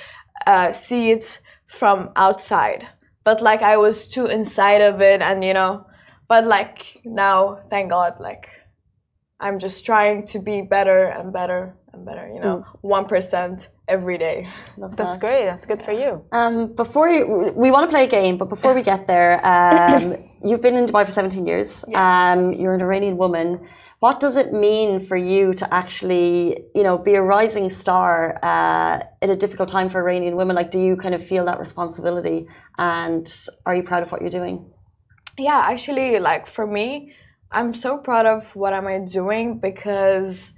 uh, 0.46 0.72
see 0.72 1.10
it 1.10 1.40
from 1.66 2.10
outside 2.16 2.88
but 3.22 3.42
like 3.42 3.60
i 3.60 3.76
was 3.76 4.08
too 4.08 4.26
inside 4.26 4.80
of 4.80 5.02
it 5.02 5.20
and 5.20 5.44
you 5.44 5.52
know 5.52 5.84
but 6.28 6.46
like 6.46 7.02
now 7.04 7.58
thank 7.68 7.90
god 7.90 8.14
like 8.18 8.48
i'm 9.40 9.58
just 9.58 9.84
trying 9.84 10.24
to 10.26 10.38
be 10.38 10.62
better 10.62 11.04
and 11.04 11.32
better 11.34 11.76
and 11.96 12.04
better 12.10 12.26
you 12.34 12.40
know 12.40 12.64
mm. 12.84 13.08
1% 13.08 13.68
every 13.88 14.18
day. 14.18 14.48
That's 14.78 15.12
that. 15.12 15.20
great. 15.20 15.44
That's 15.50 15.66
good 15.66 15.82
for 15.82 15.92
you. 15.92 16.24
Um, 16.32 16.74
before 16.74 17.08
you, 17.08 17.52
we 17.56 17.70
want 17.70 17.84
to 17.88 17.90
play 17.94 18.04
a 18.04 18.08
game, 18.08 18.36
but 18.36 18.48
before 18.48 18.74
we 18.74 18.82
get 18.82 19.06
there, 19.06 19.32
um, 19.46 20.16
you've 20.42 20.62
been 20.62 20.76
in 20.76 20.86
Dubai 20.86 21.04
for 21.04 21.10
17 21.10 21.46
years. 21.46 21.84
Yes. 21.88 22.38
Um, 22.38 22.52
you're 22.60 22.74
an 22.74 22.82
Iranian 22.82 23.16
woman. 23.16 23.66
What 24.00 24.20
does 24.20 24.36
it 24.36 24.52
mean 24.52 25.00
for 25.00 25.16
you 25.16 25.54
to 25.54 25.72
actually, 25.72 26.58
you 26.74 26.82
know, 26.82 26.98
be 26.98 27.14
a 27.14 27.22
rising 27.22 27.70
star 27.70 28.38
uh, 28.42 29.00
at 29.22 29.30
a 29.30 29.36
difficult 29.36 29.68
time 29.68 29.88
for 29.88 30.00
Iranian 30.00 30.36
women? 30.36 30.54
Like, 30.54 30.70
do 30.70 30.78
you 30.78 30.96
kind 30.96 31.14
of 31.14 31.24
feel 31.24 31.44
that 31.46 31.58
responsibility, 31.58 32.46
and 32.76 33.26
are 33.64 33.74
you 33.74 33.82
proud 33.82 34.02
of 34.02 34.12
what 34.12 34.20
you're 34.20 34.36
doing? 34.40 34.70
Yeah, 35.38 35.60
actually, 35.72 36.18
like 36.18 36.46
for 36.46 36.66
me, 36.66 37.14
I'm 37.50 37.72
so 37.72 37.96
proud 37.96 38.26
of 38.26 38.54
what 38.54 38.74
am 38.74 38.86
I 38.86 38.98
doing 38.98 39.60
because, 39.60 40.52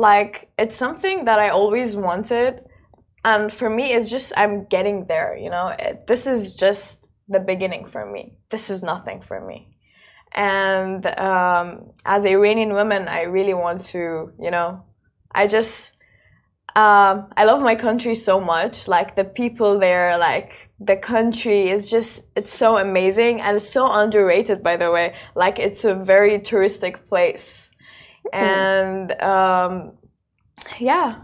like, 0.00 0.50
it's 0.58 0.76
something 0.76 1.24
that 1.26 1.38
I 1.38 1.48
always 1.50 1.96
wanted 1.96 2.64
and 3.24 3.52
for 3.52 3.68
me 3.68 3.92
it's 3.92 4.10
just 4.10 4.32
i'm 4.36 4.64
getting 4.64 5.06
there 5.06 5.36
you 5.36 5.50
know? 5.50 5.74
It, 5.78 6.06
this 6.06 6.26
is 6.26 6.54
just 6.54 7.06
the 7.28 7.40
beginning 7.40 7.84
for 7.84 8.04
me. 8.04 8.32
This 8.48 8.70
is 8.70 8.82
nothing 8.82 9.20
for 9.20 9.40
me. 9.40 9.68
And 10.32 11.06
um, 11.18 11.92
as 12.04 12.24
iranian 12.24 12.72
woman 12.72 13.08
i 13.08 13.22
really 13.22 13.54
want 13.54 13.80
to 13.92 14.32
you 14.38 14.50
know? 14.50 14.82
I 15.32 15.46
just 15.46 15.96
um, 16.76 17.32
i 17.36 17.44
love 17.44 17.62
my 17.62 17.74
country 17.74 18.14
so 18.14 18.40
much. 18.40 18.88
Like 18.88 19.16
the 19.16 19.24
people 19.24 19.78
there 19.78 20.16
like 20.18 20.70
the 20.78 20.96
country 20.96 21.68
is 21.68 21.90
just 21.90 22.30
it's 22.36 22.52
so 22.52 22.78
amazing 22.78 23.40
and 23.40 23.56
it's 23.56 23.68
so 23.68 23.92
underrated 23.92 24.62
by 24.62 24.76
the 24.76 24.90
way. 24.90 25.14
Like 25.34 25.58
it's 25.58 25.84
a 25.84 25.94
very 25.94 26.38
touristic 26.38 27.06
place. 27.06 27.72
And 28.32 29.20
um, 29.22 29.92
yeah 30.78 31.22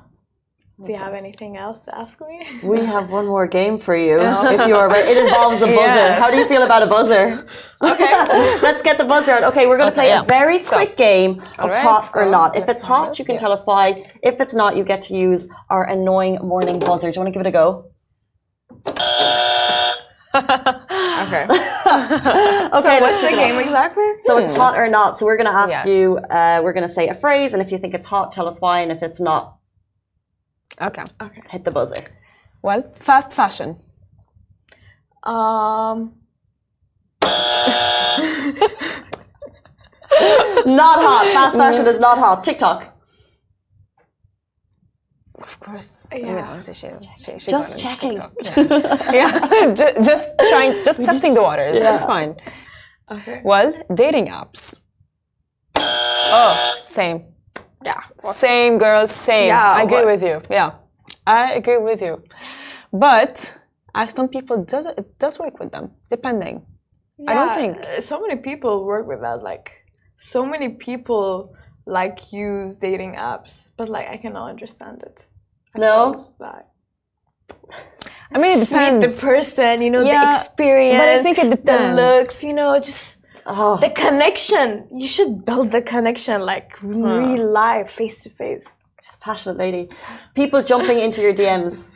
do 0.85 0.93
you 0.93 0.99
have 0.99 1.15
anything 1.15 1.57
else 1.57 1.87
to 1.87 1.99
ask 1.99 2.21
me? 2.21 2.47
We 2.63 2.85
have 2.85 3.11
one 3.11 3.25
more 3.25 3.47
game 3.47 3.79
for 3.79 3.97
you, 3.97 4.21
if 4.21 4.69
you 4.69 4.77
are 4.77 4.91
ready. 4.91 5.09
It 5.09 5.25
involves 5.25 5.63
a 5.63 5.67
buzzer. 5.67 5.75
Yes. 5.75 6.19
How 6.19 6.31
do 6.31 6.37
you 6.37 6.47
feel 6.47 6.65
about 6.65 6.83
a 6.83 6.87
buzzer? 6.87 7.47
Okay. 7.83 8.13
Let's 8.63 8.83
get 8.83 8.99
the 8.99 9.07
buzzer 9.07 9.33
out. 9.33 9.45
Okay, 9.45 9.67
we're 9.67 9.79
going 9.79 9.91
to 9.91 9.99
okay, 9.99 10.09
play 10.09 10.09
yeah. 10.09 10.21
a 10.21 10.25
very 10.25 10.59
quick 10.59 10.91
so, 10.91 10.95
game 10.97 11.41
of 11.59 11.71
right, 11.71 11.83
hot 11.83 12.01
so 12.01 12.21
or 12.21 12.31
not. 12.31 12.57
If 12.57 12.69
it's 12.69 12.83
hot, 12.83 13.19
you 13.19 13.25
can 13.25 13.39
tell 13.39 13.53
us 13.53 13.65
why. 13.65 14.05
If 14.23 14.39
it's 14.39 14.55
not, 14.55 14.77
you 14.77 14.85
get 14.85 15.01
to 15.03 15.15
use 15.17 15.49
our 15.71 15.89
annoying 15.89 16.37
morning 16.43 16.79
buzzer. 16.79 17.11
Do 17.11 17.17
you 17.17 17.25
want 17.25 17.33
to 17.33 17.39
give 17.39 17.41
it 17.41 17.49
a 17.49 17.53
go? 17.53 17.91
Okay. 20.37 21.44
okay. 21.44 21.49
So 21.49 23.01
what's 23.01 23.20
the 23.22 23.31
game 23.31 23.59
exactly? 23.59 24.05
So 24.22 24.38
it's 24.38 24.57
hot 24.57 24.79
or 24.79 24.88
not. 24.88 25.18
So 25.18 25.27
we're 25.27 25.37
going 25.37 25.51
to 25.51 25.53
ask 25.53 25.70
yes. 25.70 25.87
you. 25.87 26.18
Uh, 26.31 26.61
we're 26.62 26.72
going 26.72 26.87
to 26.87 26.92
say 26.92 27.09
a 27.09 27.14
phrase, 27.14 27.53
and 27.53 27.62
if 27.62 27.70
you 27.72 27.79
think 27.79 27.94
it's 27.94 28.07
hot, 28.07 28.33
tell 28.33 28.46
us 28.46 28.61
why, 28.61 28.81
and 28.81 28.90
if 28.90 29.03
it's 29.03 29.20
not, 29.20 29.57
Okay. 30.81 31.05
Okay. 31.20 31.42
Hit 31.49 31.64
the 31.64 31.70
buzzer. 31.70 32.05
Well, 32.62 32.83
fast 32.94 33.33
fashion. 33.35 33.77
Um. 35.22 36.14
not 37.22 37.33
hot. 41.01 41.31
Fast 41.35 41.57
fashion 41.57 41.87
is 41.87 41.99
not 41.99 42.18
hot. 42.18 42.44
TikTok. 42.44 42.96
Of 45.42 45.61
course. 45.61 46.11
Yeah. 46.14 46.59
she, 46.61 46.72
she, 46.72 47.38
she 47.38 47.51
just 47.51 47.79
checking. 47.79 48.18
Yeah. 48.57 49.12
yeah. 49.12 49.75
just 50.03 50.38
trying, 50.49 50.72
just 50.85 51.05
testing 51.09 51.35
the 51.35 51.42
waters. 51.42 51.77
Yeah. 51.79 51.94
It's 51.94 52.05
fine. 52.05 52.37
Okay. 53.11 53.40
Well, 53.44 53.72
dating 53.92 54.27
apps. 54.27 54.81
Oh, 55.77 55.83
oh 56.33 56.77
same. 56.79 57.25
Yeah. 57.85 58.01
Same, 58.18 58.79
girls, 58.79 59.12
same. 59.12 59.49
Yeah, 59.49 59.75
I 59.79 59.83
agree 59.83 59.99
what? 59.99 60.07
with 60.07 60.22
you. 60.22 60.42
Yeah. 60.51 60.72
I 61.27 61.53
agree 61.53 61.79
with 61.79 62.03
you. 62.03 62.22
But 62.92 63.59
as 63.94 64.12
some 64.12 64.29
people 64.29 64.64
does 64.64 64.87
it 64.87 65.18
does 65.18 65.38
work 65.38 65.59
with 65.61 65.72
them, 65.72 65.92
depending. 66.11 66.64
Yeah, 67.18 67.31
I 67.31 67.35
don't 67.35 67.55
think 67.55 68.03
so 68.03 68.20
many 68.20 68.37
people 68.37 68.85
work 68.85 69.07
with 69.07 69.20
that. 69.20 69.42
Like 69.42 69.70
so 70.16 70.44
many 70.44 70.70
people 70.70 71.55
like 71.87 72.33
use 72.33 72.77
dating 72.77 73.14
apps, 73.14 73.70
but 73.77 73.88
like 73.88 74.09
I 74.09 74.16
cannot 74.16 74.49
understand 74.49 75.03
it. 75.03 75.29
I 75.75 75.79
no. 75.79 76.33
Like, 76.38 76.66
I 78.33 78.38
mean, 78.38 78.59
it 78.59 78.68
depends. 78.68 79.05
the 79.05 79.27
person, 79.27 79.83
you 79.83 79.90
know, 79.90 80.03
yeah, 80.03 80.31
the 80.31 80.37
experience. 80.37 80.99
But 80.99 81.09
I 81.09 81.22
think 81.22 81.38
it 81.38 81.51
depends. 81.51 81.96
The 81.96 82.03
looks, 82.03 82.44
you 82.44 82.53
know, 82.53 82.79
just 82.79 83.22
Oh. 83.46 83.77
The 83.77 83.90
connection. 83.90 84.88
You 84.92 85.07
should 85.07 85.44
build 85.44 85.70
the 85.70 85.81
connection 85.81 86.42
like 86.42 86.83
real 86.83 87.49
life, 87.49 87.90
face 87.90 88.20
to 88.25 88.31
face. 88.31 88.79
Just 89.01 89.20
passionate 89.20 89.57
lady. 89.57 89.88
People 90.35 90.62
jumping 90.62 90.99
into 90.99 91.22
your 91.22 91.33
DMs. 91.33 91.88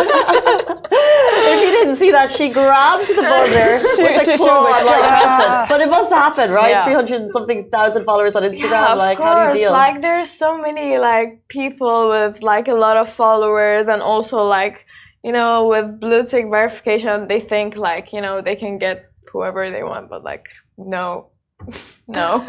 if 2.01 2.05
you 2.05 2.13
didn't 2.13 2.29
see 2.29 2.35
that, 2.35 2.37
she 2.37 2.49
grabbed 2.49 3.07
the 3.07 3.21
buzzer 3.21 3.95
she, 3.95 4.03
with 4.03 4.27
a 4.27 4.37
claw 4.37 4.61
like, 4.61 4.85
like 4.85 5.03
ah. 5.03 5.65
But 5.69 5.81
it 5.81 5.89
must 5.89 6.13
happen, 6.13 6.51
right? 6.51 6.71
Yeah. 6.71 6.83
300 6.83 7.29
something 7.29 7.69
thousand 7.69 8.05
followers 8.05 8.35
on 8.35 8.43
Instagram. 8.43 8.71
Yeah, 8.71 8.93
like, 8.93 9.17
course. 9.17 9.29
how 9.29 9.51
do 9.51 9.57
you 9.57 9.63
deal? 9.65 9.71
Like, 9.71 10.01
there's 10.01 10.29
so 10.29 10.57
many 10.57 10.97
like 10.97 11.47
people 11.47 12.09
with 12.09 12.41
like 12.43 12.67
a 12.67 12.73
lot 12.73 12.97
of 12.97 13.09
followers 13.09 13.87
and 13.87 14.01
also 14.01 14.43
like 14.43 14.85
you 15.23 15.31
know, 15.31 15.67
with 15.67 15.99
blue 15.99 16.25
tick 16.25 16.45
verification, 16.49 17.27
they 17.27 17.39
think 17.39 17.75
like, 17.77 18.13
you 18.13 18.21
know, 18.21 18.41
they 18.41 18.55
can 18.55 18.77
get 18.77 19.11
whoever 19.31 19.69
they 19.69 19.83
want, 19.83 20.09
but 20.09 20.23
like, 20.23 20.47
no, 20.77 21.29
no, 22.07 22.43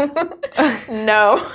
no. 0.88 1.50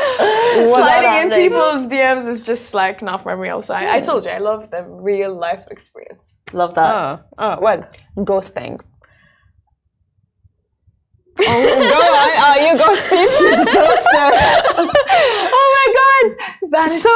Sliding 0.00 1.32
in 1.32 1.38
people's 1.38 1.86
DMs 1.88 2.26
is 2.28 2.44
just 2.44 2.74
like 2.74 3.02
not 3.02 3.22
for 3.22 3.36
real. 3.36 3.62
So 3.62 3.74
I, 3.74 3.96
I 3.96 4.00
told 4.00 4.24
you 4.24 4.30
I 4.30 4.38
love 4.38 4.70
the 4.70 4.84
real 4.84 5.34
life 5.34 5.66
experience. 5.70 6.42
Love 6.52 6.74
that. 6.74 6.94
Oh, 6.94 7.20
oh 7.38 7.58
well, 7.60 7.88
ghosting. 8.18 8.80
oh, 11.40 11.44
go 11.94 12.08
on. 12.22 12.30
Oh, 12.42 12.56
you 12.64 12.78
ghost 12.78 13.04
people. 13.10 13.18
She's 13.38 13.54
a 13.54 13.66
ghoster. 13.78 14.28
oh 15.52 15.66
my 15.78 15.86
god. 16.00 16.26
Vanish. 16.70 17.02
So 17.02 17.14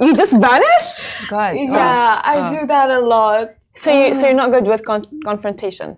you 0.00 0.14
just 0.14 0.32
vanish? 0.40 1.28
God. 1.28 1.56
Yeah, 1.56 2.20
oh, 2.24 2.30
I 2.30 2.34
oh. 2.38 2.60
do 2.60 2.66
that 2.66 2.90
a 2.90 3.00
lot. 3.00 3.50
So 3.60 3.90
you 3.90 4.14
so 4.14 4.22
you're 4.22 4.30
um, 4.30 4.36
not 4.36 4.50
good 4.52 4.66
with 4.66 4.84
con- 4.84 5.20
confrontation. 5.24 5.96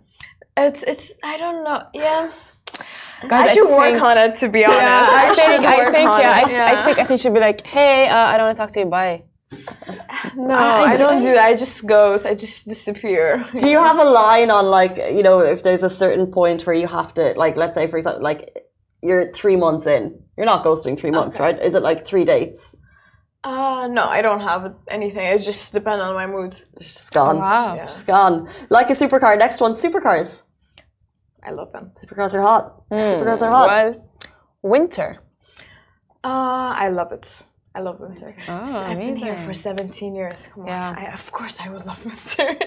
It's 0.56 0.82
it's 0.82 1.18
I 1.22 1.36
don't 1.36 1.64
know. 1.64 1.82
Yeah. 1.94 2.30
Guys, 3.28 3.50
I 3.50 3.54
should 3.54 3.68
work 3.70 3.92
think- 3.94 4.02
on 4.02 4.18
it 4.18 4.34
to 4.36 4.48
be 4.48 4.64
honest. 4.64 4.80
Yeah, 4.80 5.08
I 5.12 5.28
should 5.28 5.36
think 5.36 5.64
I 5.66 5.90
think 5.90 6.10
on 6.10 6.20
yeah, 6.20 6.40
it. 6.40 6.54
I, 6.54 6.72
I 6.80 6.84
think 6.84 6.98
I 6.98 7.04
think 7.04 7.20
she'd 7.20 7.34
be 7.34 7.40
like, 7.40 7.66
hey, 7.66 8.08
uh, 8.08 8.16
I 8.16 8.36
don't 8.36 8.46
want 8.46 8.56
to 8.56 8.62
talk 8.62 8.70
to 8.72 8.80
you. 8.80 8.86
Bye. 8.86 9.24
no, 10.36 10.50
I 10.54 10.92
I, 10.92 10.96
don't 10.96 11.18
do- 11.20 11.28
do 11.28 11.34
that. 11.34 11.44
I 11.46 11.54
just 11.54 11.86
ghost. 11.86 12.24
I 12.26 12.34
just 12.34 12.68
disappear. 12.68 13.44
Do 13.56 13.68
you 13.68 13.78
have 13.82 13.98
a 13.98 14.04
line 14.04 14.50
on 14.50 14.66
like 14.66 14.96
you 14.96 15.22
know 15.22 15.40
if 15.40 15.62
there's 15.62 15.82
a 15.82 15.90
certain 15.90 16.26
point 16.30 16.66
where 16.66 16.76
you 16.76 16.86
have 16.86 17.12
to 17.14 17.34
like 17.36 17.56
let's 17.56 17.74
say 17.74 17.86
for 17.88 17.96
example 17.96 18.22
like 18.22 18.56
you're 19.02 19.32
three 19.32 19.56
months 19.56 19.86
in 19.86 20.22
you're 20.36 20.46
not 20.46 20.64
ghosting 20.64 20.98
three 20.98 21.10
months 21.10 21.36
Okay. 21.36 21.44
right 21.44 21.62
is 21.62 21.74
it 21.74 21.82
like 21.82 22.06
three 22.06 22.24
dates 22.24 22.76
Uh 23.42 23.88
no, 23.90 24.04
I 24.04 24.20
don't 24.22 24.40
have 24.40 24.74
anything. 24.88 25.24
It 25.26 25.38
just 25.38 25.72
depends 25.72 26.02
on 26.02 26.14
my 26.14 26.26
mood. 26.26 26.52
it's 26.76 26.92
just 26.94 27.12
gone 27.12 27.38
Wow. 27.38 27.74
Yeah. 27.74 27.86
just 27.86 28.06
gone 28.06 28.48
like 28.68 28.88
a 28.90 28.94
supercar 28.94 29.38
next 29.38 29.60
one 29.60 29.72
supercars 29.72 30.42
I 31.42 31.50
love 31.52 31.72
them. 31.72 31.92
supercars 32.00 32.34
are 32.34 32.42
hot 32.42 32.82
hmm. 32.88 32.94
supercars 32.96 33.42
are 33.42 33.50
hot 33.50 33.68
Well, 33.68 34.08
winter. 34.62 35.18
Uh, 36.22 36.74
I 36.84 36.88
love 36.90 37.12
it. 37.12 37.44
I 37.74 37.80
love 37.80 38.00
winter. 38.00 38.34
Oh, 38.48 38.84
I've 38.84 38.98
been 38.98 39.16
here 39.16 39.36
for 39.36 39.54
17 39.54 40.14
years. 40.14 40.48
Come 40.52 40.64
on. 40.64 40.68
Yeah. 40.68 40.94
I, 40.98 41.12
of 41.12 41.30
course, 41.30 41.60
I 41.60 41.68
would 41.70 41.86
love 41.86 42.04
winter. 42.10 42.58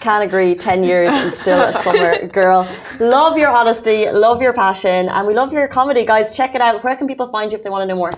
can't 0.00 0.24
agree 0.24 0.54
10 0.54 0.84
years 0.84 1.12
and 1.12 1.32
still 1.34 1.60
a 1.60 1.72
summer 1.72 2.26
girl 2.40 2.66
love 3.00 3.36
your 3.36 3.48
honesty 3.50 4.08
love 4.10 4.40
your 4.40 4.52
passion 4.52 5.08
and 5.08 5.26
we 5.26 5.34
love 5.34 5.52
your 5.52 5.66
comedy 5.66 6.04
guys 6.04 6.36
check 6.36 6.54
it 6.54 6.60
out 6.60 6.84
where 6.84 6.94
can 6.96 7.08
people 7.08 7.26
find 7.28 7.50
you 7.50 7.58
if 7.58 7.64
they 7.64 7.70
want 7.70 7.82
to 7.82 7.86
know 7.86 7.96
more 7.96 8.12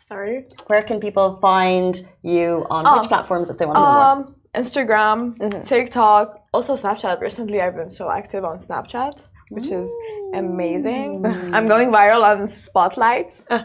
Sorry. 0.00 0.46
where 0.68 0.82
can 0.82 0.98
people 1.00 1.36
find 1.40 2.00
you 2.22 2.66
on 2.70 2.86
Oh. 2.86 2.94
which 2.94 3.02
um, 3.02 3.08
platforms 3.08 3.50
if 3.50 3.58
they 3.58 3.66
want 3.66 3.76
to 3.76 3.80
know 3.82 3.92
more 3.92 4.26
um, 4.28 4.35
Instagram, 4.56 5.36
mm-hmm. 5.36 5.60
TikTok, 5.60 6.42
also 6.52 6.74
Snapchat. 6.74 7.20
Recently, 7.20 7.60
I've 7.60 7.76
been 7.76 7.90
so 7.90 8.10
active 8.10 8.44
on 8.44 8.58
Snapchat, 8.58 9.28
which 9.50 9.70
is 9.70 9.88
amazing. 10.34 11.24
I'm 11.54 11.68
going 11.68 11.90
viral 11.92 12.22
on 12.22 12.46
spotlights. 12.46 13.46
We 13.50 13.56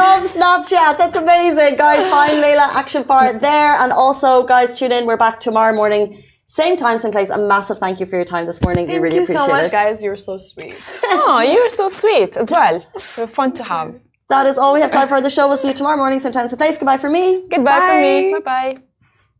love 0.00 0.22
Snapchat. 0.36 0.98
That's 0.98 1.16
amazing. 1.16 1.76
Guys, 1.76 2.08
find 2.08 2.42
Layla 2.42 2.68
Action 2.80 3.02
Bar 3.02 3.38
there. 3.38 3.74
And 3.82 3.92
also, 3.92 4.44
guys, 4.44 4.78
tune 4.78 4.92
in. 4.92 5.06
We're 5.06 5.16
back 5.16 5.40
tomorrow 5.40 5.74
morning. 5.74 6.22
Same 6.46 6.76
time, 6.76 6.98
same 6.98 7.10
place. 7.10 7.30
A 7.30 7.38
massive 7.38 7.78
thank 7.78 8.00
you 8.00 8.06
for 8.06 8.16
your 8.16 8.24
time 8.24 8.46
this 8.46 8.60
morning. 8.62 8.86
we 8.86 8.92
Thank 8.92 9.02
really 9.02 9.16
you 9.16 9.22
appreciate 9.22 9.46
so 9.46 9.48
much, 9.48 9.66
it. 9.66 9.72
guys. 9.72 10.02
You're 10.04 10.16
so 10.16 10.36
sweet. 10.36 10.76
Oh, 11.26 11.40
you're 11.40 11.68
so 11.70 11.88
sweet 11.88 12.36
as 12.36 12.50
well. 12.50 12.84
You're 13.16 13.26
fun 13.26 13.52
to 13.54 13.64
have. 13.64 13.96
That 14.28 14.46
is 14.46 14.58
all 14.58 14.74
we 14.74 14.80
have 14.80 14.90
time 14.90 15.08
for 15.08 15.20
the 15.20 15.30
show. 15.30 15.48
We'll 15.48 15.56
see 15.56 15.68
you 15.68 15.74
tomorrow 15.74 15.96
morning, 15.96 16.20
same 16.20 16.32
time, 16.32 16.48
same 16.48 16.58
place. 16.58 16.76
Goodbye 16.78 16.98
for 16.98 17.10
me. 17.10 17.46
Goodbye 17.48 17.80
for 17.88 18.00
me. 18.00 18.32
Bye. 18.32 18.40
Bye 18.40 18.74
bye. 18.74 18.82